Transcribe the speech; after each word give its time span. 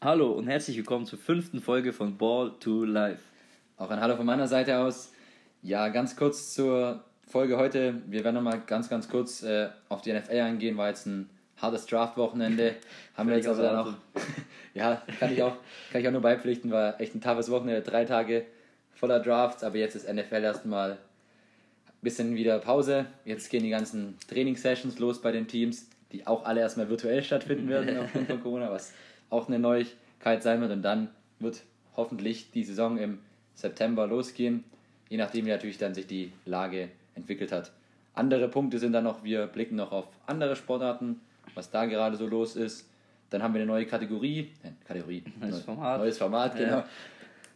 Hallo 0.00 0.32
und 0.32 0.48
herzlich 0.48 0.76
willkommen 0.76 1.06
zur 1.06 1.20
fünften 1.20 1.60
Folge 1.60 1.92
von 1.92 2.18
Ball 2.18 2.54
to 2.58 2.84
Life. 2.84 3.22
Auch 3.76 3.88
ein 3.90 4.00
Hallo 4.00 4.16
von 4.16 4.26
meiner 4.26 4.48
Seite 4.48 4.78
aus. 4.78 5.12
Ja, 5.62 5.90
ganz 5.90 6.16
kurz 6.16 6.52
zur 6.54 7.04
Folge 7.24 7.56
heute. 7.56 8.02
Wir 8.08 8.24
werden 8.24 8.34
nochmal 8.34 8.60
ganz, 8.66 8.88
ganz 8.88 9.08
kurz 9.08 9.44
äh, 9.44 9.68
auf 9.88 10.02
die 10.02 10.12
NFL 10.12 10.40
eingehen. 10.40 10.76
War 10.76 10.88
jetzt 10.88 11.06
ein 11.06 11.30
hartes 11.56 11.86
Draft-Wochenende. 11.86 12.74
Haben 13.16 13.28
wir 13.28 13.36
jetzt 13.36 13.46
aber 13.46 13.62
dann 13.62 13.76
auch. 13.76 13.92
ja, 14.74 15.00
kann 15.20 15.32
ich, 15.32 15.40
auch, 15.40 15.56
kann 15.92 16.00
ich 16.00 16.08
auch 16.08 16.12
nur 16.12 16.20
beipflichten. 16.20 16.72
War 16.72 17.00
echt 17.00 17.14
ein 17.14 17.20
toughes 17.20 17.48
Wochenende. 17.48 17.82
Drei 17.82 18.04
Tage 18.04 18.46
voller 19.04 19.20
Drafts. 19.20 19.62
Aber 19.62 19.76
jetzt 19.76 19.94
ist 19.94 20.10
NFL 20.10 20.42
erstmal 20.42 20.92
ein 20.92 20.98
bisschen 22.00 22.34
wieder 22.34 22.58
Pause. 22.58 23.04
Jetzt 23.26 23.50
gehen 23.50 23.62
die 23.62 23.70
ganzen 23.70 24.16
Trainingssessions 24.28 24.98
los 24.98 25.20
bei 25.20 25.30
den 25.30 25.46
Teams, 25.46 25.88
die 26.10 26.26
auch 26.26 26.46
alle 26.46 26.60
erstmal 26.60 26.88
virtuell 26.88 27.22
stattfinden 27.22 27.68
werden 27.68 27.98
aufgrund 28.02 28.28
von 28.28 28.42
Corona, 28.42 28.70
was 28.70 28.94
auch 29.28 29.48
eine 29.48 29.58
Neuigkeit 29.58 30.42
sein 30.42 30.62
wird. 30.62 30.72
Und 30.72 30.82
dann 30.82 31.10
wird 31.38 31.62
hoffentlich 31.96 32.50
die 32.50 32.64
Saison 32.64 32.96
im 32.96 33.18
September 33.54 34.06
losgehen, 34.06 34.64
je 35.10 35.18
nachdem 35.18 35.44
wie 35.44 35.50
natürlich 35.50 35.78
dann 35.78 35.94
sich 35.94 36.06
die 36.06 36.32
Lage 36.46 36.88
entwickelt 37.14 37.52
hat. 37.52 37.70
Andere 38.14 38.48
Punkte 38.48 38.78
sind 38.78 38.92
dann 38.92 39.04
noch, 39.04 39.22
wir 39.22 39.46
blicken 39.46 39.76
noch 39.76 39.92
auf 39.92 40.08
andere 40.26 40.56
Sportarten, 40.56 41.20
was 41.54 41.70
da 41.70 41.84
gerade 41.84 42.16
so 42.16 42.26
los 42.26 42.56
ist. 42.56 42.88
Dann 43.30 43.42
haben 43.42 43.52
wir 43.52 43.60
eine 43.60 43.70
neue 43.70 43.86
Kategorie, 43.86 44.52
äh, 44.62 44.70
Kategorie, 44.86 45.24
neues 45.40 45.60
Format, 45.60 46.00
neues 46.00 46.18
Format 46.18 46.56
genau, 46.56 46.78
ja. 46.78 46.88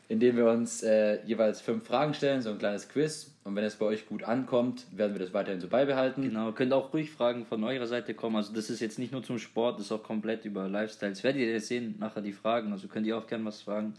In 0.08 0.20
dem 0.20 0.36
wir 0.36 0.46
uns 0.46 0.82
äh, 0.82 1.22
jeweils 1.26 1.60
fünf 1.60 1.86
Fragen 1.86 2.14
stellen, 2.14 2.40
so 2.40 2.50
ein 2.50 2.58
kleines 2.58 2.88
Quiz. 2.88 3.34
Und 3.44 3.54
wenn 3.56 3.64
es 3.64 3.76
bei 3.76 3.84
euch 3.84 4.06
gut 4.06 4.24
ankommt, 4.24 4.86
werden 4.90 5.14
wir 5.14 5.20
das 5.20 5.34
weiterhin 5.34 5.60
so 5.60 5.68
beibehalten. 5.68 6.22
Genau, 6.22 6.52
könnt 6.52 6.72
auch 6.72 6.94
ruhig 6.94 7.10
Fragen 7.10 7.44
von 7.44 7.62
eurer 7.62 7.86
Seite 7.86 8.14
kommen. 8.14 8.36
Also 8.36 8.54
das 8.54 8.70
ist 8.70 8.80
jetzt 8.80 8.98
nicht 8.98 9.12
nur 9.12 9.22
zum 9.22 9.38
Sport, 9.38 9.78
das 9.78 9.86
ist 9.86 9.92
auch 9.92 10.02
komplett 10.02 10.46
über 10.46 10.66
Lifestyles. 10.66 11.22
Werdet 11.22 11.42
ihr 11.42 11.52
jetzt 11.52 11.68
sehen, 11.68 11.96
nachher 11.98 12.22
die 12.22 12.32
Fragen. 12.32 12.72
Also 12.72 12.88
könnt 12.88 13.06
ihr 13.06 13.18
auch 13.18 13.26
gerne 13.26 13.44
was 13.44 13.60
fragen. 13.62 13.94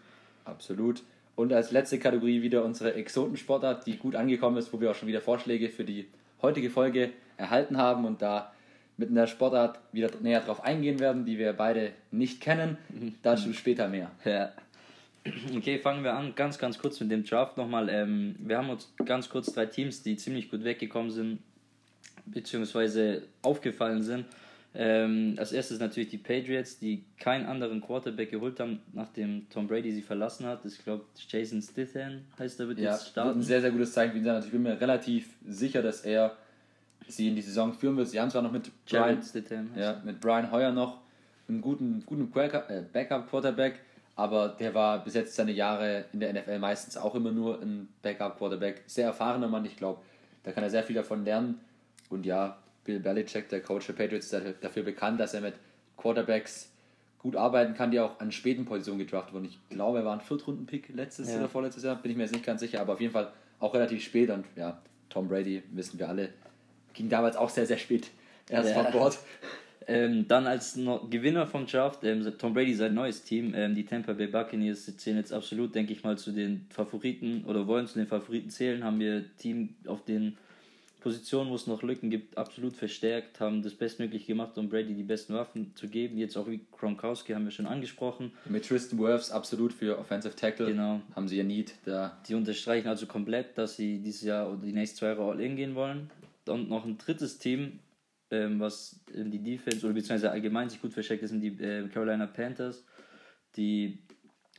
Absolut. 0.46 1.04
Und 1.36 1.54
als 1.54 1.72
letzte 1.72 2.00
Kategorie 2.00 2.42
wieder 2.42 2.66
unsere 2.66 2.96
Exotensportart, 2.96 3.86
die 3.86 3.98
gut 3.98 4.16
angekommen 4.16 4.58
ist, 4.58 4.74
wo 4.74 4.82
wir 4.82 4.90
auch 4.92 4.96
schon 4.96 5.08
wieder 5.08 5.22
Vorschläge 5.22 5.70
für 5.70 5.84
die 5.84 6.08
heutige 6.42 6.72
Folge 6.72 7.12
erhalten 7.38 7.78
haben 7.78 8.06
und 8.06 8.22
da 8.22 8.52
mit 8.98 9.10
einer 9.10 9.28
Sportart 9.28 9.80
wieder 9.94 10.10
näher 10.22 10.42
drauf 10.42 10.64
eingehen 10.64 11.00
werden, 11.00 11.24
die 11.24 11.38
wir 11.38 11.54
beide 11.54 11.92
nicht 12.12 12.42
kennen. 12.42 12.78
Mhm. 12.90 13.16
Dazu 13.22 13.54
später 13.54 13.88
mehr. 13.88 14.12
Ja. 14.26 14.52
Okay, 15.56 15.80
fangen 15.80 16.04
wir 16.04 16.14
an. 16.14 16.34
Ganz, 16.36 16.58
ganz 16.58 16.78
kurz 16.78 17.00
mit 17.00 17.12
dem 17.12 17.24
Draft 17.24 17.58
nochmal. 17.58 17.90
Ähm, 17.90 18.36
wir 18.40 18.58
haben 18.58 18.70
uns 18.70 18.92
ganz 19.06 19.30
kurz 19.30 19.52
drei 19.54 19.66
Teams, 19.66 20.02
die 20.02 20.16
ziemlich 20.16 20.50
gut 20.50 20.64
weggekommen 20.64 21.12
sind, 21.12 21.40
beziehungsweise 22.26 23.24
aufgefallen 23.42 24.02
sind. 24.02 24.26
Ähm, 24.76 25.36
als 25.38 25.52
erstes 25.52 25.80
natürlich 25.80 26.10
die 26.10 26.20
Patriots, 26.20 26.78
die 26.78 27.04
keinen 27.18 27.48
anderen 27.48 27.82
Quarterback 27.82 28.30
geholt 28.30 28.60
haben, 28.60 28.80
nachdem 28.94 29.48
Tom 29.50 29.68
Brady 29.68 29.92
sie 29.92 30.04
verlassen 30.04 30.46
hat. 30.46 30.64
Ich 30.64 30.84
glaube, 30.84 31.06
Jason 31.28 31.62
Stithan 31.62 32.26
heißt 32.38 32.60
er, 32.60 32.68
wird 32.68 32.80
ja, 32.80 32.92
jetzt 32.92 33.08
starten. 33.08 33.30
Wird 33.30 33.38
ein 33.38 33.44
sehr, 33.44 33.62
sehr 33.62 33.72
gutes 33.72 33.94
Zeichen 33.94 34.12
für 34.12 34.20
ihn 34.20 34.24
sein. 34.24 34.36
Also 34.36 34.48
ich 34.48 34.52
bin 34.52 34.62
mir 34.62 34.80
relativ 34.80 35.28
sicher, 35.48 35.82
dass 35.82 36.02
er 36.02 36.38
sie 37.08 37.30
in 37.30 37.36
die 37.36 37.42
Saison 37.42 37.74
führen 37.74 37.98
wird. 37.98 38.10
Sie 38.10 38.20
haben 38.20 38.30
zwar 38.30 38.44
noch 38.44 38.52
mit 38.52 38.70
Brian, 38.86 39.22
Stithan, 39.24 39.72
ja, 39.76 40.02
mit 40.06 40.20
Brian 40.20 40.52
Hoyer 40.52 40.72
noch 40.72 41.02
einen 41.48 41.62
guten, 41.62 42.04
guten 42.06 42.32
äh, 42.36 42.84
Backup-Quarterback, 42.94 43.80
aber 44.20 44.50
der 44.50 44.74
war 44.74 45.02
bis 45.02 45.14
jetzt 45.14 45.34
seine 45.34 45.54
Jahre 45.54 46.04
in 46.12 46.20
der 46.20 46.34
NFL 46.34 46.60
meistens 46.60 46.98
auch 46.98 47.16
immer 47.16 47.32
nur 47.32 47.62
ein 47.62 47.88
Backup-Quarterback. 48.02 48.84
Sehr 48.86 49.06
erfahrener 49.06 49.48
Mann, 49.48 49.64
ich 49.64 49.78
glaube, 49.78 50.02
da 50.44 50.52
kann 50.52 50.62
er 50.62 50.70
sehr 50.70 50.84
viel 50.84 50.98
davon 50.98 51.24
lernen. 51.24 51.62
Und 52.10 52.26
ja, 52.26 52.58
Bill 52.84 53.00
Belichick, 53.00 53.48
der 53.48 53.62
Coach 53.62 53.88
der 53.88 53.94
Patriots, 53.94 54.34
ist 54.34 54.44
dafür 54.60 54.84
bekannt, 54.84 55.22
dass 55.22 55.34
er 55.34 55.40
mit 55.40 55.54
Quarterbacks 55.96 56.70
gut 57.20 57.38
arbeiten 57.38 57.76
kann, 57.76 57.92
die 57.92 58.00
auch 58.02 58.20
an 58.20 58.34
späten 58.34 58.66
Positionen 58.66 59.00
gedraftet 59.00 59.34
wurden. 59.34 59.46
Ich 59.46 59.58
glaube, 59.70 60.00
er 60.00 60.06
war 60.06 60.16
ein 60.16 60.22
Viertrunden-Pick 60.22 60.90
letztes 60.96 61.32
ja. 61.32 61.38
oder 61.38 61.48
vorletztes 61.48 61.86
Jahr, 61.86 61.96
bin 61.96 62.12
ich 62.12 62.18
mir 62.18 62.24
jetzt 62.24 62.34
nicht 62.34 62.46
ganz 62.46 62.60
sicher, 62.60 62.82
aber 62.82 62.94
auf 62.94 63.02
jeden 63.02 63.14
Fall 63.14 63.32
auch 63.62 63.74
relativ 63.74 64.04
spät. 64.04 64.30
Und 64.32 64.44
ja, 64.58 64.82
Tom 65.08 65.30
Brady, 65.30 65.64
wissen 65.72 65.98
wir 65.98 66.10
alle, 66.10 66.34
ging 66.94 67.08
damals 67.08 67.38
auch 67.38 67.50
sehr, 67.50 67.66
sehr 67.66 67.78
spät 67.78 68.12
erst 68.50 68.72
ja. 68.72 68.84
von 68.84 68.92
Bord. 68.92 69.18
Ähm, 69.88 70.28
dann 70.28 70.46
als 70.46 70.78
Gewinner 71.10 71.48
vom 71.48 71.66
Draft, 71.66 72.04
ähm, 72.04 72.26
Tom 72.38 72.54
Brady 72.54 72.74
sein 72.76 72.94
neues 72.94 73.24
Team, 73.24 73.54
ähm, 73.56 73.76
die 73.76 73.86
Tampa 73.86 74.14
Bay 74.14 74.28
Buccaneers 74.28 74.86
zählen 74.98 75.18
jetzt 75.18 75.34
absolut, 75.34 75.74
denke 75.74 75.94
ich 75.94 76.04
mal, 76.04 76.18
zu 76.18 76.32
den 76.32 76.66
Favoriten 76.70 77.44
oder 77.46 77.66
wollen 77.66 77.88
zu 77.88 77.98
den 77.98 78.08
Favoriten 78.08 78.50
zählen, 78.50 78.84
haben 78.84 79.00
wir 79.00 79.24
Team 79.38 79.76
auf 79.88 80.04
den 80.06 80.38
Positionen, 81.00 81.50
wo 81.50 81.56
es 81.56 81.66
noch 81.66 81.82
Lücken 81.82 82.10
gibt, 82.10 82.38
absolut 82.38 82.76
verstärkt, 82.76 83.40
haben 83.40 83.62
das 83.62 83.74
bestmöglich 83.74 84.26
gemacht, 84.26 84.58
um 84.58 84.70
Brady 84.70 84.94
die 84.94 85.04
besten 85.04 85.34
Waffen 85.34 85.72
zu 85.76 85.88
geben. 85.88 86.18
Jetzt 86.18 86.36
auch 86.36 86.48
wie 86.48 86.60
Gronkowski 86.72 87.34
haben 87.34 87.46
wir 87.46 87.52
schon 87.52 87.68
angesprochen. 87.68 88.32
Mit 88.46 88.68
Tristan 88.68 89.00
Wirfs 89.00 89.32
absolut 89.32 89.72
für 89.72 89.98
Offensive 89.98 90.36
Tackle. 90.36 90.68
Genau. 90.68 91.02
Haben 91.16 91.28
sie 91.28 91.38
ja 91.38 91.44
Need 91.44 91.74
da. 91.86 92.18
Die 92.28 92.36
unterstreichen 92.36 92.90
also 92.90 93.06
komplett, 93.06 93.58
dass 93.58 93.78
sie 93.78 94.00
dieses 94.00 94.24
Jahr 94.24 94.50
oder 94.52 94.62
die 94.62 94.74
nächsten 94.74 94.98
zwei 94.98 95.08
Jahre 95.08 95.24
All-In 95.24 95.56
gehen 95.56 95.76
wollen. 95.76 96.10
Und 96.48 96.70
noch 96.70 96.86
ein 96.86 96.98
drittes 96.98 97.38
Team, 97.38 97.80
ähm, 98.32 98.60
was 98.60 99.04
in 99.14 99.32
die 99.32 99.42
Defense 99.42 99.86
oder 99.86 99.94
beziehungsweise 99.94 100.32
allgemein 100.32 100.70
sich 100.70 100.82
gut 100.82 100.94
versteckt, 100.94 101.24
das 101.24 101.32
sind 101.32 101.42
die 101.42 101.62
äh, 101.64 101.88
Carolina 101.88 102.28
Panthers, 102.28 102.86
die 103.56 104.00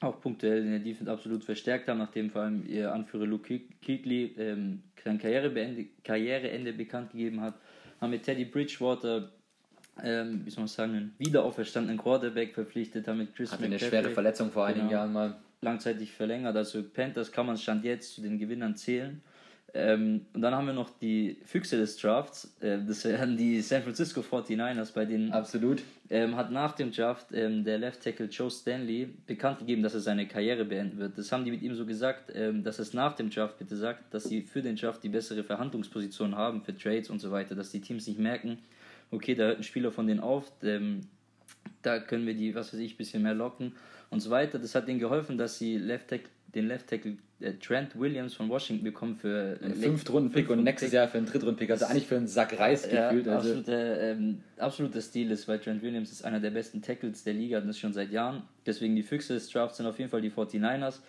auch 0.00 0.20
punktuell 0.20 0.62
in 0.62 0.70
der 0.70 0.80
Defense 0.80 1.10
absolut 1.12 1.44
verstärkt 1.44 1.88
haben, 1.88 1.98
nachdem 1.98 2.30
vor 2.30 2.42
allem 2.42 2.66
ihr 2.66 2.92
Anführer 2.92 3.26
Luke 3.26 3.60
Kuechly 3.84 4.34
ähm, 4.38 4.82
sein 5.04 5.18
Karriereende, 5.18 5.86
Karriereende 6.02 6.72
bekannt 6.72 7.12
gegeben 7.12 7.40
hat, 7.40 7.54
haben 8.00 8.12
wir 8.12 8.22
Teddy 8.22 8.46
Bridgewater, 8.46 9.30
ähm, 10.02 10.40
wie 10.44 10.50
soll 10.50 10.62
man 10.62 10.68
sagen, 10.68 10.94
einen 10.94 11.14
wiederauferstandenen 11.18 11.98
Quarterback 11.98 12.54
verpflichtet, 12.54 13.06
haben 13.06 13.18
mit 13.18 13.34
Chris 13.34 13.52
Hatte 13.52 13.64
eine 13.64 13.78
schwere 13.78 14.10
Verletzung 14.10 14.50
vor 14.50 14.64
einigen 14.64 14.88
genau, 14.88 15.00
Jahren 15.00 15.12
mal. 15.12 15.40
Langzeitig 15.62 16.12
verlängert, 16.12 16.56
also 16.56 16.82
Panthers 16.82 17.30
kann 17.30 17.44
man 17.44 17.58
Stand 17.58 17.84
jetzt 17.84 18.14
zu 18.14 18.22
den 18.22 18.38
Gewinnern 18.38 18.76
zählen. 18.76 19.20
Ähm, 19.72 20.26
und 20.32 20.42
dann 20.42 20.54
haben 20.54 20.66
wir 20.66 20.72
noch 20.72 20.90
die 20.98 21.38
Füchse 21.44 21.76
des 21.76 21.96
Drafts. 21.96 22.56
Äh, 22.60 22.78
das 22.86 23.04
wären 23.04 23.36
die 23.36 23.60
San 23.60 23.82
Francisco 23.82 24.20
49ers, 24.20 24.92
bei 24.92 25.04
denen. 25.04 25.32
Absolut. 25.32 25.82
Ähm, 26.08 26.36
hat 26.36 26.50
nach 26.50 26.72
dem 26.72 26.90
Draft 26.90 27.28
ähm, 27.32 27.62
der 27.62 27.78
Left 27.78 28.02
Tackle 28.02 28.26
Joe 28.26 28.50
Stanley 28.50 29.08
bekannt 29.26 29.60
gegeben, 29.60 29.82
dass 29.82 29.94
er 29.94 30.00
seine 30.00 30.26
Karriere 30.26 30.64
beenden 30.64 30.98
wird. 30.98 31.16
Das 31.16 31.30
haben 31.30 31.44
die 31.44 31.52
mit 31.52 31.62
ihm 31.62 31.74
so 31.74 31.86
gesagt, 31.86 32.32
ähm, 32.34 32.64
dass 32.64 32.78
es 32.80 32.94
nach 32.94 33.14
dem 33.14 33.30
Draft 33.30 33.58
bitte 33.58 33.76
sagt, 33.76 34.12
dass 34.12 34.24
sie 34.24 34.42
für 34.42 34.62
den 34.62 34.76
Draft 34.76 35.04
die 35.04 35.08
bessere 35.08 35.44
Verhandlungsposition 35.44 36.34
haben 36.34 36.62
für 36.62 36.76
Trades 36.76 37.10
und 37.10 37.20
so 37.20 37.30
weiter, 37.30 37.54
dass 37.54 37.70
die 37.70 37.80
Teams 37.80 38.06
nicht 38.08 38.18
merken, 38.18 38.58
okay, 39.12 39.34
da 39.34 39.44
hört 39.44 39.58
ein 39.58 39.62
Spieler 39.64 39.92
von 39.92 40.06
denen 40.06 40.20
auf, 40.20 40.50
ähm, 40.62 41.02
da 41.82 41.98
können 41.98 42.26
wir 42.26 42.34
die, 42.34 42.54
was 42.54 42.72
weiß 42.72 42.80
ich, 42.80 42.94
ein 42.94 42.96
bisschen 42.96 43.22
mehr 43.22 43.34
locken 43.34 43.74
und 44.10 44.20
so 44.20 44.30
weiter. 44.30 44.58
Das 44.58 44.74
hat 44.74 44.88
denen 44.88 44.98
geholfen, 44.98 45.38
dass 45.38 45.58
sie 45.58 45.78
Left 45.78 46.08
Tackle 46.08 46.28
den 46.54 46.68
Left 46.68 46.88
Tackle 46.88 47.16
äh, 47.40 47.54
Trent 47.54 47.98
Williams 47.98 48.34
von 48.34 48.48
Washington 48.48 48.84
bekommen 48.84 49.16
für 49.16 49.58
einen 49.62 49.74
Fünftrunden-Pick 49.74 50.50
und 50.50 50.64
nächstes 50.64 50.92
Jahr 50.92 51.08
für 51.08 51.18
einen 51.18 51.26
Drittrunden-Pick. 51.26 51.70
Also 51.70 51.86
eigentlich 51.86 52.06
für 52.06 52.16
einen 52.16 52.26
Sack 52.26 52.58
Reis 52.58 52.88
ja, 52.90 53.08
gefühlt. 53.08 53.28
Also. 53.28 53.48
Absoluter, 53.48 54.00
ähm, 54.00 54.40
absoluter 54.58 55.00
Stil 55.00 55.30
ist, 55.30 55.48
weil 55.48 55.58
Trent 55.58 55.82
Williams 55.82 56.10
ist 56.10 56.24
einer 56.24 56.40
der 56.40 56.50
besten 56.50 56.82
Tackles 56.82 57.24
der 57.24 57.34
Liga 57.34 57.58
und 57.58 57.66
das 57.66 57.78
schon 57.78 57.92
seit 57.92 58.10
Jahren. 58.10 58.42
Deswegen 58.66 58.96
die 58.96 59.02
Füchse 59.02 59.34
des 59.34 59.48
Drafts 59.48 59.78
sind 59.78 59.86
auf 59.86 59.98
jeden 59.98 60.10
Fall 60.10 60.20
die 60.20 60.30
49ers. 60.30 61.00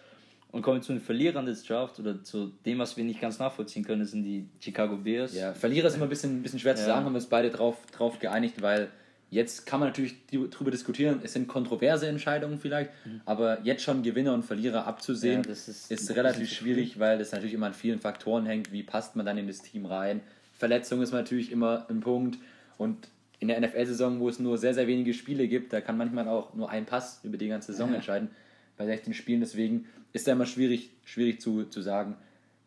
Und 0.52 0.64
kommen 0.64 0.78
wir 0.78 0.82
zu 0.82 0.92
den 0.92 1.02
Verlierern 1.02 1.46
des 1.46 1.64
Drafts 1.64 2.00
oder 2.00 2.24
zu 2.24 2.52
dem, 2.66 2.80
was 2.80 2.98
wir 2.98 3.06
nicht 3.06 3.22
ganz 3.22 3.40
nachvollziehen 3.40 3.86
können, 3.86 4.02
das 4.02 4.12
sind 4.12 4.24
die 4.24 4.50
Chicago 4.60 4.98
Bears. 4.98 5.34
Ja, 5.34 5.54
Verlierer 5.54 5.88
ist 5.88 5.96
immer 5.96 6.08
ein 6.08 6.10
bisschen, 6.10 6.40
ein 6.40 6.44
bisschen 6.44 6.60
schwer 6.60 6.76
zu 6.76 6.82
ja. 6.82 6.88
sagen, 6.88 7.06
haben 7.06 7.14
wir 7.14 7.18
uns 7.20 7.28
beide 7.28 7.50
drauf, 7.50 7.78
drauf 7.94 8.20
geeinigt, 8.20 8.62
weil 8.62 8.90
Jetzt 9.32 9.66
kann 9.66 9.80
man 9.80 9.88
natürlich 9.88 10.16
darüber 10.30 10.72
diskutieren, 10.72 11.22
es 11.24 11.32
sind 11.32 11.48
kontroverse 11.48 12.06
Entscheidungen 12.06 12.60
vielleicht, 12.60 12.92
mhm. 13.06 13.22
aber 13.24 13.62
jetzt 13.64 13.82
schon 13.82 14.04
Gewinner 14.04 14.34
und 14.34 14.44
Verlierer 14.44 14.86
abzusehen, 14.86 15.44
ja, 15.46 15.52
ist, 15.52 15.90
ist, 15.90 16.16
relativ 16.18 16.52
schwierig, 16.52 17.00
weil 17.00 17.18
das 17.18 17.32
natürlich 17.32 17.54
immer 17.54 17.68
an 17.68 17.74
vielen 17.74 18.00
Faktoren 18.00 18.46
hängt. 18.46 18.74
Wie 18.74 18.84
passt 18.84 19.16
man 19.16 19.26
dann 19.26 19.38
in 19.38 19.48
das 19.48 19.62
Team 19.62 19.86
rein? 19.86 20.20
Verletzung 20.60 21.02
ist 21.02 21.14
natürlich 21.14 21.50
immer 21.50 21.86
ein 21.90 22.02
Punkt 22.02 22.40
und 22.78 23.08
in 23.40 23.48
der 23.48 23.60
NFL-Saison, 23.62 24.20
wo 24.20 24.28
es 24.28 24.38
nur 24.38 24.58
sehr, 24.58 24.74
sehr 24.74 24.86
wenige 24.88 25.14
Spiele 25.14 25.48
gibt, 25.48 25.72
da 25.72 25.80
kann 25.80 25.98
manchmal 25.98 26.28
auch 26.28 26.54
nur 26.54 26.70
ein 26.70 26.86
Pass 26.86 27.22
über 27.24 27.38
die 27.38 27.48
ganze 27.48 27.72
Saison 27.72 27.90
ja. 27.90 27.96
entscheiden 27.96 28.30
bei 28.76 28.86
16 28.86 29.14
Spielen. 29.14 29.40
Deswegen 29.40 29.86
ist 30.12 30.28
da 30.28 30.34
immer 30.34 30.46
schwierig, 30.46 30.92
schwierig 31.06 31.40
zu, 31.40 31.64
zu 31.64 31.82
sagen. 31.82 32.18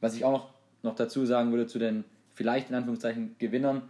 Was 0.00 0.16
ich 0.16 0.24
auch 0.24 0.32
noch, 0.32 0.50
noch 0.82 0.96
dazu 0.96 1.26
sagen 1.26 1.50
würde 1.50 1.66
zu 1.66 1.78
den 1.78 2.04
vielleicht 2.32 2.70
in 2.70 2.74
Anführungszeichen 2.74 3.36
Gewinnern, 3.38 3.82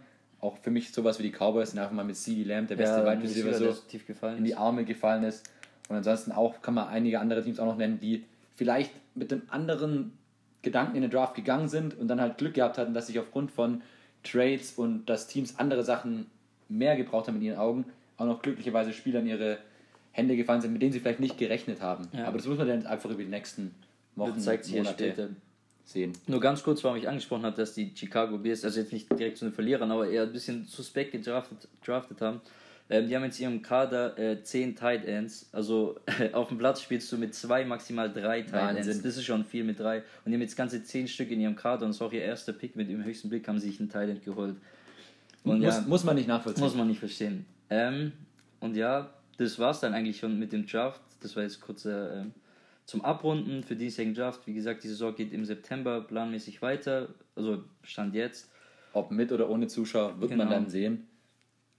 auch 0.45 0.57
für 0.57 0.71
mich 0.71 0.91
sowas 0.91 1.19
wie 1.19 1.23
die 1.23 1.31
Cowboys 1.31 1.71
sind 1.71 1.79
einfach 1.79 1.93
mal 1.93 2.05
mit 2.05 2.15
CD 2.15 2.43
Lamb, 2.43 2.67
der 2.67 2.75
beste 2.75 3.05
Wide 3.05 3.21
Receiver, 3.21 3.53
so 3.53 4.27
in 4.27 4.43
die 4.43 4.55
Arme 4.55 4.85
gefallen 4.85 5.23
ist. 5.23 5.49
Und 5.89 5.95
ansonsten 5.97 6.31
auch 6.31 6.61
kann 6.61 6.73
man 6.73 6.87
einige 6.87 7.19
andere 7.19 7.43
Teams 7.43 7.59
auch 7.59 7.65
noch 7.65 7.77
nennen, 7.77 7.99
die 7.99 8.23
vielleicht 8.55 8.91
mit 9.13 9.31
einem 9.31 9.43
anderen 9.49 10.17
Gedanken 10.61 10.95
in 10.95 11.01
den 11.03 11.11
Draft 11.11 11.35
gegangen 11.35 11.67
sind 11.67 11.97
und 11.97 12.07
dann 12.07 12.19
halt 12.19 12.37
Glück 12.37 12.55
gehabt 12.55 12.77
hatten, 12.77 12.93
dass 12.93 13.07
sich 13.07 13.19
aufgrund 13.19 13.51
von 13.51 13.81
Trades 14.23 14.73
und 14.73 15.05
dass 15.05 15.27
Teams 15.27 15.59
andere 15.59 15.83
Sachen 15.83 16.25
mehr 16.67 16.95
gebraucht 16.95 17.27
haben 17.27 17.35
in 17.35 17.43
ihren 17.43 17.59
Augen, 17.59 17.85
auch 18.17 18.25
noch 18.25 18.41
glücklicherweise 18.41 18.91
Spieler 18.91 19.19
in 19.19 19.27
ihre 19.27 19.59
Hände 20.11 20.35
gefallen 20.35 20.61
sind, 20.61 20.73
mit 20.73 20.81
denen 20.81 20.91
sie 20.91 20.99
vielleicht 20.99 21.19
nicht 21.19 21.37
gerechnet 21.37 21.81
haben. 21.81 22.07
Ja. 22.13 22.25
Aber 22.25 22.37
das 22.37 22.47
muss 22.47 22.57
man 22.57 22.67
dann 22.67 22.85
einfach 22.87 23.09
über 23.09 23.21
die 23.21 23.29
nächsten 23.29 23.75
Wochen, 24.15 24.33
das 24.35 24.45
zeigt 24.45 24.65
sich 24.65 24.75
Monate 24.75 25.03
später. 25.03 25.29
Sehen. 25.85 26.13
Nur 26.27 26.39
ganz 26.39 26.63
kurz, 26.63 26.83
warum 26.83 26.97
ich 26.97 27.07
angesprochen 27.07 27.45
habe, 27.45 27.55
dass 27.55 27.73
die 27.73 27.91
Chicago 27.95 28.37
Bears, 28.37 28.65
also 28.65 28.79
jetzt 28.79 28.91
nicht 28.91 29.09
direkt 29.11 29.37
zu 29.37 29.45
den 29.45 29.53
Verlierern, 29.53 29.91
aber 29.91 30.09
eher 30.09 30.23
ein 30.23 30.33
bisschen 30.33 30.65
suspekt 30.65 31.11
gedraftet 31.11 31.67
draftet 31.85 32.21
haben. 32.21 32.41
Ähm, 32.89 33.07
die 33.07 33.15
haben 33.15 33.23
jetzt 33.23 33.39
in 33.39 33.43
ihrem 33.43 33.61
Kader 33.61 34.17
äh, 34.17 34.43
10 34.43 34.75
Tight 34.75 35.05
Ends. 35.05 35.49
Also 35.51 35.99
auf 36.33 36.49
dem 36.49 36.57
Platz 36.57 36.81
spielst 36.81 37.11
du 37.11 37.17
mit 37.17 37.33
zwei, 37.33 37.65
maximal 37.65 38.11
drei 38.11 38.41
Tight 38.41 38.53
Wahnsinn. 38.53 38.91
Ends. 38.93 39.03
Das 39.03 39.17
ist 39.17 39.25
schon 39.25 39.43
viel 39.43 39.63
mit 39.63 39.79
drei. 39.79 39.97
Und 40.23 40.31
die 40.31 40.33
haben 40.33 40.41
jetzt 40.41 40.55
ganze 40.55 40.83
10 40.83 41.07
Stück 41.07 41.31
in 41.31 41.39
ihrem 41.39 41.55
Kader 41.55 41.83
und 41.83 41.89
das 41.89 41.97
ist 41.97 42.01
auch 42.01 42.13
ihr 42.13 42.21
erster 42.21 42.53
Pick 42.53 42.75
mit 42.75 42.89
dem 42.89 43.03
höchsten 43.03 43.29
Blick, 43.29 43.47
haben 43.47 43.59
sie 43.59 43.69
sich 43.69 43.79
einen 43.79 43.89
Tight 43.89 44.09
End 44.09 44.23
geholt. 44.23 44.55
Und 45.43 45.59
muss, 45.61 45.75
ja, 45.75 45.81
muss 45.87 46.03
man 46.03 46.15
nicht 46.15 46.27
nachvollziehen. 46.27 46.63
Muss 46.63 46.75
man 46.75 46.87
nicht 46.87 46.99
verstehen. 46.99 47.45
Ähm, 47.69 48.11
und 48.59 48.75
ja, 48.75 49.09
das 49.37 49.57
war 49.59 49.71
es 49.71 49.79
dann 49.79 49.93
eigentlich 49.93 50.19
schon 50.19 50.37
mit 50.37 50.51
dem 50.51 50.65
Draft. 50.65 51.01
Das 51.21 51.35
war 51.35 51.43
jetzt 51.43 51.61
kurz 51.61 51.85
äh, 51.85 52.23
zum 52.85 53.03
Abrunden 53.03 53.63
für 53.63 53.75
diesen 53.75 54.13
Draft. 54.13 54.45
Wie 54.47 54.53
gesagt, 54.53 54.83
die 54.83 54.87
Saison 54.87 55.15
geht 55.15 55.33
im 55.33 55.45
September 55.45 56.01
planmäßig 56.01 56.61
weiter. 56.61 57.09
Also 57.35 57.63
Stand 57.83 58.13
jetzt. 58.15 58.51
Ob 58.93 59.11
mit 59.11 59.31
oder 59.31 59.49
ohne 59.49 59.67
Zuschauer, 59.67 60.21
wird 60.21 60.31
genau. 60.31 60.45
man 60.45 60.53
dann 60.53 60.69
sehen. 60.69 61.07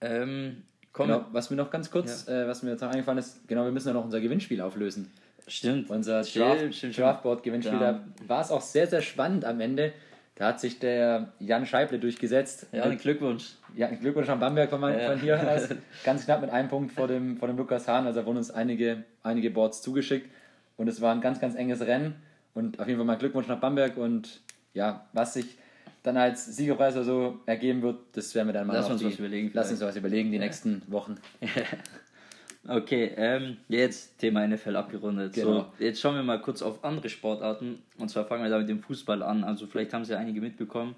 Ähm, 0.00 0.64
Komm, 0.92 1.08
genau, 1.08 1.26
was 1.32 1.50
mir 1.50 1.56
noch 1.56 1.70
ganz 1.70 1.90
kurz, 1.90 2.26
ja. 2.26 2.42
äh, 2.42 2.48
was 2.48 2.62
mir 2.62 2.70
jetzt 2.70 2.80
noch 2.80 2.90
eingefallen 2.90 3.18
ist, 3.18 3.46
genau, 3.48 3.64
wir 3.64 3.72
müssen 3.72 3.88
ja 3.88 3.94
noch 3.94 4.04
unser 4.04 4.20
Gewinnspiel 4.20 4.60
auflösen. 4.60 5.10
Stimmt. 5.46 5.90
Unser 5.90 6.22
Draft, 6.22 6.98
Draftboard-Gewinnspiel, 6.98 7.78
da 7.78 8.04
war 8.26 8.40
es 8.40 8.50
auch 8.50 8.60
sehr, 8.60 8.86
sehr 8.86 9.00
spannend 9.00 9.44
am 9.44 9.60
Ende. 9.60 9.92
Da 10.34 10.48
hat 10.48 10.60
sich 10.60 10.78
der 10.78 11.32
Jan 11.38 11.64
Scheible 11.64 11.98
durchgesetzt. 11.98 12.66
Ja, 12.72 12.82
einen 12.82 12.98
Glückwunsch. 12.98 13.52
Ja, 13.74 13.86
einen 13.86 14.00
Glückwunsch 14.00 14.28
an 14.28 14.38
Bamberg 14.38 14.68
von, 14.68 14.80
mein, 14.80 14.98
ja. 14.98 15.10
von 15.10 15.20
hier 15.20 15.50
aus. 15.50 15.68
Ganz 16.04 16.26
knapp 16.26 16.42
mit 16.42 16.50
einem 16.50 16.68
Punkt 16.68 16.92
vor 16.92 17.08
dem, 17.08 17.38
vor 17.38 17.48
dem 17.48 17.56
Lukas 17.56 17.88
Hahn. 17.88 18.06
Also 18.06 18.26
wurden 18.26 18.36
uns 18.36 18.50
einige, 18.50 19.04
einige 19.22 19.50
Boards 19.50 19.80
zugeschickt. 19.80 20.30
Und 20.76 20.88
es 20.88 21.00
war 21.00 21.14
ein 21.14 21.20
ganz, 21.20 21.40
ganz 21.40 21.54
enges 21.54 21.80
Rennen. 21.80 22.14
Und 22.54 22.80
auf 22.80 22.86
jeden 22.86 22.98
Fall 22.98 23.06
mal 23.06 23.18
Glückwunsch 23.18 23.48
nach 23.48 23.60
Bamberg. 23.60 23.96
Und 23.96 24.40
ja, 24.72 25.06
was 25.12 25.34
sich 25.34 25.58
dann 26.02 26.16
als 26.16 26.46
Siegerpreis 26.56 26.94
oder 26.94 27.04
so 27.04 27.40
ergeben 27.46 27.82
wird, 27.82 27.98
das 28.12 28.34
werden 28.34 28.48
wir 28.48 28.52
dann 28.52 28.66
mal 28.66 28.74
Lass 28.74 28.88
uns 28.88 29.00
die, 29.00 29.06
was 29.06 29.18
überlegen. 29.18 29.50
Lass 29.52 29.70
uns 29.70 29.80
was 29.80 29.96
überlegen 29.96 30.30
die 30.30 30.36
ja. 30.36 30.42
nächsten 30.44 30.82
Wochen. 30.86 31.16
okay, 32.68 33.12
ähm, 33.16 33.56
jetzt 33.68 34.18
Thema 34.18 34.46
NFL 34.46 34.76
abgerundet. 34.76 35.32
Genau. 35.34 35.72
So, 35.78 35.84
jetzt 35.84 36.00
schauen 36.00 36.14
wir 36.14 36.22
mal 36.22 36.40
kurz 36.40 36.62
auf 36.62 36.84
andere 36.84 37.08
Sportarten. 37.08 37.82
Und 37.98 38.08
zwar 38.08 38.24
fangen 38.26 38.44
wir 38.44 38.50
da 38.50 38.58
mit 38.58 38.68
dem 38.68 38.80
Fußball 38.80 39.22
an. 39.22 39.42
Also 39.42 39.66
vielleicht 39.66 39.92
haben 39.92 40.04
sie 40.04 40.16
einige 40.16 40.40
mitbekommen. 40.40 40.94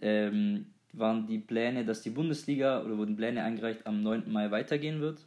Ähm, 0.00 0.66
waren 0.92 1.26
die 1.26 1.38
Pläne, 1.38 1.84
dass 1.84 2.02
die 2.02 2.10
Bundesliga 2.10 2.82
oder 2.82 2.98
wurden 2.98 3.16
Pläne 3.16 3.44
eingereicht 3.44 3.86
am 3.86 4.02
9. 4.02 4.24
Mai 4.30 4.50
weitergehen 4.50 5.00
wird. 5.00 5.20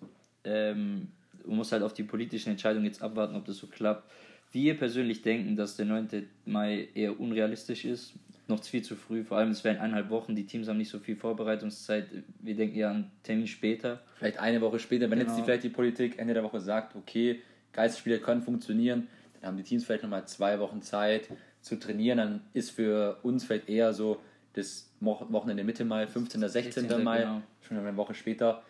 Ähm, 0.43 1.07
man 1.47 1.57
muss 1.57 1.71
halt 1.71 1.83
auf 1.83 1.93
die 1.93 2.03
politischen 2.03 2.51
Entscheidungen 2.51 2.85
jetzt 2.85 3.01
abwarten, 3.01 3.35
ob 3.35 3.45
das 3.45 3.57
so 3.57 3.67
klappt. 3.67 4.11
Wir 4.51 4.77
persönlich 4.77 5.21
denken, 5.21 5.55
dass 5.55 5.75
der 5.75 5.85
9. 5.85 6.27
Mai 6.45 6.87
eher 6.93 7.19
unrealistisch 7.19 7.85
ist 7.85 8.13
noch 8.47 8.63
viel 8.63 8.83
zu 8.83 8.95
früh. 8.95 9.23
Vor 9.23 9.37
allem, 9.37 9.49
es 9.49 9.63
wären 9.63 9.77
eineinhalb 9.77 10.09
Wochen, 10.09 10.35
die 10.35 10.45
Teams 10.45 10.67
haben 10.67 10.77
nicht 10.77 10.89
so 10.89 10.99
viel 10.99 11.15
Vorbereitungszeit. 11.15 12.07
Wir 12.39 12.55
denken 12.55 12.77
ja 12.77 12.91
an 12.91 13.11
Termin 13.23 13.47
später. 13.47 14.01
Vielleicht 14.17 14.39
eine 14.39 14.61
Woche 14.61 14.79
später, 14.79 15.09
wenn 15.09 15.19
genau. 15.19 15.31
jetzt 15.31 15.39
die, 15.39 15.43
vielleicht 15.43 15.63
die 15.63 15.69
Politik 15.69 16.19
Ende 16.19 16.33
der 16.33 16.43
Woche 16.43 16.59
sagt, 16.59 16.95
okay, 16.95 17.41
Geistspiele 17.73 18.19
können 18.19 18.41
funktionieren, 18.41 19.07
dann 19.41 19.49
haben 19.49 19.57
die 19.57 19.63
Teams 19.63 19.85
vielleicht 19.85 20.03
nochmal 20.03 20.27
zwei 20.27 20.59
Wochen 20.59 20.81
Zeit 20.81 21.29
zu 21.61 21.77
trainieren. 21.77 22.17
Dann 22.17 22.41
ist 22.53 22.71
für 22.71 23.17
uns 23.23 23.43
vielleicht 23.43 23.67
eher 23.67 23.93
so 23.93 24.21
das 24.53 24.91
Wochenende 25.01 25.63
Mitte 25.63 25.83
Mai, 25.83 26.07
15. 26.07 26.41
16. 26.41 26.71
16. 26.83 27.03
Mai, 27.03 27.21
genau. 27.21 27.41
schon 27.61 27.77
eine 27.77 27.97
Woche 27.97 28.13
später 28.13 28.63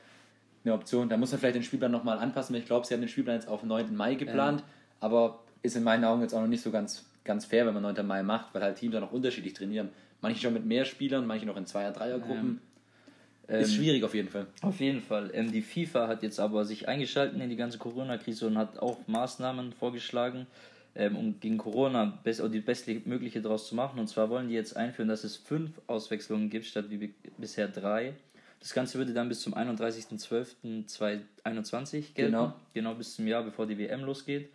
eine 0.66 0.74
Option. 0.74 1.08
Da 1.10 1.18
muss 1.18 1.32
man 1.32 1.40
vielleicht 1.40 1.56
den 1.56 1.64
Spielplan 1.64 1.92
nochmal 1.92 2.18
anpassen. 2.18 2.56
Ich 2.56 2.66
glaube, 2.66 2.86
sie 2.86 2.94
haben 2.94 3.02
den 3.02 3.10
Spielplan 3.10 3.36
jetzt 3.36 3.48
auf 3.48 3.64
9. 3.64 3.96
Mai 3.96 4.16
geplant, 4.16 4.62
ja. 4.62 4.66
aber 5.00 5.44
ist 5.62 5.76
in 5.76 5.84
meinen 5.84 6.04
Augen 6.04 6.22
jetzt 6.22 6.34
auch 6.34 6.42
noch 6.42 6.48
nicht 6.48 6.62
so 6.62 6.72
ganz 6.72 7.06
ganz 7.26 7.44
fair, 7.44 7.66
wenn 7.66 7.74
man 7.74 7.84
9. 7.84 8.06
Mai 8.08 8.24
macht, 8.24 8.54
weil 8.54 8.62
halt 8.62 8.78
Teams 8.78 8.94
dann 8.94 9.04
auch 9.04 9.12
unterschiedlich 9.12 9.54
trainieren. 9.54 9.90
Manche 10.22 10.42
schon 10.42 10.54
mit 10.54 10.66
mehr 10.66 10.86
Spielern, 10.86 11.28
manche 11.28 11.46
noch 11.46 11.58
in 11.58 11.66
Zweier-, 11.66 11.92
Dreiergruppen. 11.92 12.62
Ähm, 13.48 13.62
ist 13.62 13.76
schwierig 13.76 14.04
auf 14.04 14.16
jeden 14.16 14.30
Fall. 14.30 14.48
Auf 14.62 14.80
jeden 14.80 15.02
Fall. 15.02 15.30
Ähm, 15.34 15.52
die 15.52 15.62
FIFA 15.62 16.08
hat 16.08 16.24
jetzt 16.24 16.40
aber 16.40 16.64
sich 16.64 16.88
eingeschaltet 16.88 17.40
in 17.40 17.50
die 17.50 17.56
ganze 17.56 17.78
Corona-Krise 17.78 18.48
und 18.48 18.58
hat 18.58 18.80
auch 18.80 19.00
Maßnahmen 19.08 19.74
vorgeschlagen, 19.74 20.48
ähm, 20.96 21.16
um 21.16 21.40
gegen 21.40 21.58
Corona 21.58 22.18
best, 22.24 22.42
die 22.52 22.60
bestmögliche 22.60 23.42
daraus 23.42 23.68
zu 23.68 23.76
machen. 23.76 24.00
Und 24.00 24.08
zwar 24.08 24.30
wollen 24.30 24.48
die 24.48 24.56
jetzt 24.56 24.78
einführen, 24.78 25.10
dass 25.10 25.24
es 25.24 25.36
fünf 25.36 25.82
Auswechslungen 25.88 26.50
gibt, 26.50 26.66
statt 26.66 26.86
wie 26.90 27.14
bisher 27.38 27.68
drei. 27.68 28.14
Das 28.60 28.74
Ganze 28.74 28.98
würde 28.98 29.14
dann 29.14 29.30
bis 29.30 29.42
zum 29.42 29.54
31.12.2021 29.54 31.92
gelten. 31.92 32.14
Genau. 32.16 32.54
Genau 32.74 32.96
bis 32.96 33.16
zum 33.16 33.28
Jahr, 33.28 33.44
bevor 33.44 33.68
die 33.68 33.78
WM 33.78 34.04
losgeht. 34.04 34.50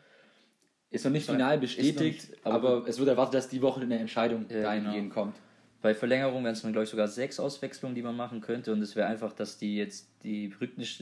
Ist 0.90 1.04
noch 1.04 1.12
nicht 1.12 1.26
final 1.26 1.58
bestätigt, 1.58 2.30
nicht, 2.30 2.44
aber, 2.44 2.78
aber, 2.78 2.88
es 2.88 2.98
wird 2.98 3.08
erwartet, 3.08 3.34
dass 3.34 3.48
die 3.48 3.62
Woche 3.62 3.80
eine 3.80 3.98
Entscheidung 3.98 4.46
ja, 4.48 4.62
dahingehend 4.62 5.10
genau. 5.10 5.14
kommt. 5.14 5.36
Bei 5.82 5.94
Verlängerung 5.94 6.42
wären 6.42 6.54
es 6.54 6.62
dann, 6.62 6.72
glaube 6.72 6.84
ich, 6.84 6.90
sogar 6.90 7.06
sechs 7.06 7.38
Auswechslungen, 7.38 7.94
die 7.94 8.02
man 8.02 8.16
machen 8.16 8.40
könnte. 8.40 8.72
Und 8.72 8.82
es 8.82 8.96
wäre 8.96 9.06
einfach, 9.06 9.32
dass 9.32 9.56
die 9.56 9.76
jetzt 9.76 10.08
die 10.24 10.52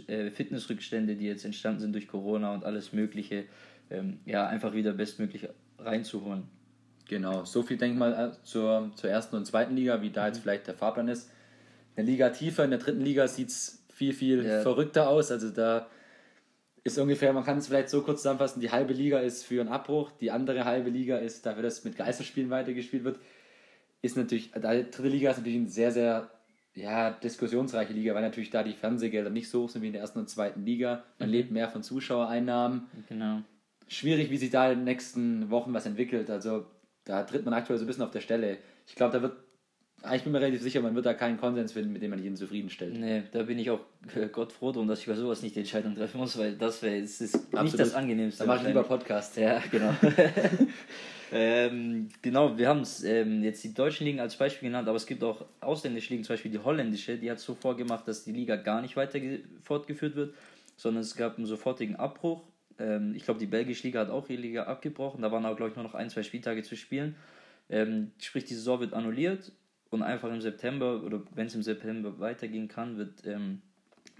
äh, 0.06 0.30
Fitnessrückstände, 0.30 1.16
die 1.16 1.24
jetzt 1.24 1.44
entstanden 1.44 1.80
sind 1.80 1.94
durch 1.94 2.06
Corona 2.06 2.52
und 2.52 2.64
alles 2.64 2.92
Mögliche, 2.92 3.46
ähm, 3.90 4.20
ja, 4.26 4.46
einfach 4.46 4.74
wieder 4.74 4.92
bestmöglich 4.92 5.48
reinzuholen. 5.78 6.44
Genau, 7.08 7.44
so 7.44 7.62
viel 7.62 7.78
denke 7.78 7.94
ich 7.94 7.98
mal 7.98 8.12
äh, 8.12 8.44
zur, 8.44 8.92
zur 8.94 9.10
ersten 9.10 9.36
und 9.36 9.46
zweiten 9.46 9.74
Liga, 9.74 10.02
wie 10.02 10.10
da 10.10 10.26
jetzt 10.26 10.38
mhm. 10.38 10.42
vielleicht 10.42 10.66
der 10.66 10.74
Fahrplan 10.74 11.08
ist. 11.08 11.30
In 11.98 12.06
der 12.06 12.12
Liga 12.12 12.30
tiefer, 12.30 12.62
in 12.62 12.70
der 12.70 12.78
dritten 12.78 13.00
Liga 13.00 13.26
sieht 13.26 13.48
es 13.48 13.84
viel, 13.92 14.12
viel 14.12 14.44
ja. 14.44 14.62
verrückter 14.62 15.08
aus. 15.08 15.32
Also 15.32 15.50
da 15.50 15.88
ist 16.84 16.96
ungefähr, 16.96 17.32
man 17.32 17.42
kann 17.42 17.58
es 17.58 17.66
vielleicht 17.66 17.90
so 17.90 18.02
kurz 18.02 18.22
zusammenfassen, 18.22 18.60
die 18.60 18.70
halbe 18.70 18.92
Liga 18.92 19.18
ist 19.18 19.44
für 19.44 19.60
einen 19.60 19.68
Abbruch, 19.68 20.12
die 20.12 20.30
andere 20.30 20.64
halbe 20.64 20.90
Liga 20.90 21.18
ist 21.18 21.44
dafür, 21.44 21.64
dass 21.64 21.82
mit 21.82 21.96
Geisterspielen 21.96 22.50
weitergespielt 22.50 23.02
wird. 23.02 23.18
Ist 24.00 24.16
natürlich, 24.16 24.52
die 24.52 24.60
dritte 24.60 25.08
Liga 25.08 25.32
ist 25.32 25.38
natürlich 25.38 25.58
eine 25.58 25.68
sehr, 25.68 25.90
sehr 25.90 26.30
ja, 26.72 27.10
diskussionsreiche 27.10 27.92
Liga, 27.92 28.14
weil 28.14 28.22
natürlich 28.22 28.50
da 28.50 28.62
die 28.62 28.74
Fernsehgelder 28.74 29.30
nicht 29.30 29.50
so 29.50 29.64
hoch 29.64 29.68
sind 29.68 29.82
wie 29.82 29.88
in 29.88 29.92
der 29.92 30.02
ersten 30.02 30.20
und 30.20 30.30
zweiten 30.30 30.64
Liga. 30.64 31.02
Man 31.18 31.30
mhm. 31.30 31.34
lebt 31.34 31.50
mehr 31.50 31.68
von 31.68 31.82
Zuschauereinnahmen. 31.82 32.86
Genau. 33.08 33.42
Schwierig, 33.88 34.30
wie 34.30 34.36
sich 34.36 34.50
da 34.50 34.70
in 34.70 34.78
den 34.78 34.84
nächsten 34.84 35.50
Wochen 35.50 35.74
was 35.74 35.84
entwickelt. 35.84 36.30
Also 36.30 36.64
da 37.04 37.24
tritt 37.24 37.44
man 37.44 37.54
aktuell 37.54 37.76
so 37.76 37.84
ein 37.84 37.88
bisschen 37.88 38.04
auf 38.04 38.12
der 38.12 38.20
Stelle. 38.20 38.58
Ich 38.86 38.94
glaube, 38.94 39.14
da 39.14 39.22
wird 39.22 39.47
ich 40.14 40.22
bin 40.22 40.32
mir 40.32 40.40
relativ 40.40 40.62
sicher, 40.62 40.80
man 40.80 40.94
wird 40.94 41.06
da 41.06 41.14
keinen 41.14 41.38
Konsens 41.38 41.72
finden, 41.72 41.92
mit 41.92 42.02
dem 42.02 42.10
man 42.10 42.22
jeden 42.22 42.36
zufriedenstellt. 42.36 42.96
Nee, 42.96 43.24
da 43.32 43.42
bin 43.42 43.58
ich 43.58 43.70
auch 43.70 43.80
äh, 44.14 44.28
Gott 44.28 44.52
froh 44.52 44.70
drum, 44.70 44.86
dass 44.86 45.00
ich 45.00 45.06
bei 45.06 45.14
sowas 45.14 45.42
nicht 45.42 45.56
die 45.56 45.60
Entscheidung 45.60 45.96
treffen 45.96 46.18
muss, 46.18 46.38
weil 46.38 46.56
das 46.56 46.82
wäre 46.82 46.96
ist 46.96 47.20
nicht 47.20 47.78
das 47.78 47.94
Angenehmste. 47.94 48.44
Da 48.44 48.46
mache 48.46 48.62
ich 48.62 48.68
lieber 48.68 48.84
Podcast. 48.84 49.36
Ja, 49.36 49.60
genau. 49.70 49.92
ähm, 51.32 52.08
genau, 52.22 52.56
wir 52.56 52.68
haben 52.68 52.84
ähm, 53.04 53.42
jetzt 53.42 53.64
die 53.64 53.74
deutschen 53.74 54.06
Ligen 54.06 54.20
als 54.20 54.36
Beispiel 54.36 54.68
genannt, 54.68 54.86
aber 54.86 54.96
es 54.96 55.06
gibt 55.06 55.24
auch 55.24 55.44
ausländische 55.60 56.10
Ligen, 56.10 56.22
zum 56.22 56.34
Beispiel 56.34 56.52
die 56.52 56.60
holländische, 56.60 57.18
die 57.18 57.28
hat 57.28 57.40
so 57.40 57.56
vorgemacht, 57.56 58.06
dass 58.06 58.24
die 58.24 58.32
Liga 58.32 58.54
gar 58.54 58.80
nicht 58.80 58.96
weiter 58.96 59.18
fortgeführt 59.62 60.14
wird, 60.14 60.34
sondern 60.76 61.02
es 61.02 61.16
gab 61.16 61.38
einen 61.38 61.46
sofortigen 61.46 61.96
Abbruch. 61.96 62.44
Ähm, 62.78 63.14
ich 63.16 63.24
glaube, 63.24 63.40
die 63.40 63.46
belgische 63.46 63.88
Liga 63.88 64.00
hat 64.00 64.10
auch 64.10 64.28
ihre 64.28 64.42
Liga 64.42 64.62
abgebrochen, 64.62 65.22
da 65.22 65.32
waren 65.32 65.44
aber, 65.44 65.56
glaube 65.56 65.70
ich, 65.70 65.76
nur 65.76 65.84
noch 65.84 65.94
ein, 65.94 66.08
zwei 66.08 66.22
Spieltage 66.22 66.62
zu 66.62 66.76
spielen. 66.76 67.16
Ähm, 67.68 68.12
sprich, 68.18 68.44
die 68.44 68.54
Saison 68.54 68.78
wird 68.78 68.94
annulliert 68.94 69.52
und 69.90 70.02
einfach 70.02 70.30
im 70.30 70.40
September 70.40 71.02
oder 71.02 71.22
wenn 71.34 71.46
es 71.46 71.54
im 71.54 71.62
September 71.62 72.18
weitergehen 72.18 72.68
kann, 72.68 72.98
wird 72.98 73.26
ähm, 73.26 73.62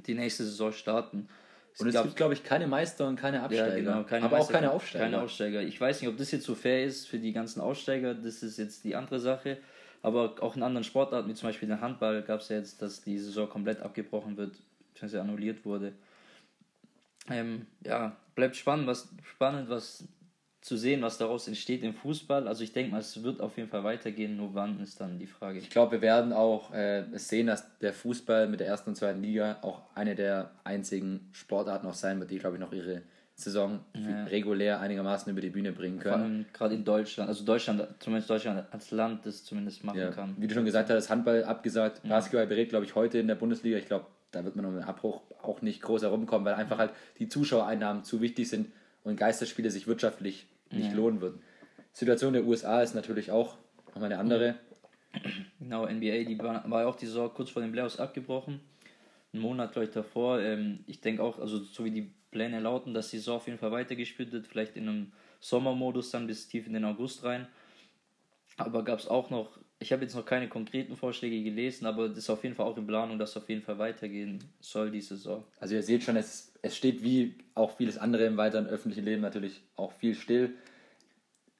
die 0.06 0.14
nächste 0.14 0.44
Saison 0.44 0.72
starten. 0.72 1.28
Es 1.75 1.80
und 1.80 1.88
es 1.88 1.94
gab, 1.94 2.04
gibt, 2.04 2.16
glaube 2.16 2.34
ich, 2.34 2.42
keine 2.42 2.66
Meister 2.66 3.06
und 3.06 3.16
keine 3.16 3.42
Absteiger. 3.42 3.78
Ja, 3.78 3.94
genau, 3.94 4.04
keine 4.04 4.25
aber 4.25 4.38
Meister, 4.38 4.50
auch 4.50 4.52
keine 4.52 4.72
Aufsteiger. 4.72 5.04
Keine 5.04 5.22
Aufsteiger. 5.22 5.62
Ich 5.62 5.80
weiß 5.80 6.00
nicht, 6.00 6.10
ob 6.10 6.16
das 6.16 6.30
jetzt 6.30 6.44
so 6.44 6.54
fair 6.54 6.84
ist 6.84 7.06
für 7.06 7.18
die 7.18 7.32
ganzen 7.32 7.60
Aussteiger, 7.60 8.14
das 8.14 8.42
ist 8.42 8.58
jetzt 8.58 8.84
die 8.84 8.96
andere 8.96 9.20
Sache. 9.20 9.58
Aber 10.00 10.37
auch 10.40 10.56
in 10.56 10.62
anderen 10.62 10.84
Sportarten, 10.84 11.28
wie 11.28 11.34
zum 11.34 11.48
Beispiel 11.48 11.68
den 11.68 11.80
Handball, 11.80 12.22
gab 12.22 12.40
es 12.40 12.48
ja 12.48 12.56
jetzt, 12.56 12.80
dass 12.80 13.02
die 13.02 13.18
Saison 13.18 13.48
komplett 13.48 13.80
abgebrochen 13.80 14.37
wird, 14.37 14.56
beziehungsweise 14.92 15.20
annulliert 15.20 15.64
wurde. 15.64 15.92
Ähm, 17.30 17.66
ja, 17.84 18.16
bleibt 18.34 18.56
spannend, 18.56 18.87
was, 18.87 19.08
spannend, 19.25 19.68
was 19.68 20.04
zu 20.61 20.77
sehen, 20.77 21.03
was 21.03 21.19
daraus 21.19 21.47
entsteht 21.47 21.83
im 21.83 21.95
Fußball. 21.95 22.49
Also 22.49 22.65
ich 22.65 22.73
denke 22.73 22.93
mal, 22.93 22.99
es 22.99 23.23
wird 23.23 23.41
auf 23.41 23.57
jeden 23.57 23.69
Fall 23.69 23.85
weitergehen, 23.85 24.37
nur 24.37 24.55
wann 24.55 24.81
ist 24.81 25.00
dann 25.00 25.19
die 25.19 25.27
Frage. 25.27 25.59
Ich 25.59 25.71
glaube, 25.71 25.93
wir 25.93 26.03
werden 26.03 26.33
auch 26.33 26.73
äh, 26.75 27.05
sehen, 27.12 27.47
dass 27.47 27.79
der 27.79 27.93
Fußball 27.93 28.49
mit 28.49 28.61
der 28.61 28.67
ersten 28.67 28.91
und 28.91 28.97
zweiten 28.97 29.23
Liga 29.23 29.59
auch 29.62 29.83
eine 29.95 30.15
der 30.15 30.50
einzigen 30.65 31.29
Sportarten 31.33 31.87
noch 31.87 31.95
sein 31.95 32.19
wird, 32.19 32.31
die, 32.31 32.38
glaube 32.38 32.57
ich, 32.57 32.61
noch 32.61 32.73
ihre 32.73 33.03
Saison 33.37 33.79
ja. 33.95 34.25
regulär 34.25 34.81
einigermaßen 34.81 35.31
über 35.31 35.41
die 35.41 35.50
Bühne 35.50 35.71
bringen 35.71 36.00
können. 36.00 36.12
Vor 36.12 36.25
allem 36.25 36.47
gerade 36.53 36.75
in 36.75 36.85
Deutschland, 36.85 37.29
also 37.29 37.45
Deutschland, 37.45 37.87
zumindest 38.00 38.29
Deutschland 38.29 38.65
als 38.73 38.91
Land 38.91 39.25
das 39.27 39.45
zumindest 39.45 39.85
machen 39.85 40.00
ja. 40.00 40.11
kann. 40.11 40.35
Wie 40.38 40.49
du 40.49 40.55
schon 40.55 40.65
gesagt 40.65 40.91
hast, 40.91 41.09
Handball 41.09 41.45
abgesagt, 41.45 42.00
ja. 42.03 42.11
Basketball 42.11 42.49
berät, 42.49 42.71
glaube 42.71 42.85
ich, 42.85 42.97
heute 42.97 43.19
in 43.19 43.29
der 43.29 43.37
Bundesliga. 43.37 43.79
Ich 43.79 43.87
glaube, 43.87 44.07
da 44.33 44.45
wird 44.45 44.57
man 44.57 44.65
um 44.65 44.75
den 44.75 44.83
Abbruch 44.83 45.23
auch 45.41 45.62
nicht 45.62 45.81
groß 45.83 46.03
herumkommen, 46.03 46.45
weil 46.45 46.55
einfach 46.55 46.79
halt 46.79 46.91
die 47.21 47.29
Zuschauereinnahmen 47.29 48.03
zu 48.03 48.21
wichtig 48.21 48.49
sind 48.49 48.67
und 49.09 49.17
Geisterspiele 49.17 49.71
sich 49.71 49.87
wirtschaftlich 49.87 50.47
nicht 50.71 50.91
ja. 50.91 50.97
lohnen 50.97 51.21
würden. 51.21 51.41
Die 51.95 51.99
Situation 51.99 52.33
der 52.33 52.45
USA 52.45 52.83
ist 52.83 52.95
natürlich 52.95 53.31
auch 53.31 53.57
nochmal 53.88 54.12
eine 54.12 54.19
andere. 54.19 54.55
Genau, 55.59 55.87
NBA, 55.87 56.25
die 56.25 56.38
war, 56.38 56.69
war 56.71 56.87
auch 56.87 56.97
die 56.97 57.07
Saison 57.07 57.33
kurz 57.33 57.50
vor 57.50 57.62
den 57.62 57.73
Playoffs 57.73 57.99
abgebrochen. 57.99 58.61
Einen 59.33 59.43
Monat, 59.43 59.73
glaube 59.73 59.87
ich, 59.87 59.93
davor. 59.93 60.41
Ähm, 60.41 60.81
ich 60.87 61.00
denke 61.00 61.23
auch, 61.23 61.38
also 61.38 61.59
so 61.59 61.85
wie 61.85 61.91
die 61.91 62.11
Pläne 62.31 62.61
lauten, 62.61 62.95
dass 62.95 63.11
die 63.11 63.19
Saison 63.19 63.37
auf 63.37 63.47
jeden 63.47 63.59
Fall 63.59 63.73
weitergespielt 63.73 64.33
wird, 64.33 64.47
vielleicht 64.47 64.77
in 64.77 64.88
einem 64.88 65.12
Sommermodus 65.41 66.11
dann 66.11 66.27
bis 66.27 66.49
tief 66.49 66.67
in 66.67 66.75
den 66.75 66.85
August 66.85 67.25
rein. 67.25 67.47
Aber 68.57 68.85
gab 68.85 68.99
es 68.99 69.09
auch 69.09 69.31
noch, 69.31 69.59
ich 69.80 69.92
habe 69.92 70.02
jetzt 70.02 70.14
noch 70.14 70.25
keine 70.25 70.49
konkreten 70.49 70.97
Vorschläge 70.97 71.42
gelesen, 71.42 71.87
aber 71.87 72.08
das 72.08 72.18
ist 72.18 72.30
auf 72.30 72.42
jeden 72.42 72.56
Fall 72.56 72.66
auch 72.66 72.76
in 72.76 72.87
Planung, 72.87 73.18
dass 73.18 73.30
es 73.30 73.37
auf 73.37 73.49
jeden 73.49 73.62
Fall 73.62 73.78
weitergehen 73.78 74.42
soll 74.61 74.90
die 74.90 75.00
Saison. 75.00 75.44
Also 75.61 75.76
ihr 75.76 75.82
seht 75.82 76.02
schon, 76.02 76.16
es, 76.16 76.52
es 76.62 76.76
steht 76.76 77.04
wie 77.04 77.37
auch 77.54 77.76
vieles 77.76 77.97
andere 77.97 78.25
im 78.25 78.37
weiteren 78.37 78.66
öffentlichen 78.66 79.04
Leben 79.04 79.23
natürlich 79.23 79.62
auch 79.76 79.92
viel 79.92 80.14
still. 80.14 80.54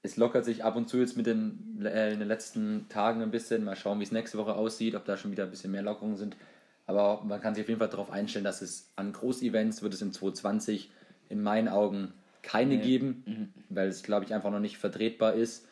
Es 0.02 0.16
lockert 0.16 0.44
sich 0.44 0.64
ab 0.64 0.75
und 0.75 0.88
zu 0.88 0.98
jetzt 0.98 1.16
mit 1.16 1.26
den, 1.26 1.80
äh, 1.84 2.12
in 2.12 2.18
den 2.18 2.28
letzten 2.28 2.88
Tagen 2.88 3.22
ein 3.22 3.30
bisschen. 3.30 3.64
Mal 3.64 3.76
schauen, 3.76 4.00
wie 4.00 4.04
es 4.04 4.12
nächste 4.12 4.38
Woche 4.38 4.54
aussieht, 4.54 4.94
ob 4.94 5.04
da 5.04 5.16
schon 5.16 5.30
wieder 5.30 5.44
ein 5.44 5.50
bisschen 5.50 5.70
mehr 5.70 5.82
Lockerungen 5.82 6.16
sind. 6.16 6.37
Aber 6.87 7.22
man 7.22 7.40
kann 7.40 7.54
sich 7.54 7.62
auf 7.62 7.68
jeden 7.68 7.78
Fall 7.78 7.90
darauf 7.90 8.10
einstellen, 8.10 8.44
dass 8.44 8.62
es 8.62 8.90
an 8.96 9.12
Großevents 9.12 9.82
wird 9.82 9.94
es 9.94 10.02
in 10.02 10.12
2020 10.12 10.90
in 11.28 11.42
meinen 11.42 11.68
Augen 11.68 12.14
keine 12.42 12.76
nee. 12.76 12.82
geben, 12.82 13.22
mhm. 13.26 13.48
weil 13.68 13.88
es, 13.88 14.02
glaube 14.02 14.25
ich, 14.25 14.34
einfach 14.34 14.50
noch 14.50 14.60
nicht 14.60 14.78
vertretbar 14.78 15.34
ist. 15.34 15.67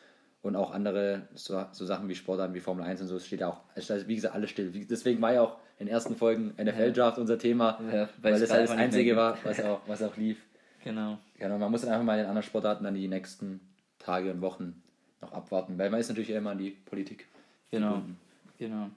Und 0.47 0.55
auch 0.55 0.71
andere 0.71 1.23
so, 1.33 1.61
so 1.73 1.85
Sachen 1.85 2.07
wie 2.07 2.15
Sportarten 2.15 2.53
wie 2.53 2.61
Formel 2.61 2.85
1 2.85 3.01
und 3.01 3.07
so, 3.07 3.17
es 3.17 3.27
steht 3.27 3.41
ja 3.41 3.49
auch, 3.49 3.59
also 3.75 4.07
wie 4.07 4.15
gesagt, 4.15 4.33
alles 4.33 4.49
still. 4.49 4.71
Deswegen 4.71 5.21
war 5.21 5.33
ja 5.33 5.41
auch 5.41 5.57
in 5.77 5.87
den 5.87 5.93
ersten 5.93 6.15
Folgen 6.15 6.53
NFL-Draft 6.57 7.17
unser 7.17 7.37
Thema, 7.37 7.77
ja, 7.81 7.91
weil, 8.21 8.33
weil 8.33 8.39
das 8.39 8.51
halt 8.51 8.69
das 8.69 8.71
Einzige 8.71 9.17
war, 9.17 9.37
was 9.43 9.61
auch, 9.61 9.81
was 9.87 10.01
auch 10.01 10.15
lief. 10.15 10.37
Genau. 10.85 11.17
Genau, 11.37 11.57
man 11.57 11.69
muss 11.69 11.81
dann 11.81 11.91
einfach 11.91 12.05
mal 12.05 12.13
in 12.13 12.19
den 12.19 12.27
anderen 12.27 12.47
Sportarten 12.47 12.85
dann 12.85 12.95
die 12.95 13.09
nächsten 13.09 13.59
Tage 13.99 14.31
und 14.31 14.39
Wochen 14.39 14.81
noch 15.21 15.33
abwarten, 15.33 15.77
weil 15.77 15.89
man 15.89 15.99
ist 15.99 16.07
natürlich 16.07 16.29
immer 16.29 16.51
an 16.51 16.59
die 16.59 16.71
Politik. 16.71 17.27
Genau, 17.69 17.95
gebunden. 17.95 18.17
genau. 18.57 18.89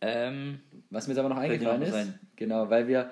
Ähm, 0.00 0.60
was 0.88 1.06
mir 1.06 1.12
jetzt 1.12 1.20
aber 1.20 1.28
noch 1.28 1.36
eingefallen 1.36 1.82
ist, 1.82 1.92
sein. 1.92 2.18
genau, 2.36 2.70
weil 2.70 2.88
wir, 2.88 3.10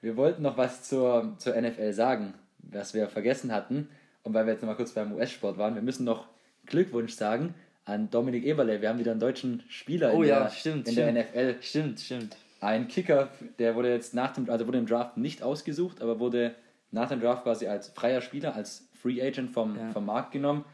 wir 0.00 0.16
wollten 0.16 0.42
noch 0.42 0.56
was 0.56 0.82
zur, 0.82 1.34
zur 1.38 1.54
NFL 1.54 1.92
sagen, 1.92 2.34
was 2.58 2.92
wir 2.92 3.06
vergessen 3.06 3.52
hatten. 3.52 3.88
Und 4.24 4.34
weil 4.34 4.46
wir 4.46 4.54
jetzt 4.54 4.62
noch 4.62 4.68
mal 4.68 4.74
kurz 4.74 4.92
beim 4.92 5.12
US-Sport 5.12 5.58
waren, 5.58 5.76
wir 5.76 5.82
müssen 5.82 6.04
noch 6.04 6.26
Glückwunsch 6.66 7.14
sagen 7.14 7.54
an 7.84 8.10
Dominik 8.10 8.44
Eberle. 8.44 8.80
Wir 8.80 8.88
haben 8.88 8.98
wieder 8.98 9.10
einen 9.10 9.20
deutschen 9.20 9.62
Spieler 9.68 10.14
oh, 10.14 10.22
in, 10.22 10.28
ja, 10.28 10.44
der, 10.44 10.50
stimmt, 10.50 10.88
in 10.88 10.94
stimmt. 10.94 11.16
der 11.16 11.24
NFL. 11.24 11.62
Stimmt, 11.62 12.00
stimmt. 12.00 12.36
Ein 12.60 12.88
Kicker, 12.88 13.28
der 13.58 13.74
wurde 13.74 13.92
jetzt 13.92 14.14
nach 14.14 14.32
dem, 14.32 14.48
also 14.48 14.66
wurde 14.66 14.78
im 14.78 14.86
Draft 14.86 15.16
nicht 15.16 15.42
ausgesucht, 15.42 16.00
aber 16.00 16.18
wurde 16.18 16.54
nach 16.90 17.08
dem 17.08 17.20
Draft 17.20 17.42
quasi 17.42 17.66
als 17.66 17.88
freier 17.88 18.20
Spieler, 18.20 18.54
als 18.54 18.88
Free 19.00 19.20
Agent 19.20 19.50
vom, 19.50 19.76
ja. 19.76 19.90
vom 19.90 20.06
Markt 20.06 20.32
genommen 20.32 20.64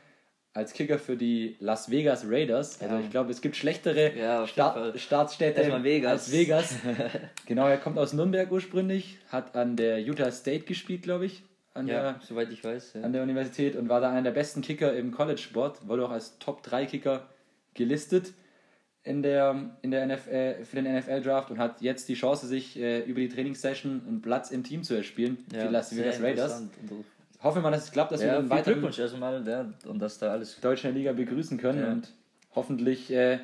als 0.53 0.73
Kicker 0.73 0.99
für 0.99 1.17
die 1.17 1.57
Las 1.61 1.91
Vegas 1.91 2.25
Raiders. 2.29 2.81
Also 2.81 2.99
ich 2.99 3.11
glaube, 3.11 3.31
es 3.31 3.41
gibt 3.41 3.57
schlechtere 3.57 4.17
ja, 4.17 4.47
Start 4.47 4.99
Startstädte 4.99 5.83
Vegas. 5.83 6.13
als 6.13 6.33
Vegas. 6.33 6.75
genau, 7.47 7.69
er 7.69 7.79
kommt 7.79 7.99
aus 7.99 8.13
Nürnberg 8.13 8.51
ursprünglich, 8.51 9.19
hat 9.29 9.55
an 9.55 9.77
der 9.77 10.01
Utah 10.01 10.33
State 10.33 10.65
gespielt, 10.65 11.03
glaube 11.03 11.27
ich. 11.27 11.43
An 11.73 11.87
ja, 11.87 12.03
der, 12.03 12.21
soweit 12.23 12.51
ich 12.51 12.65
weiß. 12.65 12.95
Ja. 12.95 13.03
An 13.03 13.13
der 13.13 13.23
Universität 13.23 13.77
und 13.77 13.89
war 13.89 14.01
da 14.01 14.11
einer 14.11 14.23
der 14.23 14.33
besten 14.33 14.61
Kicker 14.61 14.93
im 14.93 15.13
College-Sport, 15.13 15.87
wurde 15.87 16.05
auch 16.05 16.11
als 16.11 16.39
Top-3-Kicker 16.39 17.27
gelistet 17.75 18.33
in 19.03 19.23
der, 19.23 19.77
in 19.83 19.91
der 19.91 20.07
NFL, 20.07 20.65
für 20.65 20.83
den 20.83 20.97
NFL-Draft 20.97 21.51
und 21.51 21.59
hat 21.59 21.81
jetzt 21.81 22.09
die 22.09 22.15
Chance, 22.15 22.47
sich 22.47 22.79
äh, 22.79 23.01
über 23.01 23.21
die 23.21 23.29
Trainingssession 23.29 24.03
einen 24.07 24.21
Platz 24.21 24.51
im 24.51 24.65
Team 24.65 24.83
zu 24.83 24.95
erspielen 24.95 25.39
ja, 25.53 25.61
für 25.61 25.67
die 25.67 25.73
Las 25.73 25.97
Vegas 25.97 26.21
Raiders 26.21 26.63
hoffen 27.43 27.59
wir 27.59 27.63
mal, 27.63 27.71
dass 27.71 27.85
es 27.85 27.93
klappt, 27.93 28.13
dass 28.13 28.21
wir 28.21 28.33
dann 28.33 28.51
weiter 28.51 28.73
Glückwunsch 28.73 28.99
erstmal 28.99 29.47
ja, 29.47 29.67
und 29.87 29.99
dass 29.99 30.19
da 30.19 30.33
alles 30.33 30.61
deutsche 30.61 30.91
Liga 30.91 31.13
begrüßen 31.13 31.59
können 31.59 31.85
und 31.85 32.13
hoffentlich 32.55 33.11
äh, 33.13 33.39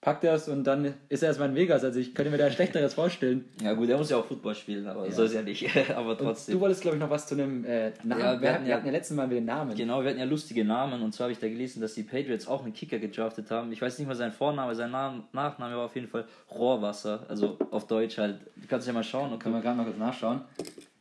packt 0.00 0.24
er 0.24 0.34
es 0.34 0.48
und 0.48 0.64
dann 0.64 0.94
ist 1.08 1.22
er 1.22 1.28
erstmal 1.28 1.50
in 1.50 1.54
Vegas. 1.54 1.84
Also 1.84 2.00
ich 2.00 2.14
könnte 2.14 2.30
mir 2.30 2.38
da 2.38 2.50
Schlechteres 2.50 2.94
vorstellen. 2.94 3.44
Ja 3.62 3.74
gut, 3.74 3.88
er 3.88 3.98
muss 3.98 4.10
ja 4.10 4.16
auch 4.16 4.24
Football 4.24 4.54
spielen, 4.54 4.86
aber 4.86 5.04
ja. 5.04 5.12
so 5.12 5.24
ist 5.24 5.34
ja 5.34 5.42
nicht. 5.42 5.68
aber 5.94 6.16
trotzdem. 6.16 6.54
Und 6.54 6.58
du 6.58 6.64
wolltest 6.64 6.82
glaube 6.82 6.96
ich 6.96 7.02
noch 7.02 7.10
was 7.10 7.26
zu 7.26 7.34
einem 7.34 7.64
äh, 7.64 7.92
Namen. 8.02 8.20
Ja, 8.20 8.32
wir, 8.32 8.40
wir, 8.40 8.52
hatten 8.52 8.66
ja, 8.66 8.76
hatten 8.76 8.86
ja 8.86 8.92
letztes 8.92 9.16
Mal 9.16 9.26
mit 9.26 9.36
den 9.36 9.44
Namen. 9.44 9.76
Genau, 9.76 10.02
wir 10.02 10.10
hatten 10.10 10.18
ja 10.18 10.24
lustige 10.24 10.64
Namen 10.64 11.02
und 11.02 11.12
zwar 11.12 11.24
habe 11.24 11.32
ich 11.32 11.38
da 11.38 11.48
gelesen, 11.48 11.80
dass 11.80 11.94
die 11.94 12.02
Patriots 12.02 12.48
auch 12.48 12.62
einen 12.62 12.72
Kicker 12.72 12.98
gedraftet 12.98 13.50
haben. 13.50 13.72
Ich 13.72 13.82
weiß 13.82 13.98
nicht 13.98 14.08
mal 14.08 14.14
seinen 14.14 14.32
Vorname, 14.32 14.74
sein 14.74 14.90
Name, 14.90 15.24
Nachname 15.32 15.76
war 15.76 15.84
auf 15.84 15.94
jeden 15.94 16.08
Fall 16.08 16.24
Rohrwasser. 16.50 17.26
Also 17.28 17.58
auf 17.70 17.86
Deutsch 17.86 18.16
halt. 18.18 18.40
Du 18.56 18.66
kannst 18.68 18.86
ja 18.86 18.92
mal 18.92 19.04
schauen. 19.04 19.32
Okay. 19.32 19.44
Können 19.44 19.54
wir 19.56 19.62
gerade 19.62 19.76
mal 19.76 19.84
kurz 19.84 19.98
nachschauen. 19.98 20.40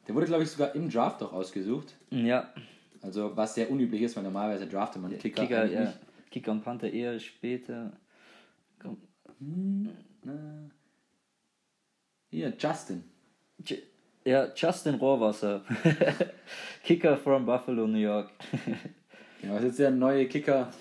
Der 0.08 0.16
wurde, 0.16 0.26
glaube 0.26 0.44
ich, 0.44 0.50
sogar 0.50 0.74
im 0.74 0.90
Draft 0.90 1.22
auch 1.22 1.34
ausgesucht. 1.34 1.94
Ja. 2.10 2.50
Also, 3.02 3.32
was 3.36 3.56
sehr 3.56 3.70
unüblich 3.70 4.02
ist, 4.02 4.16
weil 4.16 4.24
normalerweise 4.24 4.68
draftet 4.68 5.02
man 5.02 5.18
Kicker. 5.18 5.44
Kicker, 5.44 5.66
ja. 5.66 5.94
Kicker 6.32 6.52
und 6.52 6.64
Panther 6.64 6.92
eher 6.92 7.20
später. 7.20 7.92
Hier, 12.30 12.54
Justin. 12.58 13.04
ja, 14.26 14.48
Justin 14.56 14.96
Rohrwasser. 14.96 15.64
Kicker 16.84 17.18
from 17.18 17.46
Buffalo, 17.46 17.88
New 17.88 18.00
York. 18.00 18.32
ja, 19.44 19.52
was 19.52 19.60
ist 19.60 19.66
jetzt 19.66 19.80
der 19.80 19.92
neue 19.92 20.28
Kicker? 20.28 20.72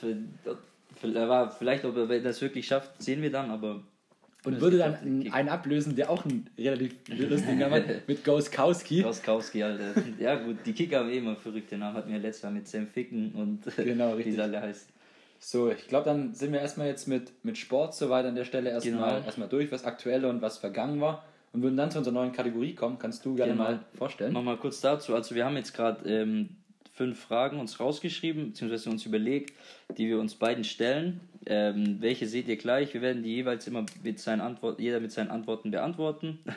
Vielleicht, 1.01 1.85
ob 1.85 1.97
er 1.97 2.21
das 2.21 2.41
wirklich 2.43 2.67
schafft, 2.67 3.01
sehen 3.01 3.23
wir 3.23 3.31
dann, 3.31 3.51
aber 3.51 3.83
und 4.45 4.61
würde 4.61 4.79
dann 4.79 5.31
einen 5.33 5.49
ablösen, 5.49 5.97
der 5.97 6.11
auch 6.11 6.25
einen 6.25 6.49
relativ 6.57 6.95
lustigen 7.09 7.59
Namen 7.59 7.75
hat, 7.75 7.85
mit 8.09 8.25
Goskowski. 8.25 9.03
Goskowski, 9.03 9.63
Alter. 9.63 9.95
Ja 10.19 10.37
gut, 10.37 10.59
die 10.65 10.73
Kicker 10.73 11.01
haben 11.01 11.11
eh 11.11 11.19
immer 11.19 11.35
verrückte 11.37 11.77
Namen, 11.77 11.97
hatten 11.97 12.13
wir 12.13 12.19
letztes 12.19 12.45
Mal 12.45 12.53
mit 12.53 12.69
Sam 12.69 12.87
Ficken 12.87 13.33
und 13.33 13.63
genau, 13.77 14.13
richtig. 14.13 14.27
wie 14.27 14.37
sie 14.37 14.43
alle 14.43 14.63
heißen. 14.63 14.98
So, 15.39 15.71
ich 15.71 15.87
glaube, 15.87 16.05
dann 16.05 16.35
sind 16.35 16.53
wir 16.53 16.61
erstmal 16.61 16.89
jetzt 16.89 17.07
mit, 17.07 17.33
mit 17.45 17.57
Sport 17.57 17.95
soweit 17.95 18.27
an 18.27 18.35
der 18.35 18.45
Stelle 18.45 18.71
erstmal 18.71 19.15
genau. 19.15 19.27
erstmal 19.27 19.49
durch, 19.49 19.71
was 19.71 19.85
aktuell 19.85 20.25
und 20.25 20.43
was 20.43 20.59
vergangen 20.59 21.01
war. 21.01 21.25
Und 21.53 21.63
würden 21.63 21.77
dann 21.77 21.91
zu 21.91 21.99
unserer 21.99 22.15
neuen 22.15 22.33
Kategorie 22.33 22.75
kommen. 22.75 22.99
Kannst 22.99 23.25
du 23.25 23.35
gerne 23.35 23.53
genau. 23.53 23.65
mal 23.65 23.81
vorstellen? 23.95 24.33
Nochmal 24.33 24.59
kurz 24.59 24.81
dazu. 24.81 25.15
Also 25.15 25.35
wir 25.35 25.47
haben 25.47 25.57
jetzt 25.57 25.73
gerade 25.73 26.09
ähm, 26.09 26.51
fünf 26.93 27.21
Fragen 27.21 27.59
uns 27.59 27.81
rausgeschrieben, 27.81 28.49
beziehungsweise 28.49 28.91
uns 28.91 29.07
überlegt, 29.07 29.55
die 29.97 30.09
wir 30.09 30.19
uns 30.19 30.35
beiden 30.35 30.65
stellen. 30.65 31.21
Ähm, 31.47 31.97
welche 32.01 32.27
seht 32.27 32.49
ihr 32.49 32.57
gleich? 32.57 32.93
Wir 32.93 33.01
werden 33.01 33.23
die 33.23 33.37
jeweils 33.37 33.67
immer 33.67 33.87
mit 34.03 34.19
seinen 34.19 34.41
Antworten, 34.41 34.83
jeder 34.83 35.01
mit 35.01 35.13
seinen 35.13 35.31
Antworten 35.31 35.71
beantworten. 35.71 36.41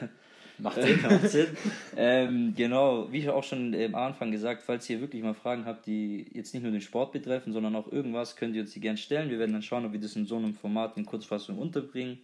Macht 0.62 0.82
Sinn. 0.82 1.02
Macht 1.02 1.30
Sinn. 1.30 1.48
ähm, 1.98 2.54
genau, 2.56 3.12
wie 3.12 3.20
ich 3.20 3.30
auch 3.30 3.44
schon 3.44 3.76
am 3.76 3.96
Anfang 3.96 4.32
gesagt, 4.32 4.64
falls 4.64 4.90
ihr 4.90 5.02
wirklich 5.02 5.24
mal 5.24 5.34
Fragen 5.34 5.66
habt, 5.66 5.86
die 5.86 6.28
jetzt 6.34 6.54
nicht 6.54 6.64
nur 6.64 6.72
den 6.72 6.82
Sport 6.82 7.12
betreffen, 7.12 7.54
sondern 7.54 7.76
auch 7.76 7.92
irgendwas, 7.92 8.36
könnt 8.36 8.56
ihr 8.56 8.62
uns 8.62 8.72
die 8.72 8.80
gerne 8.80 8.98
stellen. 8.98 9.30
Wir 9.30 9.40
werden 9.40 9.54
dann 9.54 9.62
schauen, 9.62 9.86
ob 9.86 9.94
wir 9.94 10.00
das 10.00 10.16
in 10.16 10.26
so 10.26 10.38
einem 10.38 10.54
Format 10.54 10.98
in 10.98 11.06
Kurzfassung 11.06 11.58
unterbringen 11.58 12.20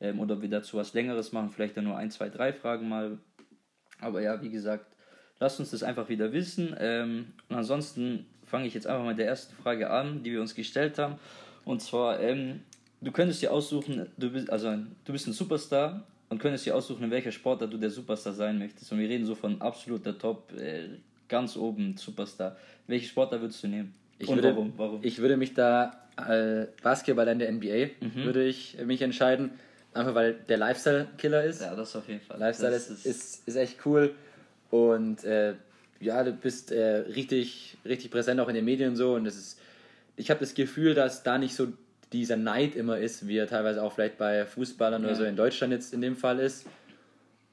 ähm, 0.00 0.20
oder 0.20 0.36
ob 0.36 0.42
wir 0.42 0.48
dazu 0.48 0.76
was 0.76 0.94
Längeres 0.94 1.32
machen, 1.32 1.50
vielleicht 1.50 1.76
dann 1.76 1.84
nur 1.84 1.96
ein, 1.96 2.10
zwei, 2.10 2.28
drei 2.28 2.52
Fragen 2.52 2.88
mal. 2.88 3.18
Aber 4.00 4.22
ja, 4.22 4.40
wie 4.42 4.50
gesagt, 4.50 4.86
Lasst 5.40 5.58
uns 5.58 5.70
das 5.70 5.82
einfach 5.82 6.10
wieder 6.10 6.32
wissen. 6.32 6.76
Ähm, 6.78 7.32
und 7.48 7.56
ansonsten 7.56 8.26
fange 8.44 8.66
ich 8.66 8.74
jetzt 8.74 8.86
einfach 8.86 9.02
mal 9.02 9.10
mit 9.10 9.18
der 9.18 9.26
ersten 9.26 9.54
Frage 9.56 9.90
an, 9.90 10.22
die 10.22 10.32
wir 10.32 10.40
uns 10.42 10.54
gestellt 10.54 10.98
haben. 10.98 11.14
Und 11.64 11.80
zwar, 11.80 12.20
ähm, 12.20 12.60
du 13.00 13.10
könntest 13.10 13.40
dir 13.40 13.50
aussuchen, 13.50 14.06
du 14.18 14.30
bist, 14.30 14.50
also 14.50 14.76
du 15.04 15.12
bist 15.12 15.26
ein 15.26 15.32
Superstar 15.32 16.06
und 16.30 16.38
könntest 16.38 16.64
dir 16.64 16.74
aussuchen, 16.74 17.04
in 17.04 17.10
welcher 17.10 17.32
Sportart 17.32 17.72
du 17.72 17.76
der 17.76 17.90
Superstar 17.90 18.32
sein 18.32 18.58
möchtest. 18.58 18.90
Und 18.92 19.00
wir 19.00 19.08
reden 19.08 19.26
so 19.26 19.34
von 19.34 19.60
absoluter 19.60 20.16
Top, 20.16 20.52
äh, 20.56 20.88
ganz 21.28 21.56
oben 21.56 21.96
Superstar. 21.96 22.56
Welche 22.86 23.08
Sportart 23.08 23.42
würdest 23.42 23.62
du 23.62 23.68
nehmen? 23.68 23.94
Ich 24.18 24.28
und 24.28 24.36
würde, 24.36 24.50
warum? 24.54 24.72
warum? 24.76 25.00
Ich 25.02 25.18
würde 25.18 25.36
mich 25.36 25.54
da 25.54 26.08
äh, 26.16 26.66
Basketball 26.82 27.28
in 27.28 27.40
der 27.40 27.52
NBA 27.52 27.90
mhm. 28.00 28.24
würde 28.24 28.46
ich 28.46 28.78
mich 28.84 29.02
entscheiden. 29.02 29.50
Einfach 29.92 30.14
weil 30.14 30.34
der 30.34 30.56
Lifestyle-Killer 30.58 31.44
ist. 31.44 31.62
Ja, 31.62 31.74
das 31.74 31.96
auf 31.96 32.08
jeden 32.08 32.20
Fall. 32.20 32.38
Lifestyle 32.38 32.76
ist, 32.76 32.90
ist, 32.90 33.06
ist, 33.06 33.48
ist 33.48 33.56
echt 33.56 33.84
cool. 33.84 34.14
Und 34.70 35.24
äh, 35.24 35.54
ja, 35.98 36.22
du 36.22 36.32
bist 36.32 36.70
äh, 36.70 36.98
richtig, 36.98 37.76
richtig 37.84 38.12
präsent 38.12 38.38
auch 38.38 38.48
in 38.48 38.54
den 38.54 38.64
Medien 38.64 38.90
und 38.90 38.96
so. 38.96 39.14
Und 39.14 39.24
das 39.24 39.36
ist, 39.36 39.60
ich 40.16 40.30
habe 40.30 40.38
das 40.38 40.54
Gefühl, 40.54 40.94
dass 40.94 41.24
da 41.24 41.38
nicht 41.38 41.56
so 41.56 41.72
dieser 42.12 42.36
Neid 42.36 42.74
immer 42.74 42.98
ist, 42.98 43.26
wie 43.28 43.36
er 43.36 43.46
teilweise 43.46 43.82
auch 43.82 43.92
vielleicht 43.92 44.18
bei 44.18 44.46
Fußballern 44.46 45.02
ja. 45.02 45.08
oder 45.08 45.16
so 45.16 45.24
in 45.24 45.36
Deutschland 45.36 45.72
jetzt 45.72 45.94
in 45.94 46.00
dem 46.00 46.16
Fall 46.16 46.38
ist. 46.38 46.66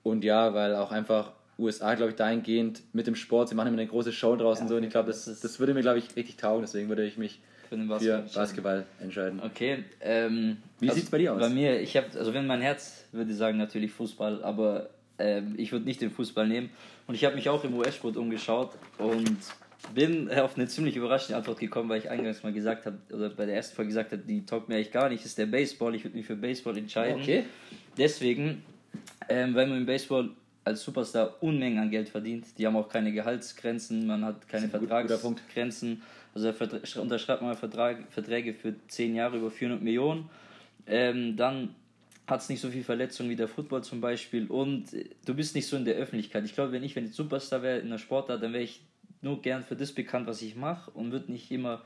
Und 0.03 0.23
ja, 0.23 0.53
weil 0.53 0.75
auch 0.75 0.91
einfach 0.91 1.33
USA, 1.59 1.95
glaube 1.95 2.11
ich, 2.11 2.15
dahingehend 2.15 2.81
mit 2.93 3.07
dem 3.07 3.15
Sport, 3.15 3.49
sie 3.49 3.55
machen 3.55 3.67
immer 3.67 3.77
eine 3.77 3.87
große 3.87 4.11
Show 4.11 4.35
draußen 4.35 4.65
ja, 4.65 4.69
so. 4.69 4.75
Und 4.75 4.83
ich 4.83 4.89
glaube, 4.89 5.07
das, 5.07 5.25
das 5.25 5.59
würde 5.59 5.73
mir, 5.73 5.81
glaube 5.81 5.99
ich, 5.99 6.15
richtig 6.15 6.37
taugen. 6.37 6.61
Deswegen 6.61 6.87
würde 6.87 7.05
ich 7.05 7.17
mich 7.17 7.39
für, 7.69 7.77
Basketball, 7.77 8.27
für 8.27 8.39
Basketball 8.39 8.85
entscheiden. 9.01 9.41
Okay. 9.43 9.83
Ähm, 10.01 10.57
Wie 10.79 10.87
also 10.87 10.95
sieht 10.95 11.05
es 11.05 11.11
bei 11.11 11.17
dir 11.17 11.33
aus? 11.33 11.39
Bei 11.39 11.49
mir, 11.49 11.79
ich 11.81 11.97
habe, 11.97 12.07
also 12.17 12.33
wenn 12.33 12.47
mein 12.47 12.61
Herz 12.61 13.05
würde 13.11 13.33
sagen, 13.33 13.57
natürlich 13.57 13.91
Fußball, 13.91 14.43
aber 14.43 14.89
ähm, 15.19 15.55
ich 15.57 15.71
würde 15.71 15.85
nicht 15.85 16.01
den 16.01 16.11
Fußball 16.11 16.47
nehmen. 16.47 16.69
Und 17.07 17.15
ich 17.15 17.25
habe 17.25 17.35
mich 17.35 17.49
auch 17.49 17.63
im 17.63 17.73
US-Sport 17.75 18.17
umgeschaut 18.17 18.71
und 18.97 19.37
bin 19.93 20.29
auf 20.31 20.57
eine 20.57 20.67
ziemlich 20.67 20.95
überraschende 20.95 21.37
Antwort 21.37 21.59
gekommen, 21.59 21.89
weil 21.89 21.99
ich 21.99 22.09
eingangs 22.09 22.43
mal 22.43 22.53
gesagt 22.53 22.85
habe, 22.85 22.97
oder 23.13 23.29
bei 23.29 23.45
der 23.45 23.55
ersten 23.55 23.75
Folge 23.75 23.89
gesagt 23.89 24.11
habe, 24.11 24.21
die 24.23 24.45
taugt 24.45 24.69
mir 24.69 24.75
eigentlich 24.75 24.91
gar 24.91 25.09
nicht, 25.09 25.23
ist 25.23 25.37
der 25.37 25.45
Baseball. 25.45 25.95
Ich 25.95 26.03
würde 26.03 26.17
mich 26.17 26.25
für 26.25 26.35
Baseball 26.35 26.77
entscheiden. 26.77 27.21
Okay. 27.21 27.45
Deswegen, 27.97 28.63
ähm, 29.29 29.55
weil 29.55 29.67
man 29.67 29.77
im 29.77 29.85
Baseball 29.85 30.29
als 30.67 30.83
Superstar 30.83 31.41
Unmengen 31.41 31.79
an 31.79 31.89
Geld 31.89 32.09
verdient. 32.09 32.45
Die 32.57 32.67
haben 32.67 32.75
auch 32.75 32.89
keine 32.89 33.11
Gehaltsgrenzen, 33.13 34.05
man 34.05 34.25
hat 34.25 34.47
keine 34.49 34.67
Vertragsgrenzen. 34.67 36.01
Also 36.35 36.53
unterschreibt 37.01 37.41
man 37.41 37.55
Vertrag, 37.55 38.11
Verträge 38.11 38.53
für 38.53 38.75
10 38.87 39.15
Jahre 39.15 39.37
über 39.37 39.49
400 39.49 39.81
Millionen. 39.81 40.29
Ähm, 40.85 41.35
dann 41.35 41.75
hat 42.27 42.41
es 42.41 42.49
nicht 42.49 42.59
so 42.59 42.69
viel 42.69 42.83
Verletzungen 42.83 43.29
wie 43.29 43.35
der 43.35 43.47
Football 43.47 43.83
zum 43.83 44.01
Beispiel 44.01 44.47
und 44.47 44.93
äh, 44.93 45.09
du 45.25 45.33
bist 45.33 45.55
nicht 45.55 45.67
so 45.67 45.77
in 45.77 45.85
der 45.85 45.95
Öffentlichkeit. 45.95 46.43
Ich 46.45 46.53
glaube, 46.53 46.73
wenn 46.73 46.83
ich, 46.83 46.95
wenn 46.95 47.05
ich 47.05 47.13
Superstar 47.13 47.61
wäre 47.61 47.79
in 47.79 47.89
der 47.89 47.97
Sportart, 47.97 48.43
dann 48.43 48.53
wäre 48.53 48.63
ich 48.63 48.81
nur 49.21 49.41
gern 49.41 49.63
für 49.63 49.75
das 49.75 49.91
bekannt, 49.91 50.27
was 50.27 50.41
ich 50.41 50.55
mache 50.55 50.91
und 50.91 51.11
würde 51.11 51.31
nicht 51.31 51.51
immer 51.51 51.83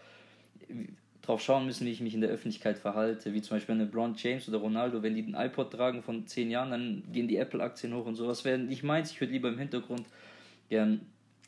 drauf 1.22 1.42
schauen 1.42 1.66
müssen, 1.66 1.86
wie 1.86 1.92
ich 1.92 2.02
mich 2.02 2.14
in 2.14 2.22
der 2.22 2.30
Öffentlichkeit 2.30 2.78
verhalte, 2.78 3.34
wie 3.34 3.42
zum 3.42 3.58
Beispiel 3.58 3.76
eine 3.76 3.86
LeBron 3.86 4.16
James 4.18 4.50
oder 4.50 4.58
Ronaldo, 4.58 5.04
wenn 5.04 5.16
die 5.16 5.24
einen 5.24 5.36
iPod 5.36 5.72
tragen 5.72 6.02
von 6.02 6.26
zehn 6.26 6.50
Jahren, 6.50 6.72
dann 6.72 7.04
gehen 7.12 7.28
die 7.28 7.38
Apple-Aktien 7.38 7.94
hoch 7.94 8.06
und 8.06 8.16
sowas. 8.16 8.44
Wäre 8.44 8.58
nicht 8.58 8.84
meins, 8.84 9.12
ich 9.12 9.22
würde 9.22 9.34
lieber 9.34 9.50
im 9.50 9.60
Hintergrund 9.60 10.06
gern 10.70 11.02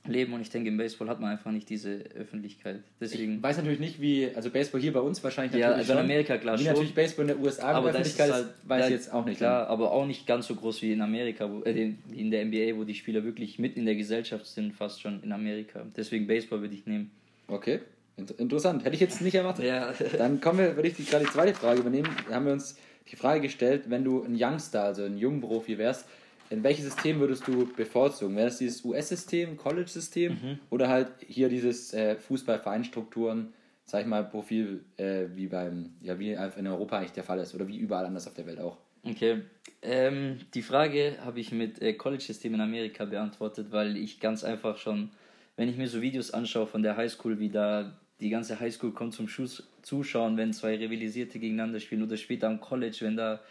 leben 0.05 0.33
und 0.33 0.41
ich 0.41 0.50
denke, 0.50 0.69
im 0.69 0.77
Baseball 0.77 1.07
hat 1.07 1.22
man 1.22 1.31
einfach 1.31 1.51
nicht 1.51 1.69
diese 1.69 2.03
Öffentlichkeit. 2.15 2.81
Deswegen 3.00 3.38
ich 3.38 3.43
weiß 3.43 3.57
natürlich 3.57 3.79
nicht, 3.79 4.01
wie, 4.01 4.29
also 4.36 4.50
Baseball 4.50 4.81
hier 4.81 4.91
bei 4.91 5.00
uns 5.00 5.24
wahrscheinlich 5.24 5.60
ja, 5.60 5.72
also 5.72 5.93
in 5.93 6.00
Amerika 6.00 6.38
klar 6.38 6.60
wie 6.60 6.63
schon. 6.63 6.74
natürlich 6.74 6.93
Baseball 6.93 7.24
in 7.24 7.27
der 7.27 7.39
USA 7.39 7.72
aber 7.72 7.89
Öffentlichkeit 7.89 8.27
ist, 8.27 8.33
halt, 8.33 8.48
weiß 8.65 8.86
ich 8.86 8.91
jetzt 8.91 9.13
auch 9.13 9.25
nicht. 9.25 9.38
Klar, 9.38 9.67
aber 9.67 9.91
auch 9.91 10.05
nicht 10.05 10.27
ganz 10.27 10.48
so 10.48 10.55
groß 10.55 10.81
wie 10.81 10.91
in 10.91 11.01
Amerika, 11.01 11.50
wo, 11.50 11.62
äh, 11.62 11.93
in 12.12 12.31
der 12.31 12.45
NBA, 12.45 12.75
wo 12.77 12.83
die 12.83 12.95
Spieler 12.95 13.24
wirklich 13.24 13.60
mitten 13.60 13.79
in 13.79 13.86
der 13.86 13.95
Gesellschaft 13.95 14.45
sind, 14.45 14.74
fast 14.74 15.01
schon 15.01 15.24
in 15.24 15.31
Amerika. 15.31 15.86
Deswegen 15.95 16.27
Baseball 16.27 16.62
würde 16.62 16.75
ich 16.75 16.86
nehmen. 16.86 17.10
Okay. 17.48 17.79
Interessant, 18.15 18.83
hätte 18.86 18.95
ich 18.95 19.01
jetzt 19.01 19.22
nicht 19.22 19.36
erwartet. 19.36 19.65
Ja. 19.65 19.93
Dann 20.17 20.39
kommen 20.39 20.60
wir, 20.60 20.75
würde 20.75 20.89
ich 20.89 20.95
die, 20.95 21.05
gerade 21.05 21.25
die 21.25 21.31
zweite 21.31 21.53
Frage 21.53 21.79
übernehmen. 21.79 22.10
Da 22.27 22.36
haben 22.36 22.45
wir 22.45 22.53
uns 22.53 22.77
die 23.12 23.15
Frage 23.15 23.41
gestellt, 23.41 23.83
wenn 23.88 24.03
du 24.03 24.24
ein 24.24 24.36
Youngster, 24.38 24.83
also 24.83 25.03
ein 25.03 25.17
Jungprofi 25.17 25.77
wärst, 25.77 26.05
in 26.53 26.63
welches 26.63 26.86
System 26.86 27.19
würdest 27.19 27.48
du 27.48 27.65
bevorzugen? 27.74 28.36
Wäre 28.36 28.48
das 28.48 28.60
dieses 28.60 28.86
US-System, 28.86 29.57
College-System 29.57 30.33
mhm. 30.33 30.60
oder 30.69 30.88
halt 30.88 31.10
hier 31.25 31.50
dieses 31.50 31.93
äh, 31.93 32.15
Fußballvereinstrukturen, 32.15 33.53
sag 33.86 34.01
ich 34.01 34.07
mal, 34.07 34.24
Profil, 34.24 34.86
äh, 34.98 35.25
wie 35.33 35.48
beim, 35.48 35.95
ja, 36.01 36.17
wie 36.19 36.31
in 36.31 36.67
Europa 36.67 36.98
eigentlich 36.98 37.12
der 37.12 37.24
Fall 37.24 37.39
ist 37.39 37.55
oder 37.55 37.67
wie 37.67 37.77
überall 37.77 38.05
anders 38.05 38.27
auf 38.27 38.36
der 38.36 38.45
Welt 38.45 38.60
auch? 38.60 38.77
Okay. 39.03 39.41
Ähm, 39.81 40.38
die 40.53 40.62
Frage 40.62 41.17
habe 41.25 41.39
ich 41.39 41.51
mit 41.51 41.81
äh, 41.81 41.93
College-System 41.93 42.53
in 42.53 42.62
Amerika 42.62 43.05
beantwortet, 43.05 43.67
weil 43.72 43.98
ich 43.98 44.19
ganz 44.19 44.43
einfach 44.43 44.77
schon, 44.77 45.10
wenn 45.57 45.67
ich 45.67 45.77
mir 45.77 45.88
so 45.88 46.01
Videos 46.01 46.31
anschaue 46.31 46.67
von 46.67 46.83
der 46.83 46.95
Highschool, 46.95 47.39
wie 47.39 47.50
da 47.50 48.00
die 48.22 48.29
ganze 48.29 48.60
Highschool 48.60 48.91
kommt 48.91 49.13
zum 49.13 49.27
Schuss 49.27 49.67
zuschauen, 49.81 50.38
wenn 50.38 50.53
zwei 50.53 50.77
Rivalisierte 50.77 51.39
gegeneinander 51.39 51.79
spielen 51.79 52.03
oder 52.03 52.15
später 52.15 52.48
am 52.48 52.62
College, 52.62 52.98
wenn 53.01 53.17
da 53.17 53.41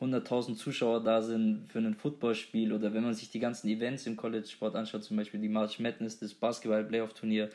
100.000 0.00 0.56
Zuschauer 0.56 1.02
da 1.02 1.20
sind 1.20 1.66
für 1.70 1.78
ein 1.78 1.94
Footballspiel 1.94 2.72
oder 2.72 2.94
wenn 2.94 3.02
man 3.02 3.14
sich 3.14 3.30
die 3.30 3.38
ganzen 3.38 3.68
Events 3.68 4.06
im 4.06 4.16
College-Sport 4.16 4.74
anschaut, 4.74 5.04
zum 5.04 5.16
Beispiel 5.16 5.40
die 5.40 5.48
March 5.48 5.78
Madness, 5.78 6.18
das 6.18 6.32
Basketball-Playoff-Turnier, 6.34 7.50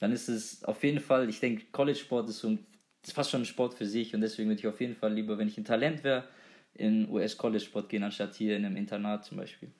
dann 0.00 0.12
ist 0.12 0.28
es 0.28 0.64
auf 0.64 0.82
jeden 0.82 1.00
Fall, 1.00 1.28
ich 1.28 1.40
denke, 1.40 1.64
College-Sport 1.70 2.28
ist, 2.28 2.40
so 2.40 2.48
ein, 2.48 2.58
ist 3.02 3.12
fast 3.12 3.30
schon 3.30 3.42
ein 3.42 3.46
Sport 3.46 3.74
für 3.74 3.86
sich 3.86 4.14
und 4.14 4.22
deswegen 4.22 4.48
würde 4.48 4.58
ich 4.58 4.66
auf 4.66 4.80
jeden 4.80 4.96
Fall 4.96 5.12
lieber, 5.12 5.38
wenn 5.38 5.46
ich 5.46 5.56
ein 5.56 5.64
Talent 5.64 6.02
wäre, 6.02 6.24
in 6.74 7.08
US-College-Sport 7.08 7.88
gehen, 7.88 8.02
anstatt 8.02 8.34
hier 8.34 8.56
in 8.56 8.64
einem 8.64 8.76
Internat 8.76 9.24
zum 9.24 9.36
Beispiel. 9.36 9.70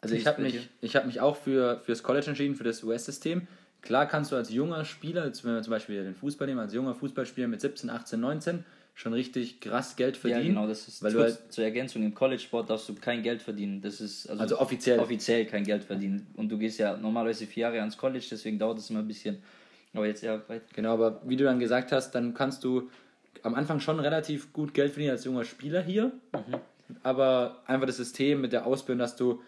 Also 0.00 0.16
ich 0.16 0.26
habe 0.26 0.42
mich, 0.42 0.68
hab 0.96 1.06
mich 1.06 1.20
auch 1.20 1.36
für, 1.36 1.78
fürs 1.78 2.02
College 2.02 2.26
entschieden, 2.26 2.56
für 2.56 2.64
das 2.64 2.82
US-System. 2.82 3.46
Klar 3.82 4.06
kannst 4.06 4.32
du 4.32 4.36
als 4.36 4.50
junger 4.50 4.84
Spieler, 4.84 5.26
jetzt 5.26 5.44
wenn 5.44 5.54
wir 5.54 5.62
zum 5.62 5.70
Beispiel 5.70 6.02
den 6.02 6.14
Fußball 6.14 6.48
nehmen, 6.48 6.58
als 6.58 6.74
junger 6.74 6.94
Fußballspieler 6.94 7.46
mit 7.46 7.60
17, 7.60 7.88
18, 7.88 8.18
19, 8.18 8.64
schon 8.94 9.12
richtig 9.12 9.60
krass 9.60 9.96
Geld 9.96 10.16
verdienen. 10.16 10.42
Ja, 10.42 10.48
genau, 10.48 10.66
das 10.66 10.86
ist 10.86 11.02
weil 11.02 11.12
du 11.12 11.20
halt 11.20 11.52
zur 11.52 11.64
Ergänzung 11.64 12.02
im 12.02 12.14
College-Sport 12.14 12.68
darfst 12.68 12.88
du 12.88 12.94
kein 12.94 13.22
Geld 13.22 13.42
verdienen. 13.42 13.80
Das 13.80 14.00
ist 14.00 14.28
also, 14.28 14.42
also, 14.42 14.60
offiziell. 14.60 14.98
offiziell 14.98 15.46
kein 15.46 15.64
Geld 15.64 15.84
verdienen. 15.84 16.26
Und 16.34 16.50
du 16.50 16.58
gehst 16.58 16.78
ja 16.78 16.96
normalerweise 16.96 17.46
vier 17.46 17.62
Jahre 17.62 17.80
ans 17.80 17.96
College, 17.96 18.26
deswegen 18.30 18.58
dauert 18.58 18.78
es 18.78 18.90
immer 18.90 19.00
ein 19.00 19.08
bisschen. 19.08 19.42
Aber 19.94 20.06
jetzt 20.06 20.22
ja 20.22 20.42
weit. 20.48 20.62
Genau, 20.74 20.94
aber 20.94 21.20
wie 21.24 21.36
du 21.36 21.44
dann 21.44 21.58
gesagt 21.58 21.92
hast, 21.92 22.12
dann 22.12 22.34
kannst 22.34 22.64
du 22.64 22.90
am 23.42 23.54
Anfang 23.54 23.80
schon 23.80 23.98
relativ 24.00 24.52
gut 24.52 24.74
Geld 24.74 24.92
verdienen 24.92 25.12
als 25.12 25.24
junger 25.24 25.44
Spieler 25.44 25.82
hier. 25.82 26.12
Mhm. 26.32 26.58
Aber 27.02 27.62
einfach 27.66 27.86
das 27.86 27.96
System 27.96 28.40
mit 28.40 28.52
der 28.52 28.66
Ausbildung, 28.66 28.98
dass 29.00 29.16
du 29.16 29.42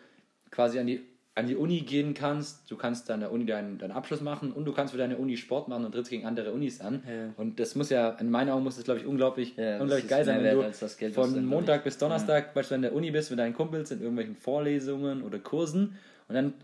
quasi 0.51 0.79
an 0.79 0.87
die 0.87 1.03
an 1.37 1.49
die 1.49 1.57
Uni 1.57 1.81
gehen 1.81 2.15
kannst, 2.15 2.71
du 2.71 2.77
kannst 2.77 3.11
an 3.11 3.21
der 3.21 3.33
Uni 3.33 3.45
deinen, 3.45 3.77
deinen 3.79 3.91
Abschluss 3.91 4.21
machen 4.21 4.53
und 4.53 4.65
du 4.67 4.73
kannst 4.73 4.93
für 4.93 4.99
deine 4.99 5.17
Uni 5.17 5.37
Sport 5.37 5.67
machen 5.67 5.85
und 5.85 5.93
trittst 5.93 6.11
gegen 6.11 6.27
andere 6.27 6.53
Unis 6.53 6.81
an. 6.81 7.03
Ja. 7.07 7.35
Und 7.37 7.59
das 7.59 7.75
muss 7.75 7.91
ja, 7.91 8.11
in 8.11 8.31
meinen 8.31 8.51
Augen 8.51 8.63
muss 8.63 8.77
das, 8.77 8.85
glaube 8.85 9.01
ich, 9.01 9.07
unglaublich, 9.07 9.57
ja, 9.57 9.81
unglaublich 9.81 10.09
geil 10.09 10.25
sein, 10.25 10.45
wenn 10.45 10.57
du 10.57 10.89
Geld, 10.97 11.15
von 11.15 11.45
Montag 11.45 11.83
bis 11.83 11.99
Donnerstag 11.99 12.47
ja. 12.47 12.51
beispielsweise 12.55 12.75
in 12.77 12.83
der 12.83 12.95
Uni 12.95 13.11
bist 13.11 13.31
mit 13.31 13.41
deinen 13.41 13.55
Kumpels 13.55 13.91
in 13.91 14.01
irgendwelchen 14.01 14.37
Vorlesungen 14.37 15.23
oder 15.23 15.41
Kursen 15.41 15.97
und 16.29 16.37
dann 16.37 16.55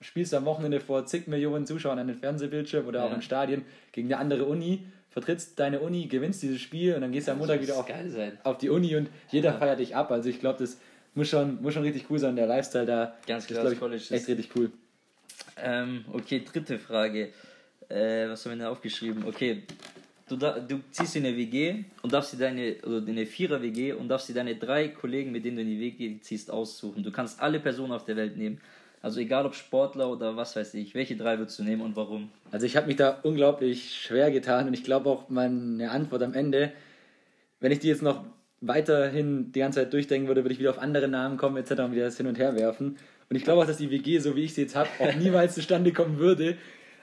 spielst 0.00 0.32
du 0.32 0.36
am 0.36 0.44
Wochenende 0.44 0.80
vor 0.80 1.06
zig 1.06 1.26
Millionen 1.26 1.66
Zuschauern 1.66 1.98
an 1.98 2.06
den 2.06 2.16
Fernsehbildschirm 2.16 2.86
oder 2.86 3.04
auch 3.04 3.12
in 3.12 3.22
Stadien 3.22 3.64
gegen 3.92 4.12
eine 4.12 4.18
andere 4.18 4.44
Uni, 4.44 4.86
vertrittst 5.10 5.58
deine 5.58 5.80
Uni, 5.80 6.06
gewinnst 6.06 6.42
dieses 6.42 6.60
Spiel 6.60 6.94
und 6.94 7.00
dann 7.00 7.12
gehst 7.12 7.28
du 7.28 7.32
am 7.32 7.38
Montag 7.38 7.60
wieder 7.62 7.76
auf, 7.76 7.86
auf, 8.44 8.58
die 8.58 8.68
Uni 8.68 8.94
und 8.94 9.08
jeder 9.30 9.54
feiert 9.54 9.80
dich 9.80 9.96
ab. 9.96 10.10
Also 10.10 10.28
ich 10.28 10.38
glaube, 10.38 10.58
das 10.60 10.78
muss 11.14 11.28
schon, 11.28 11.60
muss 11.62 11.74
schon 11.74 11.82
richtig 11.82 12.06
cool 12.10 12.18
sein. 12.18 12.36
Der 12.36 12.46
Lifestyle 12.46 12.86
da 12.86 13.16
Ganz 13.26 13.46
klar, 13.46 13.64
ist, 13.64 13.78
College 13.78 14.02
ich, 14.02 14.12
echt 14.12 14.28
richtig 14.28 14.50
cool. 14.56 14.70
Ähm, 15.56 16.04
okay, 16.12 16.42
dritte 16.44 16.78
Frage. 16.78 17.32
Äh, 17.88 18.28
was 18.28 18.44
haben 18.44 18.52
wir 18.52 18.58
denn 18.58 18.66
aufgeschrieben? 18.66 19.24
Okay, 19.24 19.62
du, 20.28 20.36
da, 20.36 20.58
du 20.58 20.80
ziehst 20.90 21.16
in 21.16 21.26
eine 21.26 21.36
WG 21.36 21.84
und 22.02 22.12
darfst 22.12 22.32
dir 22.34 22.38
deine, 22.38 22.76
oder 22.84 22.98
in 22.98 23.10
eine 23.10 23.26
Vierer-WG 23.26 23.92
und 23.92 24.08
darfst 24.08 24.28
dir 24.28 24.34
deine 24.34 24.56
drei 24.56 24.88
Kollegen, 24.88 25.32
mit 25.32 25.44
denen 25.44 25.56
du 25.56 25.62
in 25.62 25.68
die 25.68 25.80
WG 25.80 26.20
ziehst, 26.20 26.50
aussuchen. 26.50 27.02
Du 27.02 27.10
kannst 27.10 27.40
alle 27.40 27.60
Personen 27.60 27.92
auf 27.92 28.04
der 28.04 28.16
Welt 28.16 28.36
nehmen. 28.36 28.60
Also 29.00 29.20
egal 29.20 29.46
ob 29.46 29.54
Sportler 29.54 30.10
oder 30.10 30.36
was 30.36 30.56
weiß 30.56 30.74
ich. 30.74 30.94
Welche 30.94 31.16
drei 31.16 31.38
würdest 31.38 31.58
du 31.58 31.62
nehmen 31.62 31.82
und 31.82 31.96
warum? 31.96 32.30
Also 32.50 32.66
ich 32.66 32.76
habe 32.76 32.88
mich 32.88 32.96
da 32.96 33.18
unglaublich 33.22 33.94
schwer 33.94 34.30
getan 34.30 34.66
und 34.66 34.74
ich 34.74 34.82
glaube 34.82 35.08
auch 35.08 35.28
meine 35.28 35.90
Antwort 35.90 36.22
am 36.22 36.34
Ende, 36.34 36.72
wenn 37.60 37.70
ich 37.70 37.78
die 37.78 37.88
jetzt 37.88 38.02
noch 38.02 38.24
weiterhin 38.60 39.52
die 39.52 39.60
ganze 39.60 39.80
Zeit 39.80 39.92
durchdenken 39.92 40.28
würde, 40.28 40.44
würde 40.44 40.52
ich 40.52 40.58
wieder 40.58 40.70
auf 40.70 40.78
andere 40.78 41.08
Namen 41.08 41.36
kommen 41.36 41.56
etc. 41.56 41.72
und 41.80 41.92
wieder 41.92 42.04
das 42.04 42.16
hin 42.16 42.26
und 42.26 42.38
her 42.38 42.56
werfen. 42.56 42.96
Und 43.30 43.36
ich 43.36 43.44
glaube 43.44 43.62
auch, 43.62 43.66
dass 43.66 43.76
die 43.76 43.90
WG, 43.90 44.18
so 44.18 44.36
wie 44.36 44.44
ich 44.44 44.54
sie 44.54 44.62
jetzt 44.62 44.74
habe, 44.74 44.88
auch 44.98 45.14
niemals 45.18 45.54
zustande 45.54 45.92
kommen 45.92 46.18
würde. 46.18 46.56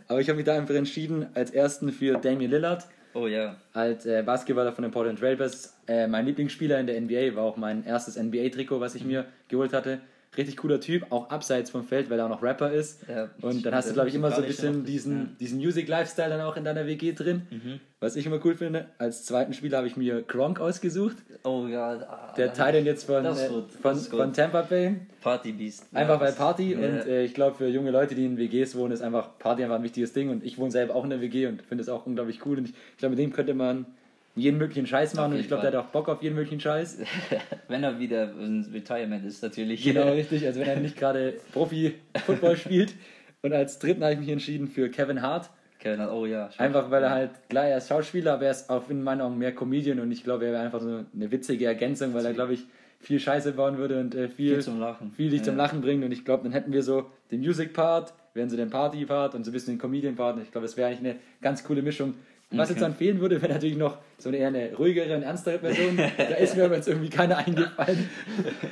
Aber 0.07 0.21
ich 0.21 0.27
habe 0.29 0.37
mich 0.37 0.45
da 0.45 0.55
einfach 0.55 0.75
entschieden, 0.75 1.27
als 1.33 1.51
ersten 1.51 1.91
für 1.91 2.17
Damian 2.17 2.51
Lillard. 2.51 2.85
Oh 3.13 3.27
ja. 3.27 3.55
Als 3.73 4.05
äh, 4.05 4.23
Basketballer 4.23 4.73
von 4.73 4.83
den 4.83 4.91
Portland 4.91 5.19
Trailblazers. 5.19 5.73
Äh, 5.87 6.07
mein 6.07 6.25
Lieblingsspieler 6.25 6.79
in 6.79 6.87
der 6.87 6.99
NBA 6.99 7.35
war 7.35 7.43
auch 7.43 7.57
mein 7.57 7.85
erstes 7.85 8.17
NBA-Trikot, 8.17 8.79
was 8.79 8.95
ich 8.95 9.05
mir 9.05 9.25
geholt 9.47 9.73
hatte 9.73 9.99
richtig 10.37 10.57
cooler 10.57 10.79
Typ, 10.79 11.11
auch 11.11 11.29
abseits 11.29 11.69
vom 11.69 11.83
Feld, 11.83 12.09
weil 12.09 12.19
er 12.19 12.25
auch 12.25 12.29
noch 12.29 12.43
Rapper 12.43 12.71
ist. 12.71 13.01
Ja, 13.07 13.29
und 13.41 13.65
dann 13.65 13.73
hast 13.73 13.89
du, 13.89 13.93
glaube 13.93 14.09
ich, 14.09 14.15
immer 14.15 14.31
so 14.31 14.41
ein 14.41 14.47
bisschen 14.47 14.85
diesen, 14.85 15.17
ja. 15.17 15.27
diesen 15.39 15.57
Music-Lifestyle 15.59 16.29
dann 16.29 16.41
auch 16.41 16.57
in 16.57 16.63
deiner 16.63 16.85
WG 16.85 17.13
drin. 17.13 17.43
Mhm. 17.49 17.79
Was 17.99 18.15
ich 18.15 18.25
immer 18.25 18.39
cool 18.45 18.55
finde, 18.55 18.87
als 18.97 19.25
zweiten 19.25 19.53
Spieler 19.53 19.77
habe 19.77 19.87
ich 19.87 19.97
mir 19.97 20.21
Gronk 20.21 20.59
ausgesucht. 20.59 21.17
Oh 21.43 21.65
ja. 21.67 21.91
Ah, 21.91 22.33
der 22.37 22.53
Teil 22.53 22.85
jetzt 22.85 23.05
von, 23.05 23.25
äh, 23.25 23.33
von, 23.81 23.95
von 23.95 24.33
Tampa 24.33 24.61
Bay. 24.61 24.97
Party 25.21 25.53
Beast. 25.53 25.87
Einfach 25.91 26.19
weil 26.19 26.33
Party 26.33 26.73
ja. 26.73 26.77
und 26.77 27.07
äh, 27.07 27.23
ich 27.23 27.33
glaube 27.33 27.57
für 27.57 27.67
junge 27.67 27.89
Leute, 27.89 28.13
die 28.13 28.25
in 28.25 28.37
WGs 28.37 28.75
wohnen, 28.75 28.91
ist 28.91 29.01
einfach 29.01 29.39
Party 29.39 29.63
einfach 29.63 29.77
ein 29.77 29.83
wichtiges 29.83 30.13
Ding 30.13 30.29
und 30.29 30.43
ich 30.43 30.59
wohne 30.59 30.69
selber 30.69 30.93
auch 30.93 31.03
in 31.03 31.09
der 31.09 31.21
WG 31.21 31.47
und 31.47 31.63
finde 31.63 31.81
es 31.81 31.89
auch 31.89 32.05
unglaublich 32.05 32.45
cool 32.45 32.59
und 32.59 32.65
ich, 32.65 32.75
ich 32.91 32.97
glaube, 32.97 33.15
mit 33.15 33.19
dem 33.19 33.33
könnte 33.33 33.55
man 33.55 33.87
jeden 34.35 34.57
möglichen 34.57 34.85
Scheiß 34.85 35.13
machen 35.15 35.33
und 35.33 35.39
ich 35.39 35.47
glaube, 35.47 35.61
der 35.61 35.71
hat 35.71 35.85
auch 35.85 35.91
Bock 35.91 36.09
auf 36.09 36.21
jeden 36.21 36.35
möglichen 36.35 36.59
Scheiß. 36.59 36.99
wenn 37.67 37.83
er 37.83 37.99
wieder 37.99 38.33
ein 38.37 38.67
Retirement 38.73 39.25
ist, 39.25 39.41
natürlich. 39.41 39.83
Genau, 39.83 40.11
richtig. 40.11 40.45
Also 40.45 40.59
wenn 40.59 40.67
er 40.67 40.79
nicht 40.79 40.97
gerade 40.97 41.35
Profi-Football 41.53 42.57
spielt. 42.57 42.93
Und 43.41 43.53
als 43.53 43.79
dritten 43.79 44.03
habe 44.03 44.13
ich 44.13 44.19
mich 44.19 44.29
entschieden 44.29 44.67
für 44.67 44.89
Kevin 44.89 45.21
Hart. 45.21 45.49
Kevin 45.79 46.01
Hart, 46.01 46.11
oh 46.11 46.25
ja. 46.25 46.49
Einfach 46.57 46.89
weil 46.91 47.03
er 47.03 47.11
halt, 47.11 47.31
klar, 47.49 47.65
er 47.65 47.77
ist 47.77 47.87
Schauspieler, 47.87 48.33
aber 48.33 48.45
er 48.45 48.51
ist 48.51 48.69
auch 48.69 48.89
in 48.89 49.03
meinen 49.03 49.21
Augen 49.21 49.37
mehr 49.37 49.53
Comedian 49.53 49.99
und 49.99 50.11
ich 50.11 50.23
glaube, 50.23 50.45
er 50.45 50.51
wäre 50.51 50.63
einfach 50.63 50.81
so 50.81 51.05
eine 51.13 51.31
witzige 51.31 51.65
Ergänzung, 51.65 52.13
weil 52.13 52.25
er, 52.25 52.33
glaube 52.33 52.53
ich, 52.53 52.65
viel 52.99 53.19
Scheiße 53.19 53.53
bauen 53.53 53.77
würde 53.77 53.99
und 53.99 54.15
äh, 54.15 54.27
viel, 54.27 54.55
viel, 54.55 54.63
zum 54.63 54.79
Lachen. 54.79 55.11
viel 55.11 55.29
dich 55.29 55.39
ja. 55.39 55.45
zum 55.45 55.57
Lachen 55.57 55.81
bringt. 55.81 56.03
Und 56.03 56.11
ich 56.11 56.25
glaube, 56.25 56.43
dann 56.43 56.51
hätten 56.51 56.73
wir 56.73 56.83
so 56.83 57.11
den 57.31 57.39
Music-Part, 57.41 58.13
wären 58.33 58.49
so 58.49 58.57
den 58.57 58.69
Party-Part 58.69 59.35
und 59.35 59.43
so 59.43 59.51
ein 59.51 59.53
bisschen 59.53 59.75
den 59.75 59.79
Comedian-Part. 59.79 60.37
Und 60.37 60.41
ich 60.41 60.51
glaube, 60.51 60.65
das 60.65 60.75
wäre 60.75 60.89
eigentlich 60.89 61.11
eine 61.11 61.19
ganz 61.41 61.63
coole 61.63 61.81
Mischung. 61.81 62.15
Was 62.51 62.69
jetzt 62.69 62.81
dann 62.81 62.93
fehlen 62.93 63.19
würde, 63.19 63.41
wäre 63.41 63.53
natürlich 63.53 63.75
noch 63.75 63.97
so 64.17 64.29
eine 64.29 64.38
eher 64.38 64.47
eine 64.47 64.73
ruhigere 64.75 65.15
und 65.15 65.23
ernstere 65.23 65.58
Person. 65.58 65.97
da 65.97 66.36
ist 66.36 66.55
mir 66.55 66.65
aber 66.65 66.75
jetzt 66.75 66.88
irgendwie 66.88 67.10
keiner 67.10 67.38
eingefallen. 67.38 68.10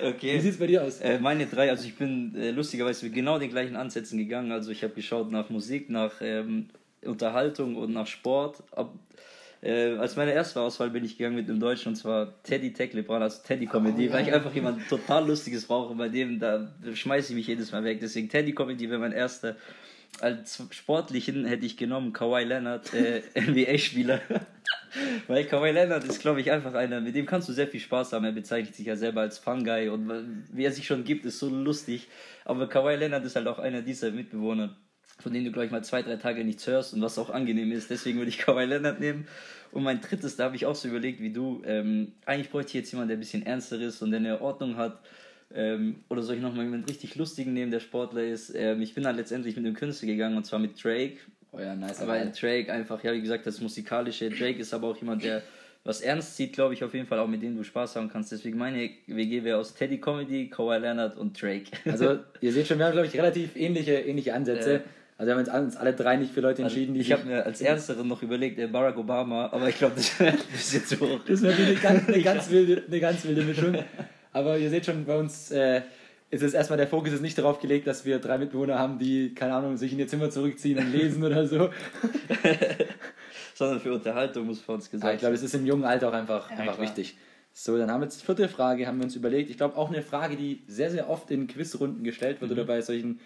Okay. 0.04 0.36
Wie 0.36 0.40
sieht 0.42 0.54
es 0.54 0.60
bei 0.60 0.68
dir 0.68 0.84
aus? 0.84 1.00
Äh, 1.00 1.20
meine 1.20 1.46
drei, 1.46 1.70
also 1.70 1.86
ich 1.86 1.96
bin 1.96 2.36
äh, 2.36 2.52
lustigerweise 2.52 3.06
mit 3.06 3.16
genau 3.16 3.40
den 3.40 3.50
gleichen 3.50 3.76
Ansätzen 3.76 4.18
gegangen. 4.18 4.52
Also 4.52 4.72
ich 4.72 4.84
habe 4.84 4.94
geschaut 4.94 5.32
nach 5.32 5.50
Musik, 5.50 5.90
nach 5.90 6.14
ähm, 6.22 6.68
Unterhaltung 7.04 7.76
und 7.76 7.94
nach 7.94 8.08
Sport. 8.08 8.64
Ab, 8.72 8.94
äh, 9.62 9.96
als 9.96 10.16
meine 10.16 10.34
erste 10.34 10.60
Auswahl 10.62 10.90
bin 10.90 11.06
ich 11.06 11.18
gegangen 11.18 11.36
mit 11.36 11.48
dem 11.48 11.60
Deutschen 11.60 11.90
und 11.90 11.96
zwar 11.96 12.42
Teddy 12.44 12.74
Tech 12.74 12.94
LeBron, 12.94 13.22
also 13.22 13.42
Teddy 13.44 13.66
Comedy, 13.66 14.10
oh, 14.10 14.14
weil 14.14 14.28
ich 14.28 14.34
einfach 14.34 14.54
jemand 14.54 14.88
total 14.90 15.26
Lustiges 15.28 15.66
brauche. 15.66 15.96
Bei 15.96 16.10
dem, 16.10 16.40
da 16.40 16.70
schmeiße 16.94 17.32
ich 17.32 17.36
mich 17.36 17.48
jedes 17.48 17.72
Mal 17.72 17.84
weg. 17.84 18.00
Deswegen 18.02 18.30
Teddy 18.30 18.54
Comedy 18.54 18.90
wäre 18.90 19.00
mein 19.00 19.14
erster 19.14 19.56
als 20.22 20.62
Sportlichen 20.72 21.46
hätte 21.46 21.66
ich 21.66 21.78
genommen 21.78 22.14
Kawhi 22.14 22.44
Leonard, 22.44 22.94
äh, 22.94 23.22
NBA-Spieler. 23.40 24.22
Weil 25.28 25.46
Kawhi 25.46 25.72
Leonard 25.72 26.04
ist, 26.04 26.22
glaube 26.22 26.42
ich, 26.42 26.52
einfach 26.52 26.74
einer, 26.74 27.02
mit 27.02 27.16
dem 27.16 27.26
kannst 27.26 27.50
du 27.50 27.54
sehr 27.54 27.68
viel 27.68 27.80
Spaß 27.80 28.14
haben. 28.14 28.26
Er 28.26 28.32
bezeichnet 28.32 28.76
sich 28.76 28.86
ja 28.86 28.96
selber 28.96 29.22
als 29.22 29.40
Fun-Guy 29.40 29.90
und 29.90 30.46
wie 30.52 30.66
er 30.66 30.72
sich 30.72 30.86
schon 30.86 31.04
gibt, 31.04 31.26
ist 31.26 31.40
so 31.40 31.50
lustig. 31.50 32.08
Aber 32.46 32.70
Kawhi 32.70 32.96
Leonard 32.96 33.26
ist 33.26 33.36
halt 33.36 33.48
auch 33.48 33.60
einer 33.60 33.82
dieser 33.82 34.12
Mitbewohner, 34.12 34.76
von 35.20 35.34
denen 35.34 35.46
du, 35.46 35.52
glaube 35.52 35.66
ich, 35.66 35.72
mal 35.72 35.84
zwei, 35.84 36.04
drei 36.04 36.18
Tage 36.18 36.44
nichts 36.44 36.68
hörst 36.68 36.94
und 36.94 37.02
was 37.02 37.18
auch 37.18 37.32
angenehm 37.32 37.72
ist. 37.72 37.90
Deswegen 37.90 38.20
würde 38.20 38.30
ich 38.30 38.38
Kawhi 38.46 38.66
Leonard 38.66 39.00
nehmen. 39.00 39.28
Und 39.72 39.84
mein 39.84 40.02
drittes, 40.02 40.36
da 40.36 40.46
habe 40.46 40.56
ich 40.56 40.68
auch 40.68 40.76
so 40.76 40.88
überlegt 40.88 41.20
wie 41.20 41.34
du, 41.34 41.64
ähm, 41.66 42.14
eigentlich 42.26 42.52
bräuchte 42.52 42.70
ich 42.70 42.76
jetzt 42.76 42.92
jemanden, 42.92 43.10
der 43.10 43.18
ein 43.18 43.22
bisschen 43.22 43.46
ernster 43.46 43.80
ist 43.82 44.04
und 44.04 44.12
der 44.12 44.20
eine 44.20 44.42
Ordnung 44.42 44.78
hat 44.78 45.00
ähm, 45.56 45.98
oder 46.10 46.22
soll 46.22 46.36
ich 46.36 46.42
nochmal 46.42 46.66
einen 46.66 46.84
richtig 46.84 47.16
lustigen 47.16 47.54
nehmen, 47.54 47.72
der 47.72 47.80
Sportler 47.80 48.24
ist? 48.24 48.54
Ähm, 48.56 48.82
ich 48.82 48.94
bin 48.94 49.04
dann 49.04 49.16
letztendlich 49.16 49.56
mit 49.56 49.66
einem 49.66 49.76
Künstler 49.76 50.08
gegangen 50.08 50.38
und 50.38 50.46
zwar 50.46 50.60
mit 50.60 50.84
Drake. 50.84 51.18
Oh 51.52 51.60
ja, 51.60 51.76
nice. 51.76 52.06
Weil 52.08 52.32
Drake 52.32 52.72
einfach, 52.72 53.04
ja, 53.04 53.14
wie 53.14 53.22
gesagt, 53.22 53.46
das 53.46 53.62
musikalische. 53.62 54.30
Drake 54.30 54.60
ist 54.60 54.74
aber 54.74 54.88
auch 54.88 54.98
jemand, 54.98 55.24
der 55.24 55.44
was 55.86 56.02
ernst 56.02 56.38
sieht, 56.38 56.54
glaube 56.54 56.74
ich, 56.74 56.84
auf 56.84 56.94
jeden 56.94 57.08
Fall 57.08 57.20
auch 57.20 57.28
mit 57.28 57.42
dem 57.42 57.58
du 57.58 57.64
Spaß 57.64 57.98
haben 57.98 58.10
kannst. 58.10 58.32
Deswegen 58.32 58.58
meine 58.58 58.90
WG 59.08 59.44
wäre 59.44 59.58
aus 59.58 59.74
Teddy 59.74 60.00
Comedy, 60.00 60.50
Kawhi 60.50 60.78
Leonard 60.78 61.18
und 61.18 61.40
Drake. 61.40 61.66
Also, 61.86 62.20
ihr 62.40 62.54
seht 62.54 62.68
schon, 62.68 62.80
wir 62.80 62.86
haben, 62.86 62.94
glaube 62.94 63.08
ich, 63.08 63.14
relativ 63.16 63.56
ähnliche, 63.56 64.00
ähnliche 64.00 64.34
Ansätze. 64.34 64.74
Ja. 64.74 64.80
Also 65.16 65.32
wir 65.32 65.54
haben 65.54 65.66
uns 65.66 65.76
alle 65.76 65.94
drei 65.94 66.16
nicht 66.16 66.34
für 66.34 66.42
Leute 66.42 66.64
also, 66.64 66.76
entschieden, 66.76 66.96
die. 66.96 67.02
Also 67.02 67.14
ich 67.14 67.20
habe 67.20 67.30
mir 67.30 67.46
als 67.46 67.62
Ersteren 67.62 68.08
noch 68.08 68.24
überlegt, 68.24 68.58
äh, 68.58 68.68
Barack 68.68 68.98
Obama, 68.98 69.46
aber 69.52 69.70
ich 69.70 69.78
glaube, 69.78 69.96
das 69.96 70.12
bisschen 70.52 70.86
zu 70.86 71.00
hoch. 71.00 71.20
Das 71.28 71.42
wäre 71.42 71.54
eine 71.54 71.76
ganz, 71.76 72.08
eine, 72.08 72.22
ganz 72.22 72.50
wilde, 72.50 72.84
eine 72.88 73.00
ganz 73.00 73.24
wilde 73.26 73.44
Mischung. 73.44 73.78
Aber 74.34 74.58
ihr 74.58 74.70
seht 74.70 74.86
schon, 74.86 75.06
bei 75.06 75.18
uns 75.18 75.52
äh, 75.52 75.82
ist 76.30 76.42
es 76.42 76.54
erstmal 76.56 76.78
der 76.78 76.88
Fokus 76.88 77.14
ist 77.14 77.22
nicht 77.22 77.38
darauf 77.38 77.60
gelegt, 77.60 77.86
dass 77.86 78.06
wir 78.06 78.18
drei 78.18 78.40
Mitbewohner 78.40 78.80
haben, 78.80 78.98
die, 78.98 79.36
keine 79.36 79.54
Ahnung, 79.54 79.78
sich 79.78 79.94
in 79.94 80.00
ihr 80.00 80.08
Zimmer 80.08 80.32
zurückziehen 80.32 80.80
und 80.80 80.92
lesen 80.92 81.24
oder 81.24 81.48
so. 81.48 81.70
Sondern 83.54 83.80
für 83.80 83.94
Unterhaltung 83.94 84.48
muss 84.48 84.60
für 84.60 84.72
uns 84.72 84.90
gesagt 84.90 85.04
werden. 85.04 85.16
Ich 85.16 85.20
glaube, 85.22 85.36
es 85.36 85.44
ist 85.44 85.54
im 85.54 85.66
jungen 85.68 85.86
Alter 85.86 86.10
auch 86.10 86.14
einfach, 86.14 86.50
ja, 86.50 86.58
einfach 86.58 86.80
wichtig. 86.80 87.16
So, 87.54 87.78
dann 87.78 87.92
haben 87.92 88.02
wir 88.02 88.06
jetzt 88.06 88.20
die 88.20 88.26
vierte 88.26 88.50
Frage, 88.50 88.88
haben 88.88 88.98
wir 88.98 89.04
uns 89.04 89.16
überlegt. 89.16 89.52
Ich 89.52 89.58
glaube 89.58 89.78
auch 89.78 89.90
eine 89.90 90.02
Frage, 90.02 90.36
die 90.36 90.64
sehr, 90.68 90.90
sehr 90.90 91.08
oft 91.08 91.30
in 91.30 91.46
Quizrunden 91.46 92.04
gestellt 92.04 92.42
wird 92.42 92.50
mhm. 92.50 92.58
oder 92.58 92.66
bei 92.66 92.82
solchen, 92.82 93.20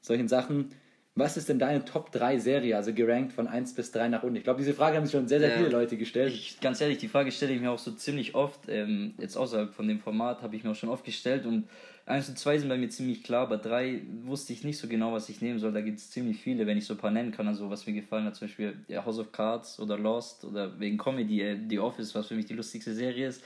solchen 0.00 0.26
Sachen. 0.26 0.70
Was 1.16 1.36
ist 1.36 1.48
denn 1.48 1.60
deine 1.60 1.84
Top 1.84 2.10
3 2.10 2.38
Serie, 2.40 2.76
also 2.76 2.92
gerankt 2.92 3.32
von 3.32 3.46
1 3.46 3.74
bis 3.74 3.92
3 3.92 4.08
nach 4.08 4.24
unten? 4.24 4.34
Ich 4.34 4.42
glaube, 4.42 4.58
diese 4.58 4.74
Frage 4.74 4.96
haben 4.96 5.04
sich 5.04 5.12
schon 5.12 5.28
sehr, 5.28 5.38
sehr 5.38 5.52
viele 5.52 5.68
Leute 5.68 5.96
gestellt. 5.96 6.34
Ich, 6.34 6.58
ganz 6.58 6.80
ehrlich, 6.80 6.98
die 6.98 7.06
Frage 7.06 7.30
stelle 7.30 7.52
ich 7.52 7.60
mir 7.60 7.70
auch 7.70 7.78
so 7.78 7.92
ziemlich 7.92 8.34
oft. 8.34 8.68
Ähm, 8.68 9.14
jetzt 9.18 9.36
außerhalb 9.36 9.72
von 9.72 9.86
dem 9.86 10.00
Format 10.00 10.42
habe 10.42 10.56
ich 10.56 10.64
mir 10.64 10.72
auch 10.72 10.74
schon 10.74 10.88
oft 10.88 11.04
gestellt 11.04 11.46
und 11.46 11.68
1 12.06 12.30
und 12.30 12.38
2 12.38 12.58
sind 12.58 12.68
bei 12.68 12.76
mir 12.76 12.88
ziemlich 12.88 13.22
klar, 13.22 13.42
aber 13.42 13.58
3 13.58 14.02
wusste 14.24 14.52
ich 14.52 14.64
nicht 14.64 14.76
so 14.76 14.88
genau, 14.88 15.12
was 15.12 15.28
ich 15.28 15.40
nehmen 15.40 15.60
soll. 15.60 15.72
Da 15.72 15.82
gibt 15.82 16.00
es 16.00 16.10
ziemlich 16.10 16.40
viele, 16.40 16.66
wenn 16.66 16.76
ich 16.76 16.84
so 16.84 16.94
ein 16.94 16.98
paar 16.98 17.12
nennen 17.12 17.30
kann. 17.30 17.46
Also, 17.46 17.70
was 17.70 17.86
mir 17.86 17.92
gefallen 17.92 18.24
hat, 18.24 18.34
zum 18.34 18.48
Beispiel 18.48 18.74
House 18.92 19.20
of 19.20 19.30
Cards 19.30 19.78
oder 19.78 19.96
Lost 19.96 20.44
oder 20.44 20.80
wegen 20.80 20.98
Comedy, 20.98 21.42
äh, 21.42 21.56
The 21.68 21.78
Office, 21.78 22.12
was 22.16 22.26
für 22.26 22.34
mich 22.34 22.46
die 22.46 22.54
lustigste 22.54 22.92
Serie 22.92 23.28
ist. 23.28 23.44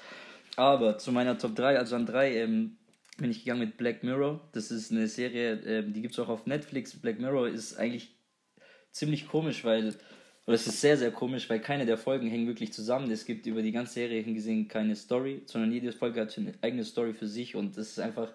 Aber 0.57 0.96
zu 0.96 1.12
meiner 1.12 1.37
Top 1.37 1.54
3, 1.54 1.78
also 1.78 1.96
an 1.96 2.07
3, 2.07 2.35
ähm, 2.35 2.78
bin 3.18 3.31
ich 3.31 3.44
gegangen 3.44 3.61
mit 3.61 3.76
Black 3.76 4.02
Mirror. 4.02 4.40
Das 4.52 4.70
ist 4.70 4.90
eine 4.90 5.07
Serie, 5.09 5.52
äh, 5.61 5.83
die 5.85 6.00
gibt 6.00 6.14
es 6.14 6.20
auch 6.20 6.28
auf 6.28 6.46
Netflix. 6.46 6.94
Black 6.96 7.20
Mirror 7.20 7.48
ist 7.48 7.76
eigentlich 7.76 8.14
ziemlich 8.92 9.28
komisch, 9.28 9.64
weil, 9.64 9.88
oder 10.46 10.54
es 10.54 10.66
ist 10.66 10.81
sehr, 10.81 10.96
sehr 10.96 11.11
komisch, 11.11 11.50
weil 11.50 11.61
keine 11.61 11.85
der 11.85 11.98
Folgen 11.98 12.28
hängen 12.28 12.46
wirklich 12.46 12.72
zusammen. 12.72 13.11
Es 13.11 13.26
gibt 13.26 13.46
über 13.46 13.61
die 13.61 13.72
ganze 13.72 13.94
Serie 13.94 14.22
hingesehen 14.22 14.68
keine 14.68 14.96
Story, 14.96 15.42
sondern 15.44 15.72
jede 15.72 15.92
Folge 15.92 16.20
hat 16.20 16.37
eine 16.38 16.54
eigene 16.62 16.85
Story 16.85 17.12
für 17.12 17.26
sich 17.26 17.54
und 17.54 17.76
das 17.76 17.90
ist 17.90 18.00
einfach, 18.00 18.33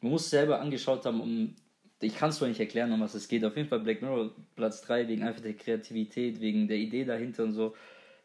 man 0.00 0.12
muss 0.12 0.28
selber 0.28 0.60
angeschaut 0.60 1.04
haben, 1.04 1.20
um, 1.20 1.54
ich 2.00 2.16
kann 2.16 2.30
es 2.30 2.38
zwar 2.38 2.48
nicht 2.48 2.58
erklären, 2.58 2.90
um 2.90 3.00
was 3.00 3.14
es 3.14 3.28
geht. 3.28 3.44
Auf 3.44 3.56
jeden 3.56 3.68
Fall 3.68 3.80
Black 3.80 4.02
Mirror 4.02 4.34
Platz 4.56 4.82
3 4.82 5.06
wegen 5.08 5.22
einfach 5.22 5.42
der 5.42 5.54
Kreativität, 5.54 6.40
wegen 6.40 6.66
der 6.66 6.78
Idee 6.78 7.04
dahinter 7.04 7.44
und 7.44 7.52
so. 7.52 7.76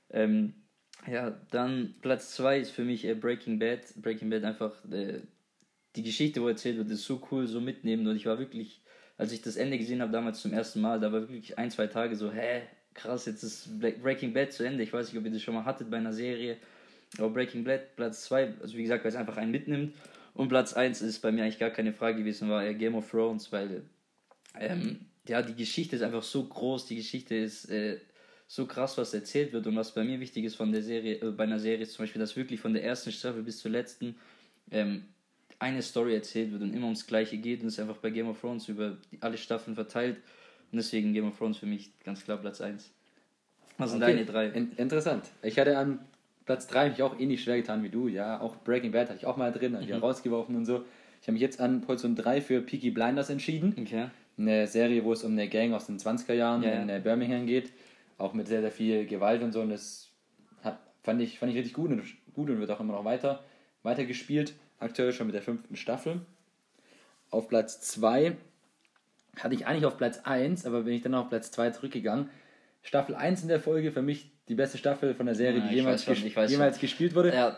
Ähm, 0.09 0.53
ja, 1.05 1.37
dann 1.51 1.93
Platz 2.01 2.35
2 2.35 2.59
ist 2.59 2.71
für 2.71 2.83
mich 2.83 3.05
äh, 3.05 3.13
Breaking 3.13 3.59
Bad. 3.59 3.81
Breaking 3.97 4.31
Bad 4.31 4.45
einfach 4.45 4.73
äh, 4.91 5.21
die 5.97 6.03
Geschichte, 6.03 6.41
wo 6.41 6.47
erzählt 6.47 6.77
wird, 6.77 6.89
ist 6.91 7.03
so 7.03 7.21
cool, 7.31 7.47
so 7.47 7.59
mitnehmen. 7.59 8.07
Und 8.07 8.15
ich 8.15 8.25
war 8.25 8.37
wirklich, 8.37 8.81
als 9.17 9.31
ich 9.31 9.41
das 9.41 9.55
Ende 9.55 9.77
gesehen 9.77 10.01
habe, 10.01 10.11
damals 10.11 10.41
zum 10.41 10.53
ersten 10.53 10.79
Mal, 10.79 10.99
da 10.99 11.11
war 11.11 11.21
wirklich 11.21 11.57
ein, 11.57 11.71
zwei 11.71 11.87
Tage 11.87 12.15
so, 12.15 12.31
hä, 12.31 12.61
krass, 12.93 13.25
jetzt 13.25 13.43
ist 13.43 13.79
Breaking 13.79 14.33
Bad 14.33 14.53
zu 14.53 14.63
Ende. 14.63 14.83
Ich 14.83 14.93
weiß 14.93 15.11
nicht, 15.11 15.19
ob 15.19 15.25
ihr 15.25 15.31
das 15.31 15.41
schon 15.41 15.55
mal 15.55 15.65
hattet 15.65 15.89
bei 15.89 15.97
einer 15.97 16.13
Serie. 16.13 16.57
Aber 17.17 17.29
Breaking 17.29 17.63
Bad, 17.63 17.95
Platz 17.95 18.25
2, 18.25 18.53
also 18.61 18.77
wie 18.77 18.83
gesagt, 18.83 19.03
weil 19.03 19.09
es 19.09 19.17
einfach 19.17 19.37
einen 19.37 19.51
mitnimmt. 19.51 19.95
Und 20.33 20.49
Platz 20.49 20.73
1 20.73 21.01
ist 21.01 21.19
bei 21.21 21.31
mir 21.31 21.43
eigentlich 21.43 21.59
gar 21.59 21.71
keine 21.71 21.93
Frage 21.93 22.19
gewesen, 22.19 22.49
war 22.49 22.71
Game 22.73 22.95
of 22.95 23.09
Thrones, 23.09 23.51
weil 23.51 23.83
ähm, 24.59 24.99
ja, 25.27 25.41
die 25.41 25.55
Geschichte 25.55 25.95
ist 25.95 26.03
einfach 26.03 26.23
so 26.23 26.43
groß, 26.43 26.85
die 26.85 26.95
Geschichte 26.95 27.35
ist 27.35 27.69
äh, 27.69 27.99
so 28.47 28.65
krass, 28.65 28.97
was 28.97 29.13
erzählt 29.13 29.51
wird 29.51 29.67
und 29.67 29.75
was 29.75 29.93
bei 29.93 30.03
mir 30.03 30.19
wichtig 30.19 30.45
ist 30.45 30.55
von 30.55 30.71
der 30.71 30.83
Serie, 30.83 31.15
äh, 31.21 31.31
bei 31.31 31.43
einer 31.43 31.59
Serie 31.59 31.83
ist 31.83 31.93
zum 31.93 32.03
Beispiel, 32.03 32.19
dass 32.19 32.35
wirklich 32.35 32.59
von 32.59 32.73
der 32.73 32.83
ersten 32.83 33.11
Staffel 33.11 33.43
bis 33.43 33.59
zur 33.59 33.71
letzten 33.71 34.15
ähm, 34.71 35.05
eine 35.59 35.81
Story 35.81 36.13
erzählt 36.13 36.51
wird 36.51 36.61
und 36.61 36.73
immer 36.73 36.85
ums 36.85 37.07
Gleiche 37.07 37.37
geht 37.37 37.61
und 37.61 37.67
es 37.67 37.73
ist 37.73 37.79
einfach 37.79 37.97
bei 37.97 38.09
Game 38.09 38.29
of 38.29 38.39
Thrones 38.39 38.67
über 38.69 38.97
alle 39.21 39.37
Staffeln 39.37 39.75
verteilt. 39.75 40.17
Und 40.71 40.77
deswegen 40.77 41.13
Game 41.13 41.27
of 41.27 41.37
Thrones 41.37 41.57
für 41.57 41.65
mich 41.65 41.91
ganz 42.03 42.23
klar 42.23 42.37
Platz 42.37 42.61
1. 42.61 42.91
Was 43.77 43.91
sind 43.91 44.03
okay. 44.03 44.13
deine 44.13 44.25
drei? 44.25 44.47
In 44.47 44.73
interessant. 44.73 45.25
Ich 45.41 45.57
hatte 45.57 45.77
an 45.77 45.99
Platz 46.45 46.67
3 46.67 46.89
mich 46.89 47.01
auch 47.01 47.19
ähnlich 47.19 47.43
schwer 47.43 47.57
getan 47.57 47.83
wie 47.83 47.89
du. 47.89 48.07
Ja, 48.07 48.41
auch 48.41 48.57
Breaking 48.57 48.91
Bad 48.91 49.09
hatte 49.09 49.19
ich 49.19 49.25
auch 49.25 49.37
mal 49.37 49.51
drin, 49.51 49.73
habe 49.73 49.83
ich 49.83 49.91
mhm. 49.91 49.97
rausgeworfen 49.97 50.55
und 50.55 50.65
so. 50.65 50.83
Ich 51.21 51.27
habe 51.27 51.33
mich 51.33 51.41
jetzt 51.41 51.59
an 51.59 51.81
Position 51.81 52.15
3 52.15 52.41
für 52.41 52.61
Peaky 52.61 52.91
Blinders 52.91 53.29
entschieden. 53.29 53.75
Okay. 53.79 54.07
Eine 54.37 54.67
Serie, 54.67 55.03
wo 55.03 55.13
es 55.13 55.23
um 55.23 55.31
eine 55.31 55.47
Gang 55.47 55.73
aus 55.73 55.87
den 55.87 55.97
20er 55.97 56.33
Jahren 56.33 56.61
ja, 56.61 56.71
in 56.71 56.89
ja. 56.89 56.99
Birmingham 56.99 57.47
geht. 57.47 57.71
Auch 58.17 58.33
mit 58.33 58.47
sehr, 58.47 58.61
sehr 58.61 58.71
viel 58.71 59.05
Gewalt 59.05 59.41
und 59.41 59.51
so. 59.51 59.61
Und 59.61 59.69
das 59.69 60.09
hat, 60.63 60.79
fand, 61.01 61.21
ich, 61.21 61.39
fand 61.39 61.51
ich 61.51 61.57
richtig 61.57 61.73
gut 61.73 61.89
und, 61.89 62.03
gut 62.33 62.49
und 62.49 62.59
wird 62.59 62.69
auch 62.69 62.79
immer 62.79 62.93
noch 62.93 63.05
weiter, 63.05 63.43
weiter 63.83 64.05
gespielt 64.05 64.53
aktuell 64.79 65.11
schon 65.13 65.27
mit 65.27 65.35
der 65.35 65.41
fünften 65.41 65.75
Staffel. 65.75 66.21
Auf 67.29 67.47
Platz 67.47 67.81
2 67.81 68.35
hatte 69.37 69.55
ich 69.55 69.67
eigentlich 69.67 69.85
auf 69.85 69.97
Platz 69.97 70.21
1, 70.23 70.65
aber 70.65 70.83
bin 70.83 70.93
ich 70.93 71.01
dann 71.01 71.13
auf 71.13 71.29
Platz 71.29 71.51
2 71.51 71.71
zurückgegangen. 71.71 72.29
Staffel 72.81 73.15
1 73.15 73.43
in 73.43 73.47
der 73.49 73.59
Folge, 73.59 73.91
für 73.91 74.01
mich 74.01 74.31
die 74.47 74.55
beste 74.55 74.77
Staffel 74.77 75.13
von 75.13 75.25
der 75.25 75.35
Serie, 75.35 75.59
ja, 75.59 75.67
die 75.67 75.75
jemals, 75.75 76.03
schon, 76.03 76.15
ges 76.15 76.49
jemals 76.49 76.79
gespielt 76.79 77.15
wurde. 77.15 77.33
Ja. 77.33 77.57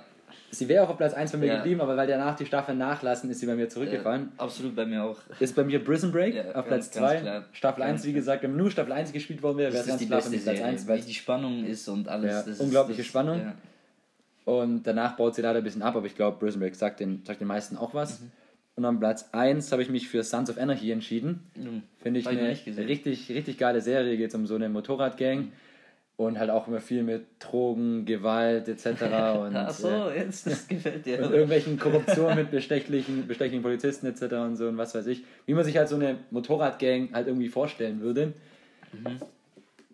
Sie 0.52 0.68
wäre 0.68 0.84
auch 0.84 0.90
auf 0.90 0.98
Platz 0.98 1.14
1 1.14 1.32
bei 1.32 1.38
mir 1.38 1.46
ja. 1.46 1.58
geblieben, 1.58 1.82
aber 1.82 1.96
weil 1.96 2.08
danach 2.08 2.36
die 2.36 2.46
Staffel 2.46 2.76
nachlassen, 2.76 3.30
ist 3.30 3.40
sie 3.40 3.46
bei 3.46 3.56
mir 3.56 3.70
zurückgefallen. 3.70 4.32
absolut 4.38 4.76
bei 4.76 4.86
mir 4.86 5.04
auch. 5.04 5.18
Ist 5.40 5.56
bei 5.56 5.64
mir 5.64 5.84
Prison 5.84 6.12
Break 6.12 6.56
auf 6.56 6.66
Platz 6.66 6.90
2. 6.92 7.44
Staffel 7.52 7.84
1, 7.84 8.04
wie 8.06 8.14
gesagt, 8.14 8.44
wenn 8.44 8.56
nur 8.56 8.72
Staffel 8.72 8.92
1 8.92 9.12
gespielt 9.12 9.44
worden 9.44 9.58
wäre, 9.60 9.72
wäre 9.72 9.82
es 9.84 9.88
ganz 9.88 10.00
die 10.00 10.08
klar 10.08 10.22
beste 10.22 10.38
Platz 10.38 10.62
1. 10.62 10.88
Weil 10.88 11.02
die 11.02 11.14
Spannung 11.14 11.66
ist 11.66 11.88
und 11.88 12.08
alles. 12.08 12.60
unglaubliche 12.60 13.02
ist, 13.02 13.08
Spannung. 13.08 13.54
Und 14.50 14.82
danach 14.82 15.16
baut 15.16 15.36
sie 15.36 15.44
leider 15.44 15.60
ein 15.60 15.64
bisschen 15.64 15.84
ab, 15.84 15.96
aber 15.96 16.08
ich 16.08 16.16
glaube, 16.16 16.40
Prison 16.40 16.60
Break 16.60 16.74
sagt 16.74 17.02
den, 17.02 17.24
sagt 17.24 17.40
den 17.40 17.48
meisten 17.48 17.78
auch 17.78 17.94
was. 17.94 18.20
Mhm. 18.20 18.32
Und 18.78 18.86
am 18.86 19.00
Platz 19.00 19.30
1 19.32 19.72
habe 19.72 19.84
ich 19.84 19.90
mich 19.90 20.08
für 20.08 20.24
Sons 20.24 20.50
of 20.50 20.58
Anarchy 20.58 20.90
entschieden. 20.92 21.52
Mhm. 21.56 21.84
Finde 22.02 22.20
ich 22.20 22.28
eine 22.28 22.50
richtig, 22.50 23.30
richtig 23.30 23.60
geile 23.60 23.80
Serie. 23.82 24.18
Geht 24.18 24.34
um 24.34 24.48
so 24.48 24.56
eine 24.56 24.68
Motorradgang. 24.68 25.38
Mhm. 25.38 25.52
Und 26.18 26.40
halt 26.40 26.50
auch 26.50 26.68
immer 26.68 26.82
viel 26.82 27.04
mit 27.04 27.28
Drogen, 27.38 28.06
Gewalt 28.06 28.68
etc. 28.68 28.86
Und, 29.40 29.56
Ach 29.56 29.70
so, 29.70 29.88
äh, 29.88 30.18
jetzt, 30.18 30.48
das 30.48 30.68
gefällt 30.68 31.06
dir. 31.06 31.20
Und 31.24 31.32
irgendwelchen 31.32 31.78
Korruption 31.78 32.36
mit 32.36 32.50
bestechlichen, 32.50 33.28
bestechlichen 33.28 33.62
Polizisten 33.62 34.08
etc. 34.08 34.34
und 34.34 34.56
so 34.56 34.68
und 34.68 34.78
was 34.78 34.96
weiß 34.96 35.06
ich. 35.06 35.24
Wie 35.46 35.54
man 35.54 35.64
sich 35.64 35.78
halt 35.78 35.90
so 35.90 35.96
eine 35.96 36.18
Motorradgang 36.32 37.10
halt 37.14 37.28
irgendwie 37.28 37.50
vorstellen 37.50 38.02
würde. 38.02 38.34
Mhm. 38.94 39.20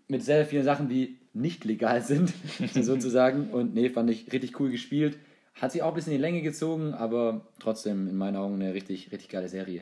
Mit 0.08 0.24
sehr 0.24 0.46
vielen 0.46 0.64
Sachen, 0.64 0.88
die 0.88 1.18
nicht 1.36 1.66
legal 1.66 2.02
sind, 2.02 2.34
sozusagen. 2.74 3.50
Und 3.52 3.76
nee, 3.76 3.90
fand 3.90 4.10
ich 4.10 4.32
richtig 4.32 4.60
cool 4.60 4.72
gespielt. 4.72 5.18
Hat 5.56 5.72
sich 5.72 5.84
auch 5.84 5.90
ein 5.90 5.94
bisschen 5.94 6.12
in 6.14 6.18
die 6.18 6.22
Länge 6.22 6.42
gezogen, 6.42 6.94
aber 6.94 7.42
trotzdem 7.60 8.08
in 8.08 8.18
meinen 8.18 8.36
Augen 8.36 8.56
eine 8.56 8.74
richtig, 8.74 9.12
richtig 9.12 9.30
geile 9.30 9.48
Serie. 9.48 9.82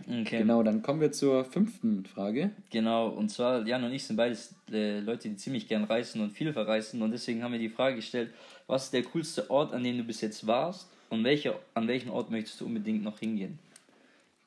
Okay. 0.00 0.38
Genau, 0.38 0.62
dann 0.62 0.82
kommen 0.82 1.00
wir 1.00 1.12
zur 1.12 1.44
fünften 1.44 2.04
Frage. 2.06 2.50
Genau, 2.70 3.08
und 3.08 3.28
zwar, 3.30 3.64
Jan 3.66 3.84
und 3.84 3.92
ich 3.92 4.04
sind 4.04 4.16
beides 4.16 4.54
äh, 4.72 4.98
Leute, 5.00 5.28
die 5.28 5.36
ziemlich 5.36 5.68
gern 5.68 5.84
reisen 5.84 6.20
und 6.22 6.30
viel 6.30 6.52
verreisen. 6.52 7.02
Und 7.02 7.12
deswegen 7.12 7.44
haben 7.44 7.52
wir 7.52 7.58
die 7.58 7.68
Frage 7.68 7.96
gestellt, 7.96 8.32
was 8.66 8.84
ist 8.84 8.94
der 8.94 9.04
coolste 9.04 9.48
Ort, 9.50 9.72
an 9.72 9.84
dem 9.84 9.98
du 9.98 10.04
bis 10.04 10.20
jetzt 10.20 10.46
warst? 10.46 10.88
Und 11.08 11.24
welche, 11.24 11.54
an 11.74 11.88
welchen 11.88 12.10
Ort 12.10 12.30
möchtest 12.30 12.60
du 12.60 12.66
unbedingt 12.66 13.04
noch 13.04 13.18
hingehen? 13.18 13.58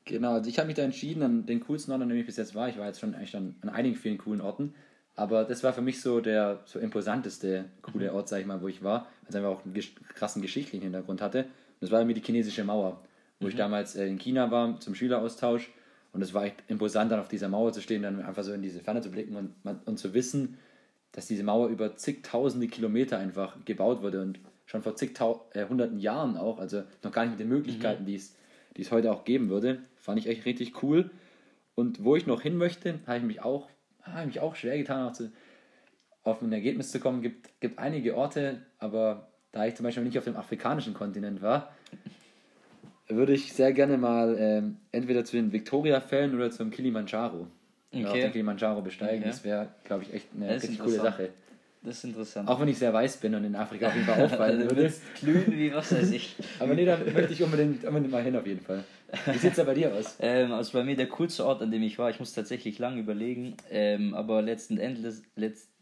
Genau, 0.04 0.34
also 0.34 0.50
ich 0.50 0.58
habe 0.58 0.68
mich 0.68 0.76
da 0.76 0.84
entschieden, 0.84 1.24
an 1.24 1.46
den 1.46 1.62
coolsten 1.62 1.92
Ort, 1.92 2.02
an 2.02 2.10
dem 2.10 2.18
ich 2.18 2.26
bis 2.26 2.38
jetzt 2.38 2.54
war. 2.54 2.70
Ich 2.70 2.78
war 2.78 2.88
jetzt 2.88 3.00
schon 3.00 3.16
eigentlich 3.16 3.36
an, 3.36 3.56
an 3.62 3.70
einigen 3.70 3.96
vielen 3.96 4.18
coolen 4.18 4.42
Orten. 4.42 4.74
Aber 5.16 5.46
das 5.46 5.64
war 5.64 5.74
für 5.74 5.82
mich 5.82 6.02
so 6.02 6.20
der 6.20 6.60
so 6.66 6.80
imposanteste, 6.80 7.66
coole 7.82 8.10
mhm. 8.10 8.16
Ort, 8.16 8.30
sag 8.30 8.42
ich 8.42 8.46
mal, 8.46 8.62
wo 8.62 8.68
ich 8.68 8.84
war, 8.84 9.08
weil 9.22 9.30
es 9.30 9.36
einfach 9.36 9.50
auch 9.50 9.66
einen 9.66 9.74
krassen 10.14 10.42
geschichtlichen 10.42 10.84
Hintergrund 10.84 11.22
hatte. 11.22 11.44
Und 11.44 11.82
das 11.82 11.92
war 11.92 12.04
mir 12.04 12.14
die 12.14 12.22
chinesische 12.22 12.64
Mauer, 12.64 13.02
wo 13.40 13.46
mhm. 13.46 13.52
ich 13.52 13.56
damals 13.56 13.96
äh, 13.96 14.08
in 14.08 14.18
China 14.18 14.52
war 14.52 14.80
zum 14.80 14.96
Schüleraustausch. 14.96 15.72
Und 16.12 16.22
es 16.22 16.34
war 16.34 16.46
echt 16.46 16.64
imposant, 16.68 17.12
dann 17.12 17.20
auf 17.20 17.28
dieser 17.28 17.50
Mauer 17.50 17.74
zu 17.74 17.82
stehen, 17.82 18.04
dann 18.04 18.22
einfach 18.22 18.44
so 18.44 18.54
in 18.54 18.62
diese 18.62 18.80
Ferne 18.80 19.02
zu 19.02 19.12
blicken 19.12 19.36
und, 19.36 19.54
und 19.86 19.98
zu 19.98 20.14
wissen, 20.14 20.58
dass 21.12 21.28
diese 21.28 21.44
Mauer 21.44 21.68
über 21.68 21.96
zigtausende 21.96 22.68
Kilometer 22.68 23.18
einfach 23.18 23.58
gebaut 23.66 24.02
wurde 24.02 24.22
und 24.22 24.40
schon 24.66 24.82
vor 24.82 24.96
zigtausenden 24.96 25.62
äh, 25.62 25.68
hunderten 25.68 26.00
Jahren 26.00 26.38
auch, 26.38 26.60
also 26.60 26.84
noch 27.04 27.12
gar 27.12 27.24
nicht 27.24 27.32
mit 27.32 27.40
den 27.40 27.50
Möglichkeiten, 27.50 28.04
mhm. 28.04 28.08
die 28.08 28.16
es 28.16 28.36
die 28.78 28.82
es 28.82 28.92
heute 28.92 29.12
auch 29.12 29.24
geben 29.24 29.50
würde, 29.50 29.80
fand 29.96 30.20
ich 30.20 30.28
echt 30.28 30.46
richtig 30.46 30.84
cool. 30.84 31.10
Und 31.76 32.04
wo 32.04 32.16
ich 32.16 32.26
noch 32.26 32.42
hin 32.42 32.58
möchte, 32.58 33.00
habe 33.06 33.20
ich 33.20 33.24
mich 33.24 33.42
auch 33.42 33.70
habe 34.06 34.28
mich 34.28 34.40
auch 34.40 34.56
schwer 34.56 34.78
getan, 34.78 35.08
auch 35.08 35.14
zu, 35.14 35.32
auf 36.24 36.42
ein 36.42 36.52
Ergebnis 36.52 36.92
zu 36.92 37.00
kommen. 37.00 37.18
Es 37.18 37.24
gibt, 37.24 37.62
gibt 37.62 37.80
einige 37.80 38.16
Orte, 38.16 38.62
aber 38.80 39.28
da 39.52 39.66
ich 39.66 39.76
zum 39.76 39.84
Beispiel 39.84 40.04
nicht 40.04 40.18
auf 40.18 40.24
dem 40.24 40.36
afrikanischen 40.36 40.94
Kontinent 40.94 41.42
war, 41.42 41.74
würde 43.08 43.34
ich 43.34 43.54
sehr 43.54 43.72
gerne 43.72 43.98
mal 43.98 44.36
ähm, 44.40 44.78
entweder 44.92 45.24
zu 45.24 45.36
den 45.38 45.52
Victoria-Fällen 45.52 46.36
oder 46.36 46.52
zum 46.52 46.72
Kilimanjaro. 46.72 47.48
Okay. 47.92 48.02
Oder 48.02 48.12
auf 48.12 48.20
den 48.20 48.32
Kilimanjaro 48.32 48.82
besteigen. 48.82 49.20
Okay. 49.20 49.28
Das 49.28 49.44
wäre, 49.44 49.70
glaube 49.84 50.04
ich, 50.04 50.14
echt 50.14 50.28
eine 50.36 50.56
richtig 50.56 50.80
coole 50.80 50.98
Sache. 50.98 51.30
Das 51.86 51.98
ist 51.98 52.04
interessant. 52.04 52.50
Auch 52.50 52.60
wenn 52.60 52.68
ich 52.68 52.78
sehr 52.78 52.92
weiß 52.94 53.18
bin 53.18 53.36
und 53.36 53.44
in 53.44 53.56
Afrika 53.56 53.88
auf 53.88 53.96
jeden 53.96 54.08
Fall 54.08 54.24
auffallen 54.24 54.62
würde. 54.70 54.92
glühen 55.20 55.52
wie 55.52 55.74
was 55.74 55.94
weiß 55.94 56.12
ich. 56.12 56.36
Aber 56.60 56.74
nee, 56.74 56.86
da 56.86 56.98
möchte 56.98 57.34
ich 57.34 57.44
unbedingt, 57.44 57.86
unbedingt 57.86 58.12
mal 58.12 58.24
hin 58.24 58.36
auf 58.36 58.48
jeden 58.48 58.62
Fall. 58.62 58.84
Wie 59.28 59.38
sieht 59.38 59.52
es 59.52 59.58
da 59.58 59.64
bei 59.64 59.76
dir 59.76 59.94
aus? 59.94 60.16
Ähm, 60.20 60.52
also 60.52 60.74
bei 60.74 60.84
mir 60.84 60.96
der 60.96 61.08
coolste 61.08 61.46
Ort, 61.46 61.62
an 61.62 61.72
dem 61.72 61.84
ich 61.84 62.00
war, 62.00 62.10
ich 62.10 62.20
muss 62.20 62.34
tatsächlich 62.34 62.80
lange 62.80 63.00
überlegen, 63.00 63.56
ähm, 63.70 64.14
aber 64.16 64.42
letzten 64.42 64.78
Endes, 64.78 65.22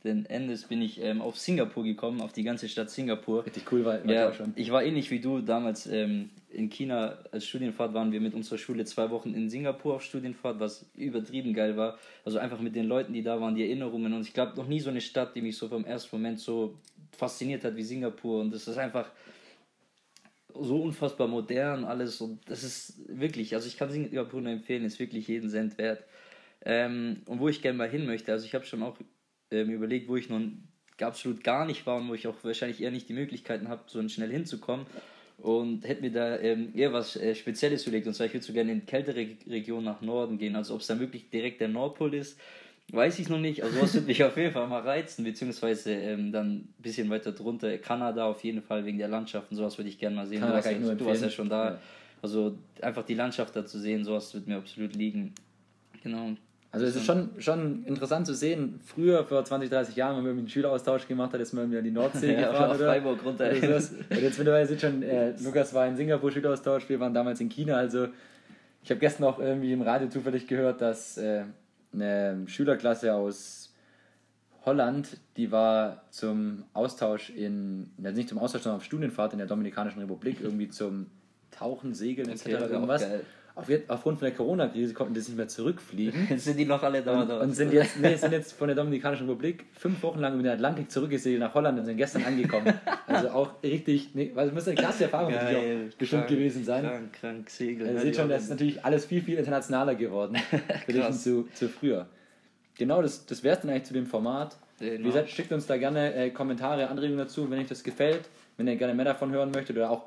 letzten 0.04 0.26
Endes 0.26 0.66
bin 0.66 0.82
ich 0.82 1.02
ähm, 1.02 1.22
auf 1.22 1.38
Singapur 1.38 1.84
gekommen, 1.84 2.22
auf 2.22 2.34
die 2.34 2.44
ganze 2.44 2.68
Stadt 2.68 2.90
Singapur. 2.90 3.46
Richtig 3.46 3.72
cool 3.72 3.86
war, 3.86 4.04
war 4.06 4.14
ja, 4.14 4.30
auch 4.30 4.34
schon. 4.34 4.54
Ich 4.56 4.72
war 4.72 4.84
ähnlich 4.84 5.12
wie 5.12 5.20
du 5.20 5.42
damals 5.42 5.88
ähm, 5.88 6.30
in 6.50 6.70
China 6.70 7.18
als 7.32 7.46
Studienfahrt 7.46 7.94
waren 7.94 8.12
wir 8.12 8.22
mit 8.22 8.34
unserer 8.34 8.58
Schule 8.58 8.86
zwei 8.86 9.10
Wochen 9.10 9.34
in 9.34 9.50
Singapur 9.50 9.96
auf 9.96 10.04
Studienfahrt, 10.04 10.60
was 10.60 10.86
übertrieben 10.96 11.54
geil 11.54 11.78
war. 11.78 11.98
Also 12.26 12.38
einfach 12.38 12.60
mit 12.60 12.76
den 12.76 12.86
Leuten, 12.86 13.14
die 13.14 13.24
da 13.24 13.40
waren, 13.40 13.56
die 13.56 13.64
Erinnerungen. 13.64 14.14
Und 14.14 14.22
ich 14.22 14.34
glaube, 14.34 14.56
noch 14.56 14.68
nie 14.68 14.80
so 14.80 14.90
eine 14.90 15.02
Stadt, 15.02 15.36
die 15.36 15.42
mich 15.42 15.58
so 15.58 15.68
vom 15.68 15.86
ersten 15.86 16.16
Moment 16.16 16.40
so 16.40 16.78
fasziniert 17.18 17.64
hat 17.64 17.76
wie 17.76 17.84
Singapur. 17.84 18.42
Und 18.42 18.54
das 18.54 18.68
ist 18.68 18.78
einfach 18.78 19.10
so 20.54 20.82
unfassbar 20.82 21.28
modern 21.28 21.86
alles. 21.86 22.22
Und 22.22 22.40
das 22.48 22.64
ist 22.64 23.02
wirklich, 23.08 23.56
also 23.56 23.68
ich 23.68 23.78
kann 23.78 23.90
Singapur 23.90 24.42
nur 24.42 24.52
empfehlen, 24.52 24.86
ist 24.86 25.00
wirklich 25.00 25.28
jeden 25.28 25.50
Cent 25.50 25.78
wert. 25.78 26.04
Ähm, 26.66 27.24
und 27.26 27.40
wo 27.40 27.50
ich 27.50 27.62
gerne 27.62 27.78
mal 27.78 27.90
hin 27.90 28.06
möchte, 28.06 28.32
also 28.32 28.46
ich 28.46 28.54
habe 28.54 28.66
schon 28.66 28.84
auch 28.84 28.98
ähm, 29.54 29.70
überlegt, 29.70 30.08
wo 30.10 30.16
ich 30.16 30.30
nun 30.30 30.68
absolut 31.00 31.44
gar 31.44 31.66
nicht 31.66 31.86
war 31.86 31.98
und 31.98 32.10
wo 32.10 32.14
ich 32.14 32.28
auch 32.28 32.36
wahrscheinlich 32.44 32.82
eher 32.82 32.92
nicht 32.92 33.10
die 33.10 33.14
Möglichkeiten 33.14 33.68
habe, 33.68 33.84
so 33.88 34.08
schnell 34.10 34.32
hinzukommen 34.32 34.86
und 35.38 35.88
hätte 35.88 36.02
mir 36.02 36.12
da 36.12 36.38
ähm, 36.40 36.72
eher 36.76 36.94
was 36.94 37.16
äh, 37.16 37.36
Spezielles 37.36 37.84
überlegt. 37.84 38.08
Und 38.08 38.14
zwar, 38.14 38.28
ich 38.28 38.34
würde 38.34 38.46
so 38.46 38.54
gerne 38.54 38.72
in 38.72 38.86
kältere 38.86 39.28
Regionen 39.48 39.86
nach 39.86 40.02
Norden 40.02 40.38
gehen. 40.38 40.56
Also, 40.56 40.76
ob 40.76 40.82
es 40.82 40.88
dann 40.88 41.00
wirklich 41.00 41.30
direkt 41.30 41.60
der 41.62 41.68
Nordpol 41.68 42.14
ist, 42.14 42.40
weiß 42.92 43.20
ich 43.20 43.30
noch 43.30 43.40
nicht. 43.40 43.64
Also, 43.64 43.80
das 43.80 43.94
würde 43.94 44.08
mich 44.08 44.24
auf 44.24 44.38
jeden 44.38 44.54
Fall 44.54 44.68
mal 44.68 44.82
reizen, 44.82 45.24
beziehungsweise 45.24 45.94
ähm, 45.94 46.32
dann 46.32 46.56
ein 46.56 46.74
bisschen 46.78 47.10
weiter 47.10 47.32
drunter. 47.32 47.78
Kanada 47.78 48.26
auf 48.26 48.44
jeden 48.44 48.62
Fall 48.62 48.86
wegen 48.86 48.98
der 48.98 49.08
Landschaft 49.08 49.52
und 49.52 49.58
sowas 49.58 49.78
würde 49.78 49.90
ich 49.90 50.00
gerne 50.00 50.16
mal 50.16 50.28
sehen. 50.28 50.42
Kanada 50.42 50.62
du, 50.62 50.88
warst, 50.88 51.02
du 51.02 51.06
warst 51.06 51.22
ja 51.24 51.30
schon 51.30 51.50
da. 51.50 51.72
Ja. 51.72 51.80
Also, 52.22 52.58
einfach 52.82 53.04
die 53.04 53.16
Landschaft 53.16 53.56
da 53.56 53.66
zu 53.66 53.80
sehen, 53.80 54.06
sowas 54.06 54.34
wird 54.34 54.48
mir 54.48 54.58
absolut 54.58 54.96
liegen. 54.96 55.34
Genau. 56.04 56.38
Also 56.74 56.88
es 56.88 56.96
ist 56.96 57.06
schon, 57.06 57.30
schon 57.38 57.84
interessant 57.86 58.26
zu 58.26 58.34
sehen, 58.34 58.80
früher, 58.84 59.24
vor 59.26 59.46
20, 59.46 59.70
30 59.70 59.96
Jahren, 59.96 60.18
wenn 60.18 60.24
man 60.24 60.40
einen 60.40 60.50
Schüleraustausch 60.50 61.08
gemacht 61.08 61.32
hat, 61.32 61.40
ist 61.40 61.54
man 61.54 61.66
irgendwie 61.66 61.78
an 61.78 61.84
die 61.84 61.92
Nordsee 61.92 62.34
ja, 62.42 62.50
gefahren. 62.50 62.76
oder, 62.76 62.88
Freiburg 62.88 63.24
runter. 63.24 63.52
Oder 63.52 63.76
und 63.76 64.22
jetzt 64.22 64.40
mittlerweile 64.40 64.66
sind 64.66 64.82
schon, 64.82 65.04
äh, 65.04 65.36
Lukas 65.44 65.72
war 65.76 65.86
in 65.86 65.96
Singapur 65.96 66.32
Schüleraustausch, 66.32 66.90
wir 66.90 67.00
waren 67.00 67.14
damals 67.14 67.40
in 67.42 67.50
China, 67.50 67.76
also 67.76 68.08
ich 68.84 68.90
habe 68.90 69.00
gestern 69.00 69.26
auch 69.26 69.38
irgendwie 69.38 69.72
im 69.72 69.84
Radio 69.84 70.10
zufällig 70.10 70.48
gehört, 70.48 70.82
dass 70.82 71.16
äh, 71.20 71.44
eine 71.94 72.44
Schülerklasse 72.48 73.14
aus 73.14 73.72
Holland, 74.66 75.20
die 75.38 75.52
war 75.52 76.02
zum 76.10 76.64
Austausch 76.74 77.30
in, 77.30 77.92
also 78.04 78.18
nicht 78.18 78.30
zum 78.30 78.40
Austausch, 78.40 78.64
sondern 78.64 78.78
auf 78.78 78.84
Studienfahrt 78.84 79.34
in 79.34 79.38
der 79.38 79.48
Dominikanischen 79.48 80.02
Republik, 80.02 80.38
irgendwie 80.42 80.70
zum 80.70 81.06
Tauchen, 81.52 81.94
Segeln 81.94 82.32
okay, 82.32 82.54
etc. 82.54 82.72
irgendwas. 82.72 83.04
Geil 83.04 83.22
aufgrund 83.56 84.20
von 84.20 84.26
der 84.28 84.36
Corona-Krise 84.36 84.94
konnten 84.94 85.14
die 85.14 85.20
nicht 85.20 85.38
mehr 85.38 85.48
zurückfliegen. 85.48 86.28
Jetzt 86.30 86.44
sind 86.46 86.58
die 86.58 86.66
noch 86.66 86.82
alle 86.82 87.02
da? 87.04 87.22
Und, 87.22 87.32
und 87.32 87.56
sind, 87.56 87.72
jetzt, 87.72 88.00
nee, 88.00 88.16
sind 88.16 88.32
jetzt 88.32 88.54
von 88.54 88.68
der 88.68 88.76
Dominikanischen 88.76 89.28
Republik 89.28 89.66
fünf 89.74 90.02
Wochen 90.02 90.20
lang 90.20 90.34
über 90.34 90.44
den 90.44 90.54
Atlantik 90.54 90.90
zurückgesegelt 90.90 91.40
nach 91.40 91.54
Holland 91.54 91.78
und 91.80 91.86
sind 91.86 91.98
gestern 91.98 92.24
angekommen. 92.24 92.74
also 93.08 93.30
auch 93.30 93.64
richtig, 93.64 94.10
nee, 94.16 94.32
also 94.36 94.48
das 94.48 94.54
müsste 94.54 94.72
eine 94.72 94.80
klasse 94.80 95.04
Erfahrung 95.04 95.34
Geil, 95.34 95.46
für 95.46 95.54
dich 95.54 95.94
auch 95.94 95.98
bestimmt 95.98 96.28
gewesen 96.28 96.64
sein. 96.66 96.84
Krank, 96.84 97.14
krank, 97.14 97.50
Segeln. 97.50 97.90
Also, 97.90 98.00
ihr 98.00 98.02
seht 98.02 98.16
schon, 98.16 98.30
das 98.30 98.44
ist 98.44 98.50
natürlich 98.50 98.84
alles 98.84 99.06
viel, 99.06 99.22
viel 99.22 99.38
internationaler 99.38 99.96
geworden. 99.96 100.38
dich 100.88 101.12
zu, 101.12 101.48
zu 101.54 101.70
früher. 101.70 102.08
Genau, 102.76 103.04
das, 103.04 103.26
das 103.28 103.44
wäre 103.44 103.56
es 103.56 103.62
dann 103.62 103.70
eigentlich 103.70 103.84
zu 103.84 103.94
dem 103.94 104.08
Format. 104.08 104.58
Genau. 104.80 105.00
Wie 105.00 105.04
gesagt, 105.04 105.30
schickt 105.30 105.52
uns 105.52 105.68
da 105.68 105.78
gerne 105.78 106.14
äh, 106.16 106.30
Kommentare, 106.32 106.88
Anregungen 106.88 107.20
dazu, 107.20 107.50
wenn 107.52 107.60
euch 107.60 107.68
das 107.68 107.84
gefällt, 107.84 108.30
wenn 108.58 108.68
ihr 108.68 108.76
gerne 108.76 108.96
mehr 108.96 109.06
davon 109.06 109.32
hören 109.32 109.52
möchtet 109.52 109.78
oder 109.78 109.92
auch 109.92 110.06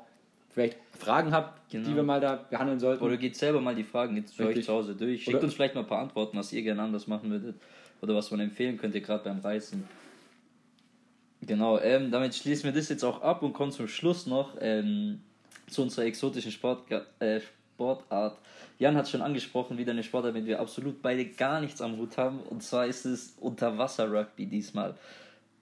vielleicht 0.57 0.77
Fragen 0.97 1.31
habt, 1.33 1.69
genau. 1.69 1.87
die 1.87 1.95
wir 1.95 2.01
mal 2.01 2.19
da 2.19 2.35
behandeln 2.49 2.79
sollten. 2.79 3.03
Oder 3.03 3.17
geht 3.17 3.35
selber 3.35 3.61
mal 3.61 3.75
die 3.75 3.83
Fragen 3.83 4.15
jetzt 4.15 4.35
für 4.35 4.47
euch 4.47 4.65
zu 4.65 4.73
Hause 4.73 4.95
durch. 4.95 5.23
Schickt 5.23 5.35
Oder 5.35 5.43
uns 5.43 5.53
vielleicht 5.53 5.75
mal 5.75 5.81
ein 5.81 5.87
paar 5.87 6.01
Antworten, 6.01 6.35
was 6.35 6.51
ihr 6.51 6.63
gerne 6.63 6.81
anders 6.81 7.05
machen 7.05 7.29
würdet. 7.29 7.57
Oder 8.01 8.15
was 8.15 8.31
man 8.31 8.39
empfehlen 8.39 8.75
könnte, 8.75 8.99
gerade 8.99 9.23
beim 9.23 9.39
Reisen. 9.39 9.87
Genau, 11.41 11.79
ähm, 11.79 12.09
damit 12.09 12.33
schließen 12.33 12.63
wir 12.63 12.71
das 12.71 12.89
jetzt 12.89 13.03
auch 13.03 13.21
ab 13.21 13.43
und 13.43 13.53
kommen 13.53 13.71
zum 13.71 13.87
Schluss 13.87 14.25
noch 14.25 14.55
ähm, 14.59 15.21
zu 15.67 15.83
unserer 15.83 16.05
exotischen 16.05 16.51
Sport, 16.51 16.89
äh, 17.19 17.39
Sportart. 17.75 18.39
Jan 18.79 18.97
hat 18.97 19.07
schon 19.07 19.21
angesprochen, 19.21 19.77
wieder 19.77 19.91
eine 19.91 20.01
Sportart, 20.01 20.33
mit 20.33 20.43
der 20.43 20.55
wir 20.55 20.59
absolut 20.59 21.03
beide 21.03 21.25
gar 21.25 21.61
nichts 21.61 21.81
am 21.81 21.97
Hut 21.97 22.17
haben. 22.17 22.39
Und 22.39 22.63
zwar 22.63 22.87
ist 22.87 23.05
es 23.05 23.35
Unterwasser-Rugby 23.39 24.47
diesmal. 24.47 24.95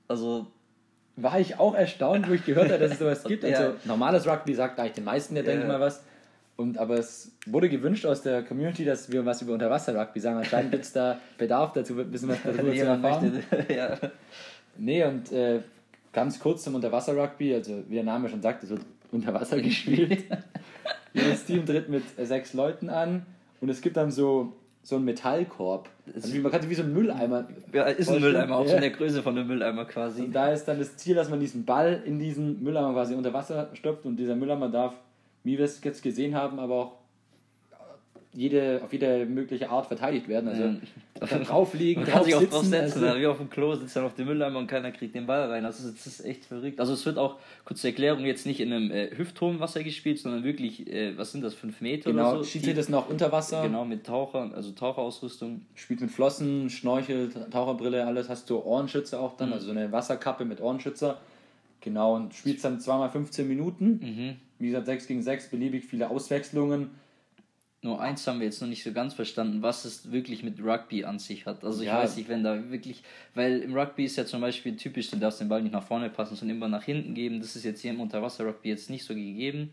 Also 0.08 0.48
war 1.18 1.40
ich 1.40 1.60
auch 1.60 1.76
erstaunt, 1.76 2.30
wo 2.30 2.34
ich 2.34 2.46
gehört 2.46 2.70
habe, 2.70 2.80
dass 2.80 2.94
es 2.94 3.00
sowas 3.00 3.24
gibt. 3.24 3.44
Also 3.46 3.64
ja. 3.64 3.74
normales 3.86 4.28
Rugby 4.28 4.54
sagt 4.54 4.80
eigentlich 4.80 4.94
den 4.94 5.04
meisten 5.04 5.36
ja, 5.36 5.44
denke 5.44 5.64
ich 5.64 5.68
mal, 5.68 5.80
was. 5.80 6.04
Und, 6.58 6.78
aber 6.78 6.98
es 6.98 7.32
wurde 7.46 7.68
gewünscht 7.70 8.06
aus 8.06 8.22
der 8.22 8.42
Community, 8.44 8.86
dass 8.86 9.12
wir 9.12 9.26
was 9.26 9.42
über 9.42 9.54
Unterwasser-Rugby 9.54 10.20
sagen. 10.20 10.38
Anscheinend 10.38 10.72
gibt 10.72 10.86
es 10.86 10.94
da 10.94 11.20
Bedarf 11.38 11.74
dazu, 11.74 12.00
ein 12.00 12.10
bisschen 12.10 12.30
was 12.30 12.38
darüber 12.44 12.74
zu 12.74 12.86
erfahren. 12.86 13.44
ja. 13.70 13.98
Nee, 14.78 15.04
und 15.04 15.32
äh, 15.32 15.60
ganz 16.14 16.40
kurz 16.40 16.64
zum 16.64 16.76
Unterwasser-Rugby. 16.76 17.54
Also, 17.56 17.84
wie 17.90 17.96
der 17.96 18.04
Name 18.04 18.30
schon 18.30 18.42
sagt, 18.42 18.64
es 18.64 18.70
wird 18.70 18.82
unter 19.12 19.34
Wasser 19.34 19.60
gespielt. 19.62 20.24
Jedes 21.14 21.46
Team 21.46 21.66
tritt 21.66 21.90
mit 21.90 22.04
sechs 22.18 22.54
Leuten 22.54 22.90
an 22.90 23.26
und 23.62 23.70
es 23.70 23.82
gibt 23.82 23.98
dann 23.98 24.12
so 24.12 24.54
so 24.86 24.98
ein 24.98 25.04
Metallkorb. 25.04 25.90
Also 26.14 26.38
man 26.38 26.52
kann 26.52 26.62
sich 26.62 26.70
wie 26.70 26.76
so 26.76 26.84
ein 26.84 26.94
Mülleimer. 26.94 27.48
Ja, 27.74 27.86
ist 27.86 28.08
ein 28.08 28.22
Mülleimer, 28.22 28.58
auch 28.58 28.68
ja. 28.68 28.76
in 28.76 28.82
der 28.82 28.92
Größe 28.92 29.24
von 29.24 29.36
einem 29.36 29.48
Mülleimer 29.48 29.86
quasi. 29.86 30.22
Und 30.22 30.32
da 30.32 30.52
ist 30.52 30.66
dann 30.66 30.78
das 30.78 30.96
Ziel, 30.96 31.16
dass 31.16 31.28
man 31.28 31.40
diesen 31.40 31.66
Ball 31.66 32.04
in 32.06 32.20
diesen 32.20 32.64
Mülleimer 32.64 32.94
quasi 32.94 33.16
unter 33.16 33.34
Wasser 33.34 33.70
stopft 33.74 34.06
und 34.06 34.16
dieser 34.18 34.36
Mülleimer 34.36 34.70
darf, 34.70 34.94
wie 35.44 35.58
wir 35.58 35.66
es 35.66 35.84
jetzt 35.84 36.04
gesehen 36.04 36.36
haben, 36.36 36.60
aber 36.60 36.76
auch 36.76 36.92
jede, 38.36 38.82
auf 38.84 38.92
jede 38.92 39.26
mögliche 39.26 39.70
Art 39.70 39.88
verteidigt 39.88 40.28
werden. 40.28 40.50
Also 40.50 40.64
ja. 41.22 41.40
drauflegen, 41.40 42.04
man 42.04 42.12
kann 42.12 42.20
drauf 42.20 42.26
sich 42.26 42.36
auch 42.36 42.40
sitzen, 42.42 42.54
drauf 42.54 42.66
setzen, 42.66 43.04
also, 43.04 43.20
wie 43.20 43.28
auf 43.28 43.38
dem 43.38 43.50
Klo 43.50 43.76
sitzt 43.76 43.96
dann 43.96 44.04
auf 44.04 44.16
dem 44.16 44.26
Mülleimer 44.26 44.60
und 44.60 44.68
keiner 44.68 44.92
kriegt 44.92 45.16
den 45.16 45.26
Ball 45.26 45.50
rein. 45.50 45.66
Also 45.66 45.90
das 45.90 46.06
ist 46.06 46.26
echt 46.26 46.46
verrückt. 46.46 46.80
Also 46.80 46.94
es 46.94 47.06
wird 47.06 47.18
auch, 47.18 47.38
kurze 47.64 47.88
Erklärung, 47.88 48.26
jetzt 48.26 48.46
nicht 48.46 48.60
in 48.60 48.74
einem 48.74 48.92
äh, 48.92 49.16
hüfthohen 49.16 49.60
Wasser 49.60 49.84
gespielt, 49.84 50.20
sondern 50.20 50.44
wirklich, 50.44 50.88
äh, 50.92 51.18
was 51.18 51.32
sind 51.32 51.44
das, 51.44 51.54
5 51.54 51.82
Meter 51.82 52.12
genau, 52.12 52.32
oder 52.32 52.38
so? 52.40 52.44
Schiedsrichter 52.44 52.82
ist 52.82 52.90
noch 52.90 53.10
unter 53.10 53.32
Wasser. 53.32 53.64
Genau, 53.64 53.86
mit 53.86 54.06
Taucher, 54.06 54.52
also 54.54 54.72
Taucherausrüstung. 54.72 55.62
Spielt 55.74 56.02
mit 56.02 56.12
Flossen, 56.12 56.70
Schnorchel, 56.70 57.30
Taucherbrille, 57.50 58.06
alles. 58.06 58.28
Hast 58.30 58.50
du 58.50 58.60
Ohrenschützer 58.60 59.20
auch 59.20 59.38
dann, 59.38 59.50
mhm. 59.50 59.54
also 59.54 59.66
so 59.68 59.72
eine 59.72 59.92
Wasserkappe 59.92 60.44
mit 60.44 60.62
Ohrenschützer. 60.62 61.20
Genau, 61.80 62.16
und 62.16 62.34
spielst 62.34 62.66
dann 62.66 62.80
zweimal 62.82 63.10
15 63.10 63.48
Minuten. 63.48 64.00
Mhm. 64.02 64.36
Wie 64.60 64.68
gesagt, 64.68 64.88
6 64.88 65.08
gegen 65.08 65.22
6, 65.22 65.50
beliebig 65.50 65.86
viele 65.86 66.10
Auswechslungen 66.10 66.90
nur 67.82 68.02
eins 68.02 68.26
haben 68.26 68.40
wir 68.40 68.48
jetzt 68.48 68.62
noch 68.62 68.68
nicht 68.68 68.84
so 68.84 68.92
ganz 68.92 69.14
verstanden, 69.14 69.62
was 69.62 69.86
es 69.86 70.12
wirklich 70.12 70.44
mit 70.44 70.60
Rugby 70.60 71.06
an 71.06 71.20
sich 71.20 71.46
hat. 71.46 71.64
Also 71.64 71.82
ich 71.82 71.88
ja. 71.88 72.00
weiß 72.00 72.18
nicht, 72.18 72.28
wenn 72.30 72.44
da 72.44 72.72
wirklich, 72.72 73.04
weil 73.36 73.60
im 73.60 73.78
Rugby 73.78 74.06
ist 74.06 74.16
ja 74.16 74.26
zum 74.26 74.42
Beispiel 74.42 74.76
typisch, 74.76 75.12
du 75.12 75.18
darfst 75.18 75.40
den 75.40 75.50
Ball 75.50 75.62
nicht 75.62 75.72
nach 75.72 75.84
vorne 75.84 76.10
passen, 76.10 76.36
sondern 76.36 76.58
immer 76.58 76.68
nach 76.68 76.84
hinten 76.84 77.14
geben. 77.14 77.40
Das 77.40 77.56
ist 77.56 77.64
jetzt 77.64 77.82
hier 77.82 77.92
im 77.92 78.00
Unterwasser-Rugby 78.02 78.70
jetzt 78.70 78.90
nicht 78.90 79.06
so 79.06 79.14
gegeben. 79.14 79.70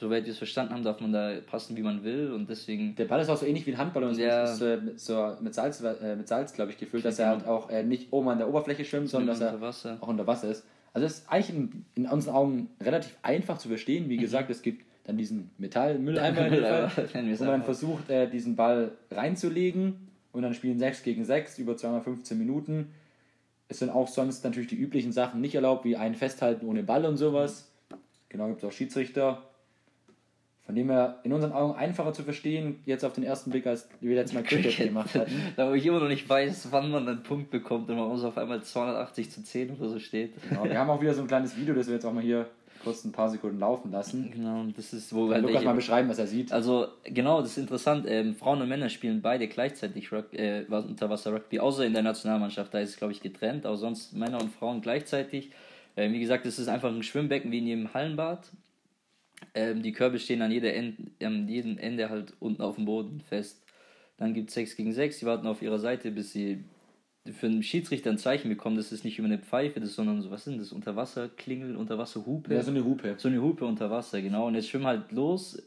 Soweit 0.00 0.24
wir 0.24 0.32
es 0.32 0.38
verstanden 0.38 0.74
haben, 0.74 0.82
darf 0.82 1.00
man 1.00 1.12
da 1.12 1.34
passen, 1.46 1.76
wie 1.76 1.82
man 1.82 2.02
will 2.02 2.32
und 2.32 2.50
deswegen... 2.50 2.96
Der 2.96 3.04
Ball 3.04 3.20
ist 3.20 3.28
auch 3.28 3.36
so 3.36 3.46
ähnlich 3.46 3.64
wie 3.66 3.72
ein 3.72 3.78
Handball 3.78 4.02
und 4.02 4.18
ja. 4.18 4.42
ist 4.42 4.60
äh, 4.60 4.78
so 4.96 5.36
mit 5.40 5.54
Salz, 5.54 5.80
äh, 5.80 6.16
mit 6.16 6.26
Salz 6.26 6.52
glaube 6.52 6.72
ich, 6.72 6.78
gefüllt, 6.78 7.04
dass 7.04 7.20
er 7.20 7.28
halt 7.28 7.46
auch 7.46 7.70
äh, 7.70 7.84
nicht 7.84 8.12
oben 8.12 8.28
an 8.28 8.38
der 8.38 8.48
Oberfläche 8.48 8.84
schwimmt, 8.84 9.08
sondern 9.08 9.38
dass 9.38 9.40
er 9.40 9.60
Wasser. 9.60 9.98
auch 10.00 10.08
unter 10.08 10.26
Wasser 10.26 10.50
ist. 10.50 10.64
Also 10.92 11.06
es 11.06 11.18
ist 11.18 11.30
eigentlich 11.30 11.56
in, 11.56 11.84
in, 11.94 12.06
unseren 12.06 12.34
Augen 12.34 12.70
relativ 12.80 13.16
einfach 13.22 13.58
zu 13.58 13.68
verstehen. 13.68 14.08
Wie 14.08 14.16
mhm. 14.16 14.22
gesagt, 14.22 14.50
es 14.50 14.62
gibt 14.62 14.84
dann 15.04 15.18
diesen 15.18 15.50
Metallmülleimer, 15.58 16.50
Mülleimer, 16.50 16.90
wo 17.38 17.44
man 17.44 17.62
versucht, 17.62 18.10
äh, 18.10 18.28
diesen 18.28 18.56
Ball 18.56 18.92
reinzulegen 19.10 20.08
und 20.32 20.42
dann 20.42 20.54
spielen 20.54 20.78
6 20.78 21.02
gegen 21.02 21.24
6 21.24 21.58
über 21.58 21.76
215 21.76 22.38
Minuten. 22.38 22.92
Es 23.68 23.78
sind 23.78 23.90
auch 23.90 24.08
sonst 24.08 24.44
natürlich 24.44 24.68
die 24.68 24.76
üblichen 24.76 25.12
Sachen 25.12 25.40
nicht 25.40 25.54
erlaubt, 25.54 25.84
wie 25.84 25.96
ein 25.96 26.14
Festhalten 26.14 26.66
ohne 26.66 26.82
Ball 26.82 27.04
und 27.04 27.16
sowas. 27.16 27.70
Genau, 28.28 28.48
gibt 28.48 28.62
es 28.62 28.68
auch 28.68 28.72
Schiedsrichter. 28.72 29.42
Von 30.66 30.74
dem 30.74 30.88
her 30.88 31.20
in 31.24 31.32
unseren 31.34 31.52
Augen 31.52 31.74
einfacher 31.74 32.14
zu 32.14 32.22
verstehen, 32.22 32.80
jetzt 32.86 33.04
auf 33.04 33.12
den 33.12 33.22
ersten 33.22 33.50
Blick, 33.50 33.66
als 33.66 33.86
wir 34.00 34.14
letztes 34.14 34.34
Mal 34.34 34.42
Cricket 34.42 34.78
gemacht 34.78 35.14
hatten. 35.14 35.32
da 35.56 35.68
wo 35.68 35.74
ich 35.74 35.84
immer 35.84 36.00
noch 36.00 36.08
nicht 36.08 36.26
weiß, 36.26 36.68
wann 36.70 36.90
man 36.90 37.06
einen 37.06 37.22
Punkt 37.22 37.50
bekommt 37.50 37.90
und 37.90 37.96
man 37.96 38.08
muss 38.08 38.24
auf 38.24 38.38
einmal 38.38 38.62
280 38.62 39.30
zu 39.30 39.44
10 39.44 39.72
oder 39.72 39.90
so 39.90 39.98
steht. 39.98 40.32
Genau, 40.48 40.64
wir 40.64 40.78
haben 40.78 40.88
auch 40.88 41.02
wieder 41.02 41.12
so 41.12 41.20
ein 41.20 41.26
kleines 41.26 41.54
Video, 41.58 41.74
das 41.74 41.86
wir 41.86 41.94
jetzt 41.94 42.06
auch 42.06 42.14
mal 42.14 42.22
hier 42.22 42.46
kurz 42.84 43.04
ein 43.04 43.12
paar 43.12 43.30
Sekunden 43.30 43.58
laufen 43.58 43.90
lassen. 43.90 44.30
Genau, 44.30 44.64
das 44.76 44.92
ist, 44.92 45.14
wo 45.14 45.28
Kann 45.28 45.42
Lukas 45.42 45.64
mal 45.64 45.74
beschreiben, 45.74 46.08
was 46.08 46.18
er 46.18 46.26
sieht. 46.26 46.52
Also, 46.52 46.88
genau, 47.04 47.40
das 47.40 47.52
ist 47.52 47.58
interessant. 47.58 48.04
Ähm, 48.08 48.34
Frauen 48.34 48.62
und 48.62 48.68
Männer 48.68 48.88
spielen 48.88 49.22
beide 49.22 49.48
gleichzeitig 49.48 50.12
Rug 50.12 50.32
äh, 50.32 50.64
Unterwasser-Rugby, 50.68 51.58
außer 51.58 51.84
in 51.84 51.94
der 51.94 52.02
Nationalmannschaft, 52.02 52.72
da 52.72 52.78
ist 52.78 52.90
es, 52.90 52.96
glaube 52.96 53.12
ich, 53.12 53.20
getrennt, 53.20 53.66
aber 53.66 53.76
sonst 53.76 54.12
Männer 54.12 54.40
und 54.40 54.52
Frauen 54.52 54.80
gleichzeitig. 54.80 55.50
Ähm, 55.96 56.12
wie 56.12 56.20
gesagt, 56.20 56.46
es 56.46 56.58
ist 56.58 56.68
einfach 56.68 56.90
ein 56.90 57.02
Schwimmbecken 57.02 57.50
wie 57.50 57.58
in 57.58 57.66
jedem 57.66 57.94
Hallenbad. 57.94 58.50
Ähm, 59.54 59.82
die 59.82 59.92
Körbe 59.92 60.18
stehen 60.18 60.42
an, 60.42 60.52
jeder 60.52 60.74
End, 60.74 60.96
an 61.22 61.48
jedem 61.48 61.78
Ende 61.78 62.10
halt 62.10 62.34
unten 62.40 62.62
auf 62.62 62.76
dem 62.76 62.84
Boden 62.84 63.20
fest. 63.20 63.62
Dann 64.16 64.34
gibt 64.34 64.48
es 64.48 64.54
6 64.54 64.76
gegen 64.76 64.92
6, 64.92 65.20
die 65.20 65.26
warten 65.26 65.46
auf 65.46 65.62
ihrer 65.62 65.78
Seite, 65.78 66.10
bis 66.10 66.32
sie 66.32 66.64
für 67.32 67.46
einen 67.46 67.62
Schiedsrichter 67.62 68.10
ein 68.10 68.18
Zeichen 68.18 68.48
bekommen, 68.50 68.76
das 68.76 68.92
ist 68.92 69.04
nicht 69.04 69.18
über 69.18 69.26
eine 69.26 69.38
Pfeife, 69.38 69.80
das, 69.80 69.94
sondern 69.94 70.20
so, 70.20 70.30
was 70.30 70.44
sind 70.44 70.60
das? 70.60 70.72
Unterwasserklingel, 70.72 71.76
Unterwasserhupe? 71.76 72.52
Ja, 72.52 72.62
so 72.62 72.70
eine 72.70 72.84
Hupe. 72.84 73.14
So 73.16 73.28
eine 73.28 73.40
Hupe 73.40 73.64
unter 73.64 73.90
Wasser, 73.90 74.20
genau. 74.20 74.46
Und 74.46 74.54
jetzt 74.54 74.68
schwimmen 74.68 74.86
halt 74.86 75.10
los. 75.10 75.62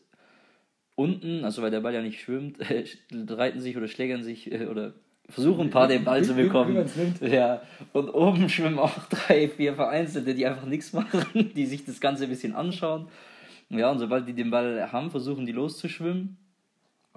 Unten, 0.95 1.43
also 1.43 1.61
weil 1.61 1.71
der 1.71 1.81
Ball 1.81 1.93
ja 1.93 2.01
nicht 2.01 2.21
schwimmt, 2.21 2.59
äh, 2.59 2.85
reiten 3.29 3.59
sich 3.59 3.75
oder 3.75 3.87
schlägern 3.87 4.23
sich 4.23 4.51
äh, 4.51 4.67
oder 4.67 4.93
versuchen 5.29 5.67
ein 5.67 5.69
paar 5.69 5.87
den 5.87 6.03
Ball 6.03 6.23
zu 6.23 6.35
bekommen. 6.35 6.85
Ja. 7.21 7.61
Und 7.93 8.09
oben 8.09 8.49
schwimmen 8.49 8.79
auch 8.79 8.97
drei, 9.09 9.47
vier 9.47 9.73
Vereinzelte, 9.73 10.35
die 10.35 10.45
einfach 10.45 10.65
nichts 10.65 10.93
machen, 10.93 11.51
die 11.55 11.65
sich 11.65 11.85
das 11.85 11.99
Ganze 11.99 12.23
ein 12.25 12.29
bisschen 12.29 12.53
anschauen. 12.53 13.07
Ja, 13.69 13.91
und 13.91 13.99
sobald 13.99 14.27
die 14.27 14.33
den 14.33 14.49
Ball 14.49 14.91
haben, 14.91 15.11
versuchen 15.11 15.45
die 15.45 15.51
loszuschwimmen. 15.51 16.37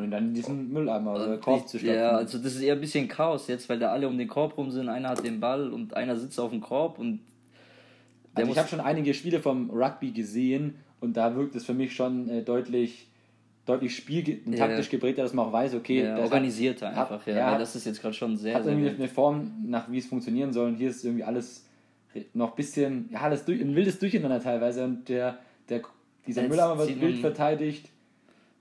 Und 0.04 0.10
dann 0.10 0.28
in 0.28 0.34
diesen 0.34 0.72
Mülleimer 0.72 1.14
oder 1.14 1.38
Korb 1.38 1.68
zu 1.68 1.78
stopfen. 1.78 1.94
Ja, 1.94 2.10
also 2.10 2.38
das 2.38 2.54
ist 2.54 2.62
eher 2.62 2.74
ein 2.74 2.80
bisschen 2.80 3.08
Chaos 3.08 3.48
jetzt, 3.48 3.68
weil 3.68 3.78
da 3.78 3.90
alle 3.92 4.08
um 4.08 4.18
den 4.18 4.28
Korb 4.28 4.56
rum 4.56 4.70
sind. 4.70 4.88
Einer 4.88 5.10
hat 5.10 5.24
den 5.24 5.40
Ball 5.40 5.70
und 5.70 5.94
einer 5.94 6.16
sitzt 6.16 6.38
auf 6.38 6.50
dem 6.50 6.60
Korb 6.60 6.98
und. 6.98 7.20
Also 8.34 8.52
ich 8.52 8.58
habe 8.58 8.68
schon 8.68 8.80
einige 8.80 9.12
Spiele 9.12 9.40
vom 9.40 9.70
Rugby 9.70 10.12
gesehen 10.12 10.76
und 11.00 11.16
da 11.16 11.34
wirkt 11.34 11.56
es 11.56 11.64
für 11.64 11.74
mich 11.74 11.94
schon 11.94 12.28
äh, 12.28 12.42
deutlich 12.42 13.08
deutlich 13.66 13.96
spiel 13.96 14.40
ja. 14.46 14.56
taktisch 14.56 14.88
geprägter, 14.88 15.22
dass 15.22 15.32
man 15.32 15.46
auch 15.46 15.52
weiß, 15.52 15.74
okay, 15.74 16.04
ja, 16.04 16.18
organisierter 16.18 16.94
hat, 16.94 17.10
einfach, 17.10 17.26
ja. 17.26 17.36
ja. 17.36 17.58
Das 17.58 17.76
ist 17.76 17.86
jetzt 17.86 18.00
gerade 18.00 18.14
schon 18.14 18.36
sehr. 18.36 18.54
Hat 18.54 18.66
irgendwie 18.66 18.88
eine 18.88 19.08
Form, 19.08 19.52
nach 19.66 19.90
wie 19.90 19.98
es 19.98 20.06
funktionieren 20.06 20.52
soll. 20.52 20.68
Und 20.68 20.76
hier 20.76 20.90
ist 20.90 21.04
irgendwie 21.04 21.24
alles 21.24 21.66
noch 22.34 22.50
ein 22.50 22.56
bisschen, 22.56 23.08
ja, 23.12 23.20
alles 23.20 23.44
durch, 23.44 23.60
ein 23.60 23.74
wildes 23.74 23.98
Durcheinander 23.98 24.42
teilweise. 24.42 24.84
Und 24.84 25.08
der, 25.08 25.38
der 25.68 25.82
dieser 26.26 26.42
Müller 26.42 26.76
wird 26.78 27.00
wild 27.00 27.18
verteidigt. 27.18 27.88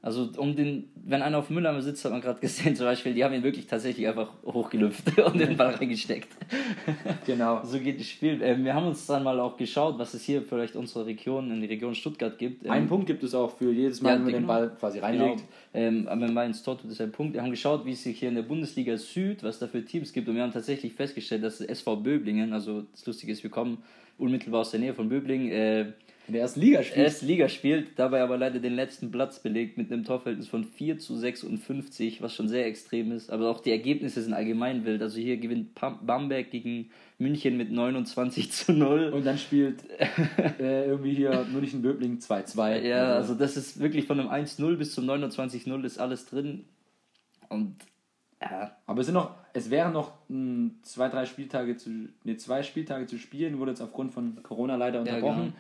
Also 0.02 0.30
um 0.38 0.56
den, 0.56 0.88
wenn 0.96 1.22
einer 1.22 1.40
auf 1.40 1.50
Mülleimer 1.50 1.82
sitzt, 1.82 2.06
hat 2.06 2.14
man 2.14 2.22
gerade 2.22 2.40
gesehen 2.40 2.74
zum 2.74 2.86
Beispiel, 2.86 3.14
die 3.14 3.24
haben 3.24 3.34
ihn 3.34 3.44
wirklich 3.44 3.68
tatsächlich 3.68 4.08
einfach 4.08 4.32
hochgelüpft 4.46 5.20
und 5.26 5.38
den 5.38 5.58
Ball 5.58 5.76
reingesteckt. 5.76 6.30
Genau. 7.26 7.66
so 7.66 7.80
geht 7.80 8.00
das 8.00 8.08
Spiel. 8.08 8.42
Ähm, 8.42 8.64
wir 8.64 8.74
haben 8.74 8.88
uns 8.88 9.06
dann 9.06 9.24
mal 9.24 9.38
auch 9.42 9.58
geschaut, 9.58 10.00
was 10.00 10.14
es 10.14 10.24
hier 10.24 10.42
vielleicht 10.42 10.78
unsere 10.78 11.06
Region, 11.06 11.52
in 11.52 11.60
die 11.60 11.68
Region 11.68 11.96
Stuttgart 11.96 12.38
gibt. 12.38 12.66
Ähm, 12.66 12.72
einen 12.72 12.88
Punkt 12.88 13.08
gibt 13.08 13.24
es 13.24 13.36
auch 13.36 13.58
für 13.58 13.72
jedes 13.74 14.02
Mal, 14.02 14.12
ja, 14.12 14.16
wenn 14.16 14.24
man 14.24 14.32
genau. 14.32 14.40
den 14.40 14.48
Ball 14.48 14.72
quasi 14.80 15.00
reinlegt. 15.00 15.44
Genau. 15.74 15.86
Ähm, 15.86 16.08
wenn 16.10 16.34
man 16.34 16.48
ins 16.48 16.64
Tor 16.64 16.78
tut, 16.78 16.90
ist 16.90 17.02
ein 17.02 17.12
Punkt. 17.12 17.34
Wir 17.34 17.42
haben 17.42 17.52
geschaut, 17.52 17.86
wie 17.86 17.92
es 17.92 18.02
sich 18.02 18.20
hier 18.20 18.30
in 18.30 18.36
der 18.36 18.44
Bundesliga 18.44 18.96
Süd, 18.96 19.44
was 19.44 19.60
da 19.60 19.68
für 19.68 19.84
Teams 19.84 20.14
gibt 20.14 20.30
und 20.30 20.36
wir 20.36 20.44
haben 20.44 20.54
tatsächlich 20.54 20.94
festgestellt, 20.94 21.44
dass 21.44 21.60
SV 21.60 21.98
Böblingen, 21.98 22.54
also 22.54 22.84
das 22.94 23.06
Lustige 23.06 23.34
ist, 23.34 23.44
wir 23.44 23.50
kommen 23.50 23.80
unmittelbar 24.18 24.62
aus 24.62 24.72
der 24.72 24.80
Nähe 24.80 24.94
von 24.94 25.10
Böblingen, 25.10 25.52
äh, 25.52 25.86
in 26.30 26.34
der 26.34 26.44
ersten 26.44 26.60
Liga 26.62 26.84
spielt. 26.84 27.06
Erste 27.06 27.26
Liga 27.26 27.50
spielt, 27.50 27.98
dabei 27.98 28.22
aber 28.22 28.38
leider 28.38 28.60
den 28.60 28.76
letzten 28.76 29.10
Platz 29.12 29.40
belegt 29.40 29.78
mit 29.78 29.92
einem 29.92 30.04
Torverhältnis 30.04 30.48
von 30.48 30.64
4 30.64 31.00
zu 31.00 31.18
56, 31.18 32.22
was 32.22 32.36
schon 32.36 32.48
sehr 32.48 32.68
extrem 32.68 33.12
ist. 33.12 33.32
Aber 33.32 33.50
auch 33.50 33.60
die 33.60 33.72
Ergebnisse 33.72 34.22
sind 34.22 34.34
allgemein 34.34 34.86
wild. 34.86 35.02
Also 35.02 35.20
hier 35.20 35.38
gewinnt 35.38 35.74
Bamberg 35.74 36.52
gegen 36.52 36.92
München 37.18 37.58
mit 37.58 37.72
29 37.72 38.52
zu 38.52 38.74
0. 38.74 39.10
Und 39.10 39.26
dann 39.26 39.38
spielt 39.38 39.84
äh, 40.60 40.86
irgendwie 40.86 41.16
hier 41.16 41.46
München-Böbling 41.52 42.20
2-2. 42.20 42.82
Ja, 42.82 43.16
also. 43.16 43.34
also 43.34 43.34
das 43.34 43.58
ist 43.58 43.80
wirklich 43.80 44.06
von 44.06 44.20
einem 44.20 44.30
1-0 44.30 44.78
bis 44.78 44.94
zum 44.94 45.06
29-0 45.10 45.84
ist 45.84 46.00
alles 46.00 46.28
drin. 46.28 46.66
Und 47.50 47.76
ja. 48.42 48.72
Aber 48.86 49.02
es 49.02 49.08
sind 49.08 49.16
noch, 49.16 49.32
es 49.54 49.70
wären 49.70 49.94
noch 49.94 50.14
mh, 50.30 50.36
hm, 50.36 50.76
zwei, 50.84 51.10
drei 51.10 51.26
Spieltage 51.26 51.76
zu, 51.76 51.90
nee, 52.24 52.38
zwei 52.38 52.64
Spieltage 52.64 53.08
zu 53.08 53.18
spielen, 53.18 53.60
wurde 53.60 53.72
jetzt 53.72 53.82
aufgrund 53.82 54.14
von 54.14 54.42
Corona 54.44 54.76
leider 54.76 55.00
unterbrochen. 55.00 55.38
Ja, 55.38 55.44
genau. 55.46 55.54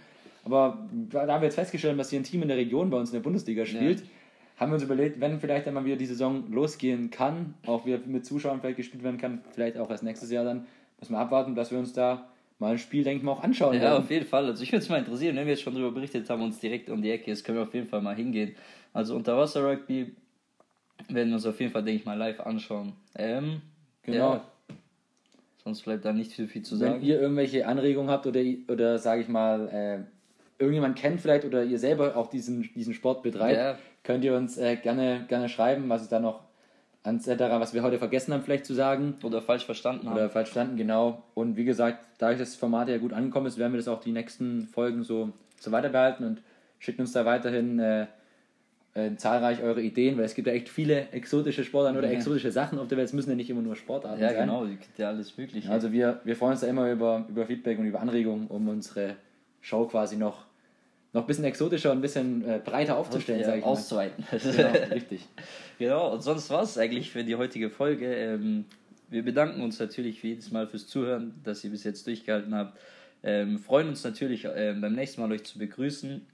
Aber 0.51 0.87
da 1.11 1.27
haben 1.27 1.41
wir 1.41 1.45
jetzt 1.47 1.55
festgestellt, 1.55 1.99
dass 1.99 2.09
hier 2.09 2.19
ein 2.19 2.23
Team 2.23 2.41
in 2.41 2.47
der 2.47 2.57
Region 2.57 2.89
bei 2.89 2.97
uns 2.97 3.09
in 3.09 3.13
der 3.13 3.21
Bundesliga 3.21 3.65
spielt. 3.65 3.99
Ja. 3.99 4.05
Haben 4.57 4.71
wir 4.71 4.75
uns 4.75 4.83
überlegt, 4.83 5.21
wenn 5.21 5.39
vielleicht 5.39 5.67
einmal 5.67 5.85
wieder 5.85 5.95
die 5.95 6.05
Saison 6.05 6.51
losgehen 6.51 7.11
kann, 7.11 7.53
auch 7.65 7.85
wieder 7.85 7.99
mit 8.05 8.25
Zuschauern 8.25 8.59
vielleicht 8.59 8.77
gespielt 8.77 9.03
werden 9.03 9.17
kann, 9.17 9.41
vielleicht 9.51 9.77
auch 9.77 9.89
erst 9.89 10.03
nächstes 10.03 10.31
Jahr 10.31 10.43
dann, 10.43 10.65
müssen 10.99 11.13
wir 11.13 11.19
abwarten, 11.19 11.55
dass 11.55 11.71
wir 11.71 11.77
uns 11.77 11.93
da 11.93 12.27
mal 12.57 12.71
ein 12.73 12.77
Spiel, 12.77 13.03
denke 13.03 13.19
ich 13.19 13.23
mal, 13.23 13.31
auch 13.31 13.43
anschauen 13.43 13.75
Ja, 13.75 13.81
werden. 13.81 14.03
auf 14.03 14.09
jeden 14.11 14.25
Fall. 14.25 14.45
Also 14.45 14.63
ich 14.63 14.71
würde 14.71 14.83
es 14.83 14.89
mal 14.89 14.97
interessieren, 14.97 15.35
wenn 15.35 15.45
wir 15.45 15.53
jetzt 15.53 15.61
schon 15.61 15.73
darüber 15.73 15.91
berichtet 15.91 16.29
haben, 16.29 16.41
uns 16.41 16.59
direkt 16.59 16.89
um 16.89 17.01
die 17.01 17.11
Ecke 17.11 17.31
ist, 17.31 17.45
können 17.45 17.57
wir 17.57 17.63
auf 17.63 17.73
jeden 17.73 17.87
Fall 17.87 18.01
mal 18.01 18.15
hingehen. 18.15 18.55
Also 18.91 19.15
Unterwasser-Rugby 19.15 20.13
werden 21.07 21.29
wir 21.29 21.35
uns 21.35 21.45
auf 21.45 21.59
jeden 21.59 21.71
Fall, 21.71 21.83
denke 21.83 22.01
ich 22.01 22.05
mal, 22.05 22.17
live 22.17 22.41
anschauen. 22.41 22.93
Ähm, 23.15 23.61
genau. 24.03 24.33
Ja. 24.33 24.45
Sonst 25.63 25.83
bleibt 25.83 26.03
da 26.03 26.11
nicht 26.11 26.33
viel, 26.33 26.47
viel 26.47 26.63
zu 26.63 26.75
sagen. 26.75 26.95
Wenn 26.95 27.03
ihr 27.03 27.21
irgendwelche 27.21 27.67
Anregungen 27.67 28.09
habt 28.09 28.27
oder, 28.27 28.41
oder 28.67 28.97
sage 28.97 29.21
ich 29.21 29.27
mal, 29.27 29.67
äh, 29.69 30.18
irgendjemand 30.59 30.97
kennt 30.97 31.21
vielleicht 31.21 31.45
oder 31.45 31.63
ihr 31.63 31.79
selber 31.79 32.15
auch 32.15 32.27
diesen, 32.27 32.69
diesen 32.75 32.93
Sport 32.93 33.23
betreibt, 33.23 33.57
ja. 33.57 33.77
könnt 34.03 34.23
ihr 34.23 34.35
uns 34.35 34.57
äh, 34.57 34.75
gerne, 34.75 35.25
gerne 35.27 35.49
schreiben, 35.49 35.89
was 35.89 36.03
es 36.03 36.09
da 36.09 36.19
noch 36.19 36.41
etc., 37.03 37.27
was 37.59 37.73
wir 37.73 37.81
heute 37.81 37.97
vergessen 37.97 38.33
haben 38.33 38.43
vielleicht 38.43 38.65
zu 38.65 38.73
sagen. 38.73 39.15
Oder 39.23 39.41
falsch 39.41 39.65
verstanden 39.65 40.07
haben. 40.07 40.15
Oder 40.15 40.29
falsch 40.29 40.49
verstanden, 40.49 40.77
genau. 40.77 41.23
Und 41.33 41.55
wie 41.55 41.65
gesagt, 41.65 42.03
da 42.17 42.33
das 42.33 42.55
Format 42.55 42.89
ja 42.89 42.97
gut 42.97 43.13
angekommen 43.13 43.47
ist, 43.47 43.57
werden 43.57 43.73
wir 43.73 43.77
das 43.77 43.87
auch 43.87 44.01
die 44.01 44.11
nächsten 44.11 44.67
Folgen 44.67 45.03
so, 45.03 45.31
so 45.59 45.71
weiter 45.71 45.89
behalten 45.89 46.25
und 46.25 46.41
schicken 46.77 47.01
uns 47.01 47.13
da 47.13 47.25
weiterhin 47.25 47.79
äh, 47.79 48.07
äh, 48.95 49.15
zahlreich 49.15 49.61
eure 49.61 49.81
Ideen, 49.81 50.17
weil 50.17 50.25
es 50.25 50.35
gibt 50.35 50.47
ja 50.47 50.53
echt 50.53 50.67
viele 50.67 51.09
exotische 51.11 51.63
Sportarten 51.63 51.97
oder 51.97 52.07
ja. 52.07 52.13
exotische 52.13 52.51
Sachen 52.51 52.79
auf 52.79 52.87
der 52.87 52.97
Welt. 52.97 53.07
Es 53.07 53.13
müssen 53.13 53.29
ja 53.29 53.35
nicht 53.35 53.49
immer 53.49 53.61
nur 53.61 53.75
Sportarten 53.75 54.19
ja, 54.19 54.27
sein. 54.27 54.35
Ja, 54.37 54.41
genau, 54.41 54.65
es 54.65 54.79
gibt 54.79 54.99
ja 54.99 55.07
alles 55.07 55.37
Mögliche. 55.37 55.69
Also 55.69 55.91
wir, 55.91 56.19
wir 56.25 56.35
freuen 56.35 56.51
uns 56.51 56.61
da 56.61 56.67
immer 56.67 56.91
über, 56.91 57.25
über 57.29 57.45
Feedback 57.45 57.79
und 57.79 57.85
über 57.85 58.01
Anregungen, 58.01 58.47
um 58.47 58.67
unsere 58.67 59.15
Show 59.61 59.85
quasi 59.85 60.17
noch 60.17 60.48
noch 61.13 61.21
ein 61.23 61.27
bisschen 61.27 61.45
exotischer 61.45 61.91
und 61.91 61.99
ein 61.99 62.01
bisschen 62.01 62.47
äh, 62.47 62.59
breiter 62.63 62.97
aufzustellen, 62.97 63.43
sage 63.43 63.59
ich 63.59 63.63
auszuweiten. 63.63 64.25
mal. 64.29 64.35
Auszuweiten. 64.35 64.73
genau, 64.81 64.93
richtig. 64.93 65.27
Genau, 65.79 66.13
und 66.13 66.21
sonst 66.21 66.49
war 66.49 66.63
es 66.63 66.77
eigentlich 66.77 67.11
für 67.11 67.23
die 67.23 67.35
heutige 67.35 67.69
Folge. 67.69 68.13
Ähm, 68.13 68.65
wir 69.09 69.23
bedanken 69.23 69.61
uns 69.61 69.79
natürlich 69.79 70.21
jedes 70.21 70.51
Mal 70.51 70.67
fürs 70.67 70.87
Zuhören, 70.87 71.33
dass 71.43 71.63
ihr 71.63 71.71
bis 71.71 71.83
jetzt 71.83 72.05
durchgehalten 72.05 72.53
habt. 72.53 72.77
Ähm, 73.23 73.57
freuen 73.57 73.89
uns 73.89 74.03
natürlich 74.03 74.47
ähm, 74.53 74.81
beim 74.81 74.93
nächsten 74.93 75.21
Mal 75.21 75.31
euch 75.31 75.43
zu 75.43 75.57
begrüßen. 75.57 76.25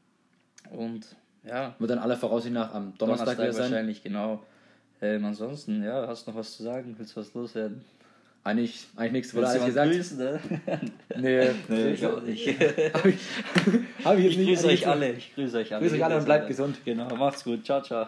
Und 0.71 1.15
ja. 1.47 1.75
Wird 1.79 1.91
dann 1.91 1.99
aller 1.99 2.17
Voraussicht 2.17 2.53
nach 2.53 2.73
am 2.73 2.97
Donnerstag, 2.97 3.25
Donnerstag 3.25 3.37
wieder 3.37 3.53
sein. 3.53 3.71
Wahrscheinlich, 3.71 4.03
genau. 4.03 4.43
Ähm, 5.01 5.23
ansonsten, 5.25 5.83
ja, 5.83 6.07
hast 6.07 6.25
du 6.25 6.31
noch 6.31 6.37
was 6.37 6.55
zu 6.57 6.63
sagen? 6.63 6.95
Willst 6.97 7.15
du 7.15 7.21
was 7.21 7.33
loswerden? 7.33 7.83
Eigentlich, 8.45 8.85
eigentlich 8.95 9.11
nichts 9.11 9.33
wurde 9.33 9.47
alles 9.47 9.65
gesagt. 9.65 9.91
Grüßen, 9.91 10.17
ne? 10.19 10.39
nee, 11.17 11.49
nee, 11.67 11.89
ich 11.93 12.05
auch 12.05 12.21
nicht. 12.21 12.47
Habe 12.93 13.09
ich, 13.09 13.17
hab 14.05 14.17
ich, 14.19 14.37
ich 14.37 14.47
grüße 14.47 14.67
euch 14.67 14.87
alle. 14.87 15.13
Ich 15.13 15.33
grüße 15.33 15.57
euch 15.57 15.73
alle. 15.73 15.81
Grüße 15.81 15.95
euch 15.95 16.05
alle 16.05 16.17
und 16.17 16.25
bleibt 16.25 16.47
gesund. 16.47 16.77
Genau, 16.85 17.15
macht's 17.15 17.43
gut. 17.43 17.65
Ciao, 17.65 17.81
ciao. 17.81 18.05